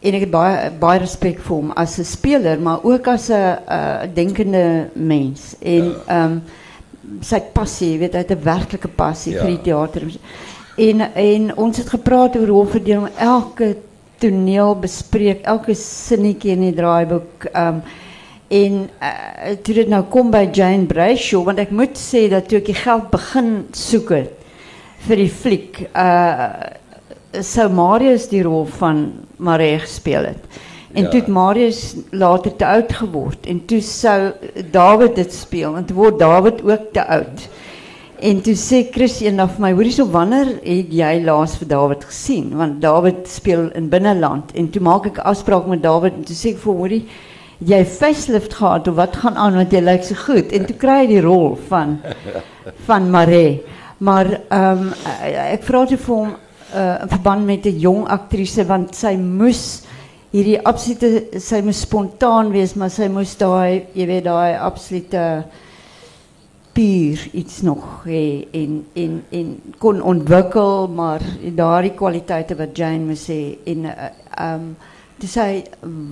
En 0.01 0.17
ek 0.17 0.25
het 0.25 0.33
baie 0.33 0.71
baie 0.81 1.03
respek 1.03 1.43
vir 1.45 1.57
hom 1.57 1.75
as 1.77 1.99
'n 1.99 2.07
speler, 2.09 2.63
maar 2.63 2.81
ook 2.87 3.11
as 3.11 3.29
'n 3.29 3.59
uh, 3.69 4.07
denkende 4.15 4.89
mens. 4.95 5.57
En 5.61 5.93
ehm 6.07 6.25
um, 6.25 6.43
sy 7.21 7.41
passie, 7.55 7.99
weet 7.99 8.15
het 8.15 8.31
'n 8.31 8.45
werklike 8.45 8.89
passie 8.89 9.35
ja. 9.35 9.45
vir 9.45 9.51
die 9.57 9.63
teater. 9.63 10.03
En 10.77 11.01
en 11.15 11.57
ons 11.57 11.77
het 11.77 11.89
gepraat 11.89 12.37
oor 12.37 12.47
rolverdeling, 12.47 13.09
elke 13.17 13.77
toneel 14.19 14.77
bespreek, 14.77 15.43
elke 15.43 15.75
sinnetjie 15.75 16.53
in 16.53 16.61
die 16.61 16.75
draaiboek 16.75 17.49
um, 17.55 17.83
En 18.51 18.89
uh, 18.99 19.53
toe 19.63 19.75
dit 19.75 19.89
nou 19.89 20.01
kom 20.11 20.33
by 20.35 20.49
Jane 20.51 20.89
Brayshaw 20.91 21.45
want 21.47 21.61
ek 21.63 21.71
moet 21.71 21.95
sê 21.99 22.25
dat 22.33 22.49
toe 22.51 22.59
ek 22.59 22.73
die 22.73 22.81
geld 22.81 23.07
begin 23.13 23.51
soek 23.79 24.11
het 24.11 24.41
vir 25.07 25.23
die 25.23 25.31
fliek, 25.31 25.83
uh 25.95 26.77
sou 27.47 27.69
Marius 27.71 28.25
die 28.27 28.41
rol 28.43 28.65
van 28.81 29.05
Marie 29.39 29.77
gespeel 29.79 30.25
het. 30.33 30.57
En 30.93 31.03
ja. 31.03 31.09
toe 31.09 31.21
het 31.21 31.29
Marius 31.31 31.95
later 32.11 32.57
te 32.57 32.67
oud 32.67 32.93
geword 32.93 33.47
en 33.47 33.65
toe 33.65 33.81
sou 33.81 34.33
David 34.71 35.15
dit 35.15 35.33
speel 35.33 35.77
en 35.79 35.85
toe 35.87 35.97
word 35.97 36.19
David 36.19 36.63
ook 36.67 36.93
te 36.93 37.05
oud. 37.07 37.45
En 38.21 38.41
toe 38.45 38.55
sê 38.59 38.83
Chris 38.93 39.21
eendag 39.23 39.55
vir 39.55 39.65
my, 39.65 39.71
hoorie 39.73 39.95
so 39.95 40.11
wanneer 40.13 40.51
het 40.59 40.91
jy 40.93 41.13
laas 41.25 41.55
vir 41.61 41.71
David 41.71 42.03
gesien? 42.05 42.51
Want 42.59 42.81
David 42.83 43.23
speel 43.31 43.71
in 43.79 43.89
binneland 43.93 44.51
en 44.53 44.69
toe 44.71 44.83
maak 44.83 45.07
ek 45.07 45.19
'n 45.19 45.29
afspraak 45.33 45.67
met 45.67 45.83
David 45.83 46.19
en 46.19 46.25
toe 46.25 46.37
sê 46.37 46.51
ek 46.55 46.59
vir 46.59 46.75
hoorie 46.75 47.05
jy 47.61 47.85
facelift 47.85 48.55
gehad 48.55 48.89
of 48.89 48.95
wat 48.97 49.17
gaan 49.17 49.37
aan 49.37 49.55
want 49.55 49.73
jy 49.73 49.81
lyk 49.81 50.05
so 50.05 50.15
goed 50.15 50.53
en 50.53 50.67
toe 50.67 50.77
kry 50.77 51.01
jy 51.03 51.07
die 51.07 51.21
rol 51.25 51.59
van 51.69 51.99
van 52.89 53.11
Maree. 53.11 53.63
Maar 53.99 54.27
ehm 54.49 54.89
um, 54.89 54.93
ek 55.23 55.63
vra 55.63 55.87
toe 55.87 55.99
vir 55.99 56.15
hom 56.17 56.31
uh, 56.75 57.03
in 57.03 57.09
verband 57.09 57.47
met 57.47 57.67
'n 57.67 57.79
jong 57.79 58.09
aktrise 58.09 58.65
want 58.67 58.95
sy 58.95 59.17
moes 59.17 59.83
hierdie 60.31 60.61
absolute 60.63 61.41
sy 61.43 61.59
moes 61.67 61.81
spontaan 61.83 62.53
wees 62.55 62.77
maar 62.79 62.93
sy 62.95 63.09
moes 63.11 63.33
daai 63.39 63.91
jy 63.97 64.07
weet 64.07 64.29
daai 64.29 64.55
absolute 64.63 65.25
puur 66.77 67.25
iets 67.35 67.63
nog 67.67 68.05
hê 68.07 68.47
en 68.55 68.79
en 68.95 69.19
en 69.41 69.51
kon 69.83 69.99
ontwikkel 70.13 70.87
maar 70.95 71.25
daardie 71.43 71.97
kwaliteite 71.99 72.55
wat 72.63 72.79
Jane 72.79 73.11
moes 73.11 73.27
hê 73.33 73.43
en 73.75 73.91
ehm 73.91 74.07
uh, 74.39 74.55
um, 74.55 74.73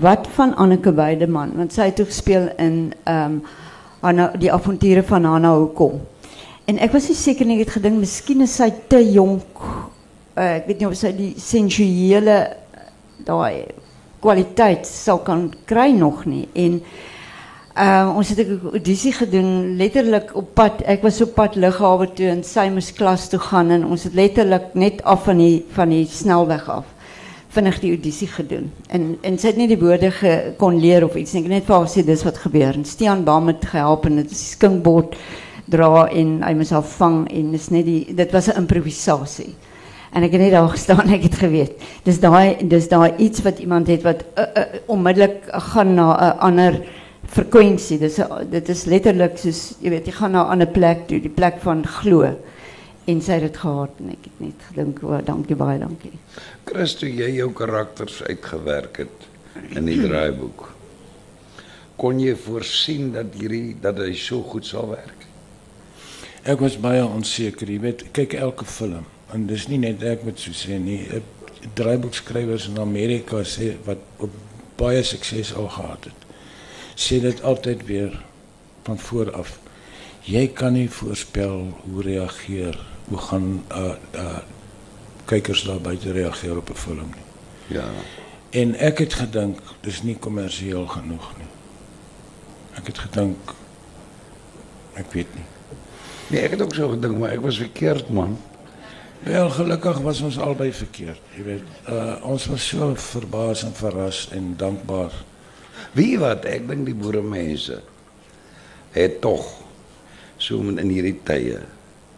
wat 0.03 0.27
van 0.37 0.55
Anneke 0.61 0.93
Weideman 0.93 1.55
want 1.57 1.73
sy 1.73 1.89
het 1.89 2.03
gespeel 2.05 2.51
in 2.59 2.93
ehm 3.05 3.41
um, 4.03 4.31
die 4.39 4.53
avonture 4.53 5.03
van 5.03 5.25
Anna 5.25 5.55
Hokom. 5.55 6.01
En 6.67 6.79
ek 6.79 6.93
was 6.93 7.09
nie 7.09 7.17
seker 7.17 7.47
nie 7.47 7.59
het 7.59 7.73
gedink 7.75 7.99
miskien 7.99 8.45
is 8.45 8.55
sy 8.55 8.69
te 8.89 9.01
jonk. 9.03 9.63
Uh, 10.37 10.59
ek 10.61 10.69
weet 10.69 10.83
nie 10.83 10.87
of 10.87 10.95
sy 10.95 11.11
die 11.17 11.33
sensuele 11.41 12.37
daai 13.27 13.65
kwaliteit 14.21 14.87
sal 14.87 15.19
kan 15.19 15.49
kry 15.65 15.91
nog 15.93 16.25
nie 16.25 16.49
en 16.55 16.83
uh, 17.79 18.13
ons 18.17 18.29
het 18.29 18.39
'n 18.39 18.61
audisie 18.73 19.13
gedoen 19.13 19.77
letterlik 19.77 20.37
op 20.37 20.55
pad 20.55 20.83
ek 20.87 21.03
was 21.03 21.21
op 21.21 21.35
pad 21.35 21.57
lughawe 21.57 22.13
toe 22.13 22.27
en 22.27 22.45
sy 22.45 22.69
moes 22.69 22.93
klas 22.93 23.29
toe 23.29 23.41
gaan 23.41 23.71
en 23.71 23.85
ons 23.85 24.03
het 24.03 24.15
letterlik 24.15 24.75
net 24.75 25.03
af 25.05 25.25
van 25.25 25.39
die 25.39 25.65
van 25.73 25.89
die 25.89 26.07
snelweg 26.07 26.69
af 26.69 26.85
vinnig 27.49 27.81
die 27.81 27.93
audisie 27.97 28.29
gedoen. 28.29 28.71
En 28.93 29.17
en 29.23 29.39
sy 29.41 29.53
het 29.53 29.59
nie 29.59 29.69
die 29.71 29.81
woorde 29.81 30.11
ge, 30.15 30.33
kon 30.61 30.81
leer 30.81 31.05
of 31.07 31.17
iets 31.17 31.35
nie. 31.35 31.45
Ek 31.47 31.53
net 31.53 31.71
haar 31.73 31.89
sê 31.91 32.05
dis 32.07 32.25
wat 32.27 32.41
gebeur. 32.45 32.77
En 32.77 32.85
Stean 32.85 33.25
Bam 33.25 33.49
het 33.51 33.65
gehelp 33.73 34.07
en 34.09 34.21
dit 34.21 34.35
is 34.35 34.51
skinkbord 34.53 35.17
dra 35.69 36.07
en 36.09 36.39
hy 36.45 36.53
moes 36.57 36.73
haar 36.73 36.87
vang 36.97 37.19
en 37.29 37.51
dit 37.53 38.33
was 38.33 38.49
'n 38.49 38.59
improvisasie. 38.65 39.55
En 40.13 40.25
ek 40.25 40.33
het 40.33 40.41
net 40.41 40.55
daar 40.57 40.71
gestaan, 40.73 41.11
ek 41.17 41.27
het 41.29 41.39
geweet. 41.43 41.89
Dis 42.07 42.21
daai 42.23 42.57
dis 42.69 42.89
daai 42.89 43.13
iets 43.21 43.43
wat 43.45 43.61
iemand 43.63 43.91
het 43.93 44.07
wat 44.07 44.25
uh, 44.25 44.45
uh, 44.45 44.65
onmiddellik 44.89 45.49
gaan 45.71 45.95
na 45.95 46.09
'n 46.17 46.39
ander 46.39 46.81
frekwensie. 47.29 47.99
Dis 47.99 48.21
dit 48.51 48.69
is 48.69 48.85
letterlik 48.85 49.37
soos 49.39 49.75
jy 49.81 49.91
weet, 49.91 50.07
jy 50.07 50.13
gaan 50.13 50.33
na 50.33 50.45
'n 50.45 50.51
ander 50.57 50.71
plek 50.71 51.07
toe, 51.09 51.21
die 51.21 51.35
plek 51.41 51.61
van 51.61 51.85
glo. 51.87 52.37
En 53.09 53.21
sy 53.21 53.33
het 53.33 53.43
dit 53.43 53.57
gehad 53.57 54.01
en 54.01 54.11
ek 54.11 54.25
het 54.25 54.41
net 54.41 54.65
gedink, 54.69 55.03
"O, 55.03 55.21
dankie 55.25 55.57
baie, 55.57 55.79
dankie." 55.79 56.13
Christo, 56.65 57.07
jy 57.07 57.31
jou 57.37 57.53
karakters 57.53 58.23
uitgewerk 58.23 58.97
het 58.97 59.29
in 59.77 59.85
die 59.85 60.01
draaiboek. 60.01 60.75
Kon 61.97 62.21
jy 62.21 62.37
voorsien 62.37 63.13
dat 63.13 63.35
hierdie 63.35 63.77
dat 63.81 63.99
hy 63.99 64.13
so 64.15 64.43
goed 64.43 64.67
sal 64.67 64.89
werk? 64.89 65.27
Ek 66.45 66.61
was 66.61 66.77
baie 66.77 67.05
onseker, 67.05 67.71
jy 67.71 67.81
weet, 67.81 68.05
kyk 68.13 68.35
elke 68.35 68.65
film 68.65 69.05
en 69.33 69.47
dis 69.47 69.67
nie 69.69 69.79
net 69.79 70.03
ek 70.03 70.25
wat 70.25 70.39
so 70.39 70.53
sê 70.57 70.79
nie. 70.79 71.03
draaiboekskrywers 71.75 72.69
in 72.69 72.79
Amerika 72.79 73.43
sê 73.45 73.73
wat 73.85 73.99
op 74.23 74.35
baie 74.79 75.03
sukses 75.03 75.55
al 75.55 75.69
gehad 75.69 76.05
het. 76.05 76.27
Sê 76.95 77.21
dit 77.23 77.43
altyd 77.43 77.85
weer 77.87 78.15
van 78.87 78.99
voor 78.99 79.33
af. 79.35 79.59
Jy 80.29 80.47
kan 80.55 80.73
nie 80.73 80.91
voorspel 80.91 81.67
hoe 81.83 82.03
reageer, 82.03 82.79
hoe 83.09 83.19
gaan 83.19 83.65
uh 83.73 83.95
uh 84.15 84.39
kykers 85.29 85.63
daar 85.69 85.81
buite 85.81 86.13
reageer 86.13 86.57
op 86.57 86.71
'n 86.71 86.75
film 86.75 87.11
nie. 87.15 87.77
Ja. 87.77 87.85
En 88.51 88.75
ek 88.75 88.99
het 88.99 89.15
gedink 89.15 89.61
dis 89.81 90.03
nie 90.03 90.17
kommersieel 90.17 90.87
genoeg 90.87 91.33
nie. 91.37 91.51
Ek 92.75 92.87
het 92.87 92.99
gedink 92.99 93.55
ek 94.95 95.13
weet 95.13 95.35
nie. 95.35 95.45
Nee, 96.29 96.41
ek 96.41 96.51
het 96.51 96.63
ook 96.63 96.75
so 96.75 96.89
gedink, 96.89 97.19
maar 97.19 97.31
ek 97.31 97.41
was 97.41 97.57
verkeerd 97.57 98.09
man. 98.09 98.39
Wel 99.23 99.51
gelukkig 99.51 99.99
was 99.99 100.21
ons 100.21 100.39
albei 100.39 100.73
verkeerd. 100.73 101.21
Jy 101.37 101.45
weet, 101.45 101.63
uh 101.91 102.17
ons 102.23 102.47
was 102.47 102.69
so 102.69 102.93
verbaas 102.95 103.65
en 103.67 103.75
verras 103.75 104.29
en 104.33 104.55
dankbaar. 104.57 105.15
Wie 105.93 106.19
wat, 106.19 106.45
ek 106.45 106.69
dink 106.69 106.87
die 106.87 106.97
boeremense 106.97 107.81
het 108.95 109.21
tog 109.21 109.47
so 110.39 110.63
in 110.71 110.91
hierdie 110.91 111.19
tye. 111.27 111.61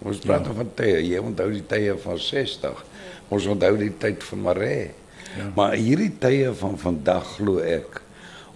Ons 0.00 0.22
praat 0.24 0.46
ja. 0.48 0.54
van 0.56 0.70
tye, 0.76 1.00
jy 1.04 1.20
onthou 1.20 1.50
die 1.52 1.66
tye 1.68 1.96
van 2.00 2.18
60. 2.20 2.84
Ons 3.28 3.48
onthou 3.52 3.74
die 3.80 3.92
tyd 4.00 4.24
van 4.24 4.44
Maree. 4.48 4.90
Ja. 5.36 5.50
Maar 5.56 5.76
hierdie 5.78 6.12
tye 6.20 6.52
van 6.60 6.78
vandag 6.80 7.36
glo 7.36 7.60
ek 7.64 8.00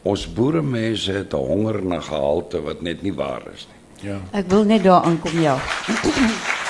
ons 0.05 0.26
boeremense 0.36 1.12
het 1.12 1.32
'n 1.32 1.47
honger 1.49 1.80
na 1.84 2.01
gehalte 2.01 2.61
wat 2.61 2.82
net 2.82 3.03
nie 3.03 3.14
waar 3.14 3.42
is 3.55 3.66
nie. 3.68 4.11
Ja. 4.11 4.20
Ek 4.32 4.49
wil 4.49 4.64
net 4.64 4.82
daar 4.82 5.03
aankom 5.03 5.40
ja. 5.40 5.57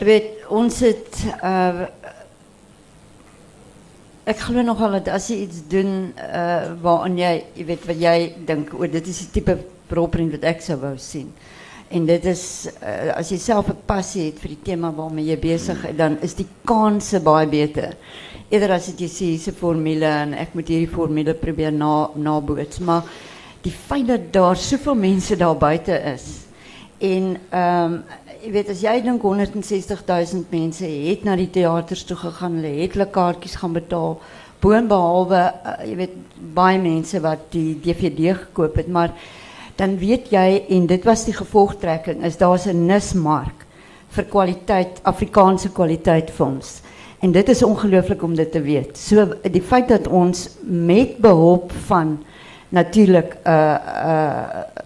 Weet 0.00 0.46
ons 0.48 0.78
het 0.80 1.24
uh 1.44 1.88
ek 4.30 4.44
glo 4.46 4.62
nogal 4.62 4.92
dat 5.00 5.08
as 5.16 5.26
jy 5.28 5.40
iets 5.42 5.64
doen 5.68 6.12
uh 6.14 6.70
waaraan 6.80 7.18
jy 7.18 7.32
jy 7.58 7.66
weet 7.68 7.84
wat 7.88 8.00
jy 8.00 8.16
dink 8.48 8.72
o 8.78 8.88
dit 8.88 9.10
is 9.12 9.18
die 9.24 9.30
tipe 9.34 9.56
rolprent 9.92 10.32
wat 10.36 10.46
ek 10.54 10.64
sou 10.64 10.78
wou 10.80 10.94
sien. 10.96 11.28
En 11.92 12.06
dit 12.06 12.28
is 12.30 12.44
uh, 12.78 13.12
as 13.18 13.32
jy 13.32 13.40
self 13.42 13.68
'n 13.68 13.84
passie 13.84 14.30
het 14.30 14.40
vir 14.40 14.54
die 14.54 14.62
tema 14.70 14.92
waarmee 14.94 15.34
jy 15.34 15.38
besig 15.42 15.84
is, 15.84 15.96
dan 15.96 16.16
is 16.22 16.34
die 16.38 16.48
kanse 16.64 17.20
baie 17.20 17.48
beter. 17.50 17.96
Eerder 18.48 18.78
jy 18.78 19.08
sê 19.08 19.34
hier's 19.34 19.48
'n 19.48 19.58
formule 19.60 20.06
en 20.06 20.32
ek 20.32 20.54
moet 20.54 20.68
hierdie 20.68 20.94
formule 20.94 21.34
probeer 21.34 21.72
na 21.72 22.08
naboots, 22.16 22.78
maar 22.80 23.02
die 23.62 23.72
feit 23.72 24.06
dat 24.06 24.32
daar 24.32 24.56
soveel 24.56 24.94
mense 24.94 25.36
daar 25.36 25.56
buite 25.56 25.92
is 26.14 26.48
en 27.00 27.36
um, 27.54 28.02
jy 28.40 28.50
weet 28.54 28.70
as 28.72 28.80
jy 28.80 28.94
dink 29.04 29.24
160 29.24 30.02
000 30.08 30.46
mense 30.52 30.86
het 30.86 31.24
na 31.26 31.34
die 31.36 31.50
teaters 31.52 32.06
toe 32.08 32.16
gegaan, 32.16 32.56
hulle 32.60 32.86
het 32.86 33.12
kaartjies 33.12 33.58
gaan 33.60 33.74
betaal. 33.76 34.16
Boonbehalwe 34.60 35.40
uh, 35.40 35.74
jy 35.84 35.96
weet 35.98 36.14
baie 36.56 36.78
mense 36.80 37.20
wat 37.20 37.50
die 37.52 37.74
DVD 37.84 38.34
gekoop 38.38 38.78
het, 38.80 38.88
maar 38.88 39.12
dan 39.76 39.98
weet 40.00 40.30
jy 40.32 40.64
en 40.76 40.86
dit 40.88 41.04
was 41.08 41.24
die 41.28 41.36
gevolgtrekking 41.36 42.24
is 42.24 42.36
daar's 42.40 42.66
'n 42.66 42.86
nismark 42.86 43.66
vir 44.10 44.24
kwaliteit 44.24 45.00
Afrikaanse 45.04 45.70
kwaliteit 45.72 46.30
films. 46.30 46.80
En 47.20 47.32
dit 47.32 47.48
is 47.48 47.62
ongelooflik 47.62 48.22
om 48.22 48.34
dit 48.34 48.52
te 48.52 48.60
weet. 48.60 48.98
So 48.98 49.34
die 49.42 49.62
feit 49.62 49.88
dat 49.88 50.08
ons 50.08 50.48
met 50.62 51.18
behulp 51.18 51.72
van 51.86 52.18
natuurlik 52.68 53.36
'n 53.44 53.48
uh, 53.48 53.76
uh, 54.04 54.79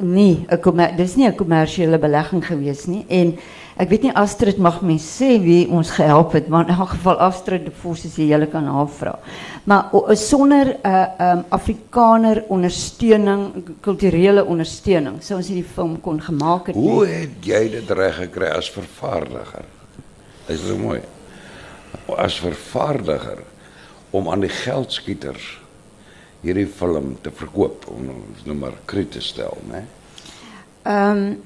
nie 0.00 0.46
'n 0.50 0.96
dis 0.96 1.16
nie 1.16 1.26
'n 1.26 1.36
kommersiële 1.36 1.98
belegging 1.98 2.44
gewees 2.44 2.86
nie 2.86 3.04
en 3.08 3.36
ek 3.76 3.88
weet 3.88 4.02
nie 4.02 4.14
Astrid 4.14 4.58
mag 4.58 4.80
mens 4.82 5.20
sê 5.20 5.38
wie 5.42 5.68
ons 5.68 5.90
gehelp 5.90 6.32
het 6.32 6.48
maar 6.48 6.68
in 6.68 6.74
elk 6.74 6.88
geval 6.88 7.18
Astrid 7.18 7.64
de 7.64 7.70
Vos 7.70 8.04
is 8.04 8.16
jy 8.16 8.46
kan 8.46 8.64
haar 8.64 8.88
vra. 8.88 9.18
Maar 9.64 9.90
sonder 10.16 10.66
'n 10.66 10.88
uh, 10.88 11.32
um, 11.32 11.44
Afrikaner 11.48 12.44
ondersteuning, 12.48 13.52
kulturele 13.80 14.44
ondersteuning 14.44 15.22
sou 15.22 15.38
ons 15.38 15.48
hierdie 15.48 15.72
film 15.74 16.00
kon 16.00 16.20
gemaak 16.20 16.66
het. 16.66 16.76
Hoe 16.76 17.06
het 17.06 17.44
jy 17.44 17.70
dit 17.70 17.90
reg 17.90 18.16
gekry 18.16 18.48
as 18.48 18.70
vervaardiger? 18.70 19.64
Is 20.46 20.62
dit 20.66 20.78
mooi? 20.78 21.00
As 22.16 22.40
vervaardiger 22.40 23.38
om 24.10 24.28
aan 24.28 24.40
die 24.40 24.52
geldskieters 24.64 25.60
hierdie 26.42 26.66
film 26.66 27.16
te 27.22 27.30
verkoop 27.34 27.88
om 27.90 28.10
ons 28.14 28.44
nou 28.46 28.56
maar 28.56 28.76
kry 28.86 29.04
te 29.04 29.20
stel, 29.20 29.58
né? 29.70 29.84
Ehm 30.82 31.26
um, 31.26 31.36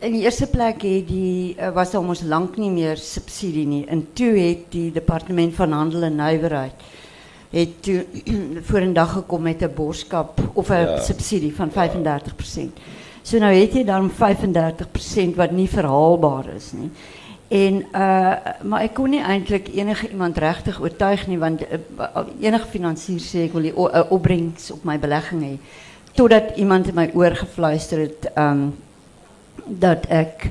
in 0.00 0.14
die 0.16 0.22
eerste 0.24 0.46
plek 0.48 0.80
het 0.80 1.08
die 1.08 1.54
eh, 1.58 1.68
was 1.76 1.90
daar 1.92 2.06
ons 2.08 2.22
lank 2.24 2.56
nie 2.56 2.70
meer 2.72 2.96
subsidie 2.96 3.66
nie. 3.68 3.82
En 3.92 4.06
toe 4.16 4.32
het 4.32 4.70
die 4.72 4.90
departement 4.92 5.54
van 5.54 5.72
handel 5.76 6.06
en 6.08 6.16
nywerheid 6.16 6.92
het 7.54 7.74
toe 7.84 8.04
voor 8.68 8.80
'n 8.80 8.92
dag 8.92 9.12
gekom 9.12 9.42
met 9.42 9.62
'n 9.62 9.74
boskap 9.74 10.40
of 10.52 10.68
'n 10.68 10.74
ja. 10.74 11.00
subsidie 11.02 11.54
van 11.54 11.70
35%. 11.70 12.72
So 13.22 13.38
nou 13.38 13.52
het 13.54 13.72
jy 13.72 13.84
dan 13.84 14.10
35% 14.10 15.36
wat 15.36 15.50
nie 15.50 15.68
verhaalbaar 15.68 16.54
is 16.56 16.72
nie. 16.72 16.90
En 17.54 17.84
uh, 17.92 18.32
maar 18.62 18.82
ik 18.82 18.94
kon 18.94 19.10
niet 19.10 19.22
eindelijk 19.22 19.68
enige 19.74 20.10
iemand 20.10 20.38
rechtig 20.38 20.80
oortuig 20.80 21.26
nie, 21.26 21.38
want 21.38 21.62
uh, 21.62 22.18
enige 22.40 22.66
financier 22.66 23.44
ek 23.44 23.52
wil 23.54 23.62
die 23.62 23.76
opbrengst 24.10 24.72
op 24.74 24.82
mijn 24.84 25.00
belegging 25.00 25.42
hê. 25.42 25.54
Totdat 26.18 26.56
iemand 26.56 26.90
in 26.90 26.98
my 26.98 27.10
oor 27.14 27.36
gefluister 27.36 28.00
het 28.08 28.30
um, 28.34 28.74
dat 29.66 30.10
ik 30.10 30.50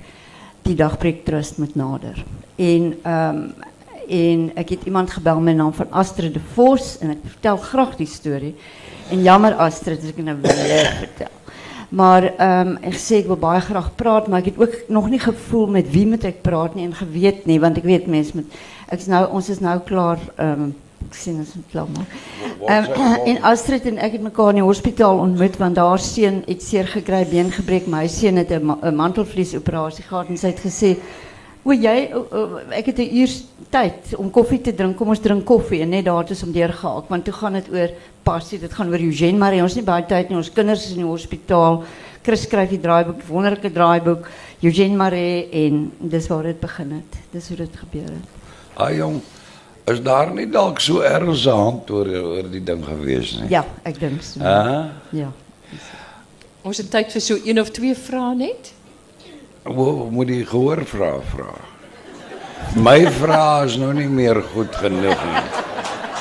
die 0.62 0.76
dagbreek 0.76 1.26
trust 1.26 1.58
moet 1.58 1.76
nader. 1.76 2.24
En 2.56 2.96
um, 3.04 3.54
en 4.08 4.52
ek 4.56 4.70
het 4.70 4.88
iemand 4.88 5.12
gebel 5.12 5.40
met 5.40 5.56
naam 5.56 5.74
van 5.74 5.92
Astrid 5.92 6.34
de 6.34 6.44
Vos 6.54 6.98
en 7.00 7.18
ek 7.18 7.28
vertel 7.36 7.58
graag 7.58 7.96
die 8.00 8.08
storie. 8.08 8.56
En 9.12 9.24
jammer 9.24 9.56
Astrid, 9.60 10.04
as 10.04 10.12
ek 10.16 10.24
nou 10.24 10.40
weer 10.42 10.92
vertel. 11.04 11.43
Maar 11.94 12.24
ehm 12.38 12.68
um, 12.68 12.78
ek 12.90 12.96
sê 12.98 13.20
ek 13.22 13.28
wil 13.30 13.38
baie 13.38 13.62
graag 13.62 13.92
praat, 13.96 14.28
maar 14.28 14.42
ek 14.42 14.54
het 14.54 14.62
ook 14.62 14.78
nog 14.90 15.10
nie 15.10 15.20
gevoel 15.22 15.68
met 15.76 15.92
wie 15.94 16.08
moet 16.10 16.24
ek 16.26 16.42
praat 16.42 16.74
nie 16.74 16.88
en 16.88 16.96
geweet 16.98 17.46
nie, 17.46 17.60
want 17.62 17.78
ek 17.78 17.86
weet 17.86 18.08
mense 18.10 18.34
met 18.34 19.06
nou 19.10 19.22
ons 19.38 19.50
is 19.50 19.62
nou 19.62 19.76
klaar 19.86 20.18
ehm 20.36 20.64
um, 20.64 20.72
ek 21.04 21.20
sien 21.20 21.38
ons 21.38 21.52
moet 21.54 21.70
klaar. 21.70 21.88
Ehm 22.66 22.90
um, 22.98 23.28
en 23.30 23.42
Astrid 23.52 23.86
en 23.92 24.00
ek 24.02 24.18
het 24.18 24.26
mekaar 24.26 24.56
in 24.56 24.62
die 24.64 24.66
hospitaal 24.66 25.22
ontmoet 25.22 25.60
want 25.62 25.78
daar 25.78 26.02
seun 26.02 26.42
het 26.48 26.64
seer 26.66 26.90
gekry, 26.90 27.22
been 27.30 27.52
gebreek, 27.52 27.86
my 27.88 28.08
seun 28.08 28.42
het 28.42 28.52
'n 28.52 28.66
ma 28.66 28.92
mantelvliesoperasie 28.92 30.08
gehad 30.10 30.30
en 30.30 30.38
sy 30.38 30.48
het 30.48 30.66
gesê 30.66 30.98
O 31.64 31.72
jy 31.72 32.12
ek 32.76 32.86
het 32.92 33.00
'n 33.00 33.16
uur 33.16 33.32
tyd 33.72 34.16
om 34.18 34.30
koffie 34.32 34.62
te 34.62 34.74
drink. 34.76 34.98
Kom 34.98 35.10
ons 35.10 35.20
drink 35.20 35.46
koffie 35.46 35.82
en 35.82 35.90
net 35.90 36.06
daar 36.06 36.30
is 36.30 36.44
om 36.44 36.52
deurgehaak 36.52 37.10
want 37.10 37.26
toe 37.26 37.34
gaan 37.34 37.54
dit 37.54 37.70
oor 37.72 37.90
passie. 38.24 38.60
Dit 38.60 38.74
gaan 38.74 38.90
oor 38.90 39.00
Eugene 39.00 39.38
Marie. 39.38 39.62
Ons 39.62 39.76
nie 39.76 39.84
baie 39.84 40.06
tyd 40.06 40.30
nie. 40.30 40.38
Ons 40.38 40.52
kinders 40.52 40.86
is 40.86 40.92
in 40.92 41.04
die 41.04 41.10
hospitaal. 41.10 41.84
Chris 42.24 42.42
skryf 42.42 42.70
die 42.70 42.80
draaiboek, 42.80 43.24
wonderlike 43.28 43.72
draaiboek. 43.72 44.28
Eugene 44.62 44.96
Marie 44.96 45.50
en 45.52 45.92
dis 46.00 46.28
waar 46.28 46.44
dit 46.44 46.60
begin 46.60 46.92
het. 46.92 47.18
Dis 47.32 47.48
hoe 47.48 47.58
dit 47.58 47.76
gebeur 47.76 48.12
het. 48.12 48.30
Ah 48.76 48.92
jong, 48.96 49.22
is 49.86 50.02
daar 50.02 50.34
nie 50.34 50.50
dalk 50.50 50.80
so 50.80 51.02
erns 51.02 51.46
hand 51.46 51.90
oor 51.92 52.08
oor 52.08 52.52
die 52.52 52.64
ding 52.64 52.84
gewees 52.86 53.40
nie? 53.40 53.50
Ja, 53.50 53.66
ek 53.84 54.00
dink 54.00 54.22
so. 54.22 54.40
Ah? 54.40 54.86
Ja. 55.12 55.32
Ons 56.64 56.80
het 56.80 56.90
tyd 56.92 57.12
vir 57.12 57.22
so 57.22 57.36
een 57.44 57.60
of 57.60 57.72
twee 57.72 57.96
vrae 57.96 58.36
net. 58.36 58.72
Hoe 59.64 60.10
moet 60.12 60.28
die 60.28 60.46
gehoor 60.46 60.84
vra 60.86 61.14
vra? 61.32 61.54
My 62.76 63.00
vrae 63.12 63.66
is 63.68 63.78
nou 63.80 63.94
nie 63.96 64.10
meer 64.12 64.42
goed 64.54 64.76
genoeg 64.76 65.24
nie. 65.30 65.44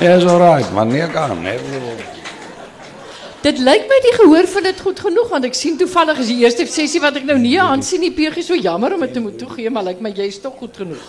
Ja, 0.03 0.16
is 0.16 0.26
alright, 0.26 0.72
maar 0.74 0.86
nee 0.86 1.07
kan, 1.11 1.34
nee. 1.43 1.59
Dit 3.43 3.59
lyk 3.59 3.88
my 3.90 3.99
die 4.05 4.14
gehoor 4.14 4.47
van 4.47 4.66
dit 4.68 4.80
goed 4.80 5.01
genoeg 5.03 5.30
want 5.34 5.47
ek 5.49 5.57
sien 5.59 5.78
toevallig 5.78 6.22
is 6.22 6.30
die 6.30 6.38
eerste 6.45 6.66
sessie 6.70 7.03
wat 7.03 7.18
ek 7.18 7.26
nou 7.26 7.38
nie 7.43 7.57
aan 7.61 7.82
sien 7.82 8.03
nie 8.03 8.12
PG 8.14 8.45
so 8.47 8.55
jammer 8.55 8.95
om 8.95 9.03
dit 9.03 9.14
te 9.16 9.22
moet 9.22 9.38
toegee 9.38 9.70
maar 9.70 9.88
lyk 9.90 10.03
my 10.03 10.12
jy's 10.14 10.38
tog 10.43 10.55
goed 10.62 10.78
genoeg. 10.78 11.09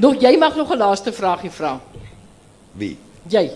Nog 0.00 0.16
jy 0.24 0.36
mag 0.40 0.56
nog 0.56 0.72
'n 0.72 0.80
laaste 0.80 1.12
vraagie 1.12 1.50
vra. 1.52 1.80
Wie? 2.72 2.96
Jy. 3.28 3.50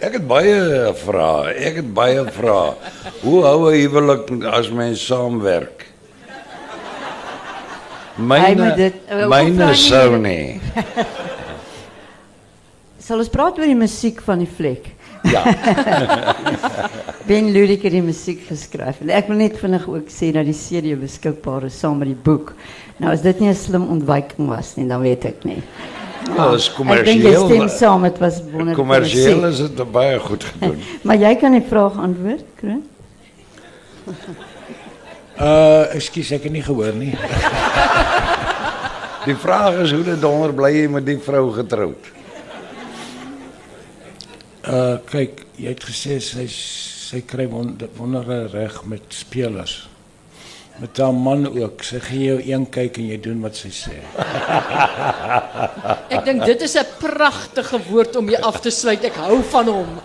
Ek 0.00 0.14
het 0.16 0.24
baie 0.24 0.92
vrae. 0.96 1.52
Ek 1.60 1.82
het 1.82 1.88
baie 1.92 2.22
vrae. 2.32 2.72
Hoe 3.20 3.42
hou 3.44 3.68
'n 3.68 3.76
huwelik 3.76 4.30
as 4.48 4.70
mens 4.70 5.06
saamwerk? 5.06 5.86
Myne 8.16 8.74
dit, 8.76 8.94
uh, 9.12 9.28
myne 9.28 9.74
sou 9.74 10.16
nie. 10.16 10.60
Sal 13.06 13.18
ons 13.18 13.28
praat 13.28 13.58
oor 13.58 13.66
die 13.66 13.76
musiek 13.76 14.20
van 14.22 14.38
die 14.38 14.48
fliek? 14.48 14.88
Ja. 15.28 15.44
ben 17.30 17.52
Ludik 17.52 17.82
het 17.82 17.92
die 17.92 18.04
musiek 18.04 18.44
geskryf. 18.48 19.02
Ek 19.04 19.28
wil 19.28 19.36
net 19.36 19.58
vinnig 19.60 19.88
ook 19.88 20.08
sê 20.08 20.32
dat 20.32 20.48
die 20.48 20.56
CD 20.56 20.96
beskikbaar 20.96 21.68
is 21.68 21.78
saam 21.80 22.00
met 22.00 22.08
die 22.08 22.22
boek. 22.28 22.54
Nou 23.00 23.12
as 23.12 23.24
dit 23.24 23.40
nie 23.40 23.50
'n 23.50 23.54
slim 23.54 23.88
ontwyking 23.88 24.48
was 24.48 24.76
nie, 24.76 24.88
dan 24.88 25.00
weet 25.00 25.24
ek 25.24 25.44
nie. 25.44 25.62
Dat 26.44 26.58
is 26.58 26.72
commercieel. 26.72 27.16
Ik 27.16 27.22
denk 27.22 27.34
dat 27.34 27.50
stem 27.50 27.68
samen, 27.68 28.10
het 28.10 28.18
was 28.18 28.40
wonderlijk. 28.42 28.76
Commercieel 28.76 29.46
is 29.46 29.58
het 29.58 29.92
bijna 29.92 30.18
goed 30.18 30.44
gedaan. 30.44 30.76
maar 31.02 31.18
jij 31.18 31.36
kan 31.36 31.52
die 31.52 31.64
vraag 31.68 31.98
antwoorden, 31.98 32.46
Kroon? 32.54 32.84
Uh, 35.40 35.94
ekskuus, 35.94 36.30
ek 36.30 36.42
het 36.42 36.52
nie 36.52 36.62
gehoor 36.62 36.94
nie. 36.94 37.14
Die 39.24 39.36
vraag 39.36 39.74
is 39.84 39.92
hoe 39.92 40.02
dit 40.02 40.20
donder 40.20 40.52
bly 40.56 40.70
jy 40.72 40.86
met 40.88 41.04
die 41.04 41.18
vrou 41.20 41.50
getroud? 41.52 42.06
Uh 44.64 44.96
kyk, 45.10 45.44
jy 45.60 45.74
het 45.74 45.84
gesê 45.84 46.16
sy 46.24 46.46
sy 46.48 47.20
kry 47.28 47.44
wonder, 47.50 47.90
wondere 47.98 48.46
reg 48.48 48.80
met 48.88 49.12
spelers. 49.12 49.89
Met 50.80 50.96
haar 50.96 51.12
man 51.12 51.44
ook. 51.44 51.82
Sy 51.84 51.98
gee 52.00 52.24
jou 52.30 52.38
een 52.40 52.62
kyk 52.72 52.96
en 53.02 53.08
jy 53.12 53.18
doen 53.20 53.40
wat 53.44 53.58
sy 53.58 53.68
sê. 53.74 53.98
Ek 56.14 56.24
dink 56.24 56.46
dit 56.48 56.62
is 56.64 56.76
'n 56.80 56.86
pragtige 57.02 57.80
woord 57.90 58.16
om 58.16 58.28
hier 58.32 58.40
af 58.40 58.60
te 58.64 58.72
sluit. 58.72 59.04
Ek 59.04 59.18
hou 59.20 59.42
van 59.52 59.68
hom. 59.68 59.98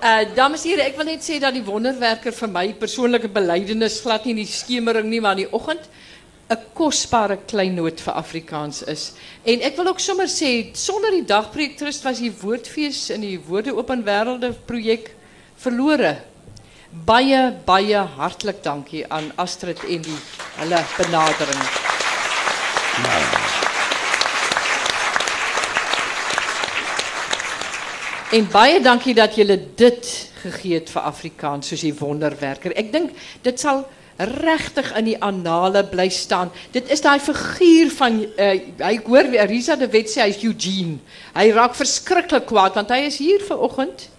Uh 0.00 0.24
dames 0.34 0.64
en 0.64 0.70
here, 0.70 0.82
ek 0.88 0.96
wil 0.96 1.06
net 1.06 1.22
sê 1.22 1.38
dat 1.38 1.54
die 1.54 1.62
wonderwerker 1.62 2.32
vir 2.32 2.48
my 2.48 2.66
persoonlike 2.72 3.28
belydenis 3.28 4.00
glad 4.00 4.24
nie 4.24 4.32
in 4.32 4.42
die 4.42 4.48
skemering 4.48 5.06
nie, 5.06 5.20
maar 5.20 5.36
die 5.36 5.52
oggend 5.52 5.86
'n 6.50 6.58
kosbare 6.74 7.36
kleinoot 7.46 8.00
vir 8.00 8.14
Afrikaans 8.14 8.82
is. 8.82 9.12
En 9.44 9.60
ek 9.62 9.76
wil 9.76 9.86
ook 9.92 10.00
sommer 10.00 10.26
sê 10.26 10.74
sonder 10.74 11.12
die 11.12 11.24
dagpreek 11.24 11.76
trust 11.78 12.02
was 12.02 12.18
die 12.18 12.32
woordfees 12.32 13.10
in 13.10 13.20
die 13.20 13.38
Woorde 13.38 13.76
Open 13.76 14.02
Wêrelde 14.02 14.50
projek 14.66 15.14
verlore. 15.54 16.16
Baie 16.90 17.52
baie 17.64 17.98
hartlik 18.16 18.64
dankie 18.64 19.04
aan 19.06 19.28
Astrid 19.38 19.78
en 19.86 20.02
die 20.02 20.16
hulle 20.56 20.80
benadering. 20.96 21.62
En 28.34 28.50
baie 28.50 28.82
dankie 28.82 29.14
dat 29.14 29.38
julle 29.38 29.60
dit 29.78 30.10
gegee 30.42 30.80
het 30.80 30.90
vir 30.90 31.06
Afrikaans 31.06 31.70
soos 31.70 31.86
die 31.86 31.94
wonderwerker. 31.94 32.74
Ek 32.74 32.90
dink 32.90 33.14
dit 33.46 33.62
sal 33.62 33.86
regtig 34.18 34.90
in 34.98 35.12
die 35.12 35.18
annale 35.22 35.86
bly 35.86 36.10
staan. 36.10 36.50
Dit 36.74 36.90
is 36.90 37.06
daai 37.06 37.20
figuur 37.22 37.94
van 38.02 38.24
uh, 38.26 38.54
hy 38.82 38.96
hoor 39.06 39.30
Risa 39.46 39.78
de 39.78 39.86
Wet 39.94 40.10
sê 40.10 40.26
hy's 40.26 40.42
Eugene. 40.42 40.98
Hy 41.38 41.52
raak 41.54 41.78
verskriklik 41.78 42.50
kwaad 42.50 42.74
want 42.82 42.90
hy 42.90 43.04
is 43.06 43.22
hier 43.22 43.46
vanoggend. 43.46 44.10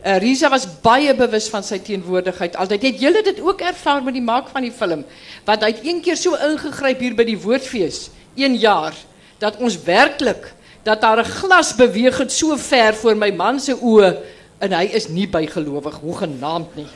Uh, 0.00 0.16
Risa 0.16 0.48
was 0.48 0.64
baie 0.80 1.12
bewus 1.12 1.50
van 1.52 1.64
sy 1.66 1.76
teenwoordigheid. 1.84 2.54
Altyd 2.56 2.86
het 2.88 3.02
julle 3.02 3.20
dit 3.22 3.40
ook 3.44 3.60
ervaar 3.60 4.00
met 4.02 4.14
die 4.16 4.24
maak 4.24 4.48
van 4.48 4.64
die 4.64 4.72
film. 4.72 5.02
Want 5.44 5.60
hy 5.60 5.74
het 5.74 5.82
een 5.84 6.00
keer 6.00 6.16
so 6.16 6.38
ingegryp 6.40 7.02
hier 7.04 7.16
by 7.18 7.26
die 7.28 7.36
woordfees, 7.40 8.06
een 8.38 8.56
jaar, 8.62 8.96
dat 9.42 9.58
ons 9.60 9.76
werklik 9.84 10.54
dat 10.88 11.00
daar 11.04 11.20
'n 11.20 11.28
glas 11.28 11.74
beweeg 11.76 12.16
het 12.18 12.32
so 12.32 12.56
ver 12.56 12.94
voor 12.94 13.16
my 13.16 13.30
man 13.30 13.60
se 13.60 13.76
oë 13.76 14.16
en 14.58 14.72
hy 14.72 14.84
is 14.84 15.08
nie 15.08 15.28
bygelowig 15.28 16.00
hoegenaamd 16.00 16.76
nie. 16.76 16.88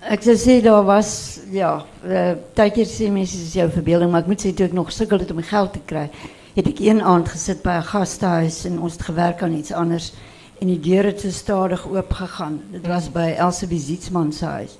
Ek 0.00 0.22
sou 0.22 0.36
sê 0.36 0.62
daar 0.62 0.84
was 0.84 1.40
ja, 1.52 1.84
uh, 2.04 2.32
tydjie 2.54 2.86
sê 2.86 3.10
mense 3.12 3.36
is 3.36 3.52
jou 3.52 3.68
verbeelding, 3.70 4.10
maar 4.10 4.20
ek 4.20 4.26
moet 4.26 4.40
sê 4.40 4.54
toe 4.54 4.66
ek 4.66 4.72
nog 4.72 4.92
sukkel 4.92 5.18
het 5.18 5.30
om 5.30 5.42
geld 5.42 5.72
te 5.72 5.80
kry, 5.84 6.08
het 6.56 6.66
ek 6.66 6.80
een 6.80 7.02
aand 7.02 7.28
gesit 7.28 7.62
by 7.62 7.76
'n 7.76 7.90
gastehuis 7.92 8.64
en 8.64 8.80
ons 8.80 8.92
het 8.92 9.02
gewerk 9.02 9.42
aan 9.42 9.52
iets 9.52 9.72
anders 9.72 10.12
en 10.60 10.66
die 10.68 10.80
deur 10.80 11.04
het 11.08 11.24
stadig 11.32 11.86
oop 11.88 12.12
gegaan. 12.12 12.60
Dit 12.72 12.86
was 12.86 13.08
by 13.12 13.34
Elsie 13.38 13.78
Zietsman 13.78 14.32
se 14.32 14.44
huis. 14.44 14.78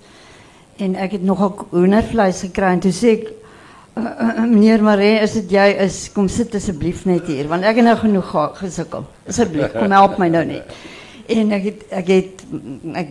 En 0.77 0.95
ek 0.95 1.13
het 1.19 1.23
nogal 1.25 1.67
hoendervleis 1.71 2.41
gekry 2.47 2.75
en 2.77 2.81
toe 2.81 2.93
sê 2.93 3.15
ek 3.19 3.31
Uh, 3.99 4.07
uh, 4.07 4.45
meneer 4.47 4.79
Maree, 4.87 5.17
is 5.19 5.33
dit 5.35 5.51
jy 5.51 5.65
is 5.83 5.97
kom 6.15 6.29
sit 6.31 6.55
asseblief 6.55 7.01
net 7.11 7.27
hier 7.27 7.49
want 7.51 7.67
ek 7.67 7.81
het 7.81 7.85
nou 7.85 7.97
genoeg 7.99 8.29
ge- 8.31 8.53
gesukkel. 8.61 9.03
Asseblief, 9.29 9.73
kom 9.75 9.91
help 9.91 10.15
my 10.23 10.29
nou 10.31 10.45
net. 10.47 10.71
En 11.27 11.51
ek 11.53 11.65
het 11.67 11.81
ek 11.99 12.13
het 12.15 12.45
ek 13.03 13.11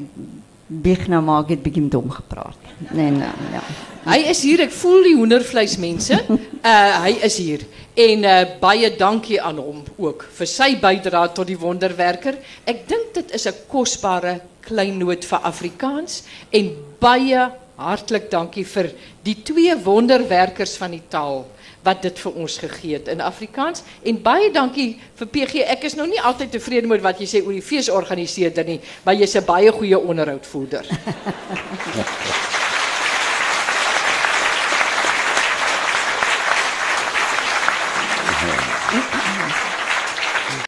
bieg 0.69 1.07
nou 1.09 1.21
maar 1.25 1.47
het 1.49 1.63
bietjie 1.65 1.87
dom 1.89 2.11
gepraat. 2.13 2.57
Nee, 2.93 3.11
nou, 3.11 3.31
ja. 3.51 3.61
Hy 4.05 4.19
is 4.31 4.43
hier, 4.45 4.61
ek 4.63 4.73
voel 4.73 5.03
die 5.09 5.15
hoendervleis 5.17 5.77
mense. 5.81 6.17
Uh 6.59 7.03
hy 7.03 7.13
is 7.25 7.37
hier. 7.41 7.65
En 7.99 8.23
uh 8.27 8.37
baie 8.61 8.91
dankie 8.97 9.39
aan 9.41 9.57
hom 9.57 9.81
ook 9.97 10.25
vir 10.37 10.49
sy 10.49 10.73
bydrae 10.81 11.33
tot 11.33 11.49
die 11.49 11.57
wonderwerker. 11.59 12.37
Ek 12.69 12.85
dink 12.87 13.13
dit 13.17 13.33
is 13.35 13.47
'n 13.47 13.65
kosbare 13.67 14.39
klein 14.61 14.97
noot 14.99 15.25
vir 15.25 15.39
Afrikaans 15.39 16.23
en 16.51 16.71
baie 16.99 17.49
hartlik 17.79 18.29
dankie 18.31 18.65
vir 18.65 18.91
die 19.23 19.35
twee 19.43 19.75
wonderwerkers 19.75 20.77
van 20.77 20.91
die 20.91 21.05
taal 21.09 21.45
wat 21.89 22.05
dit 22.05 22.21
vir 22.25 22.37
ons 22.43 22.57
gegee 22.63 22.99
het 22.99 23.09
in 23.13 23.23
Afrikaans 23.25 23.83
en 24.03 24.21
baie 24.21 24.51
dankie 24.53 24.91
vir 25.19 25.31
PG. 25.33 25.65
Ek 25.75 25.89
is 25.89 25.97
nou 25.99 26.07
nie 26.09 26.21
altyd 26.21 26.53
tevrede 26.57 26.91
met 26.91 27.03
wat 27.05 27.21
jy 27.21 27.29
sê 27.33 27.43
oor 27.45 27.57
die 27.57 27.65
feesorganiseerder 27.65 28.69
nie, 28.69 28.79
maar 29.05 29.17
jy's 29.17 29.35
'n 29.35 29.45
baie 29.45 29.71
goeie 29.71 29.99
onderhoudvoerder. 29.99 30.85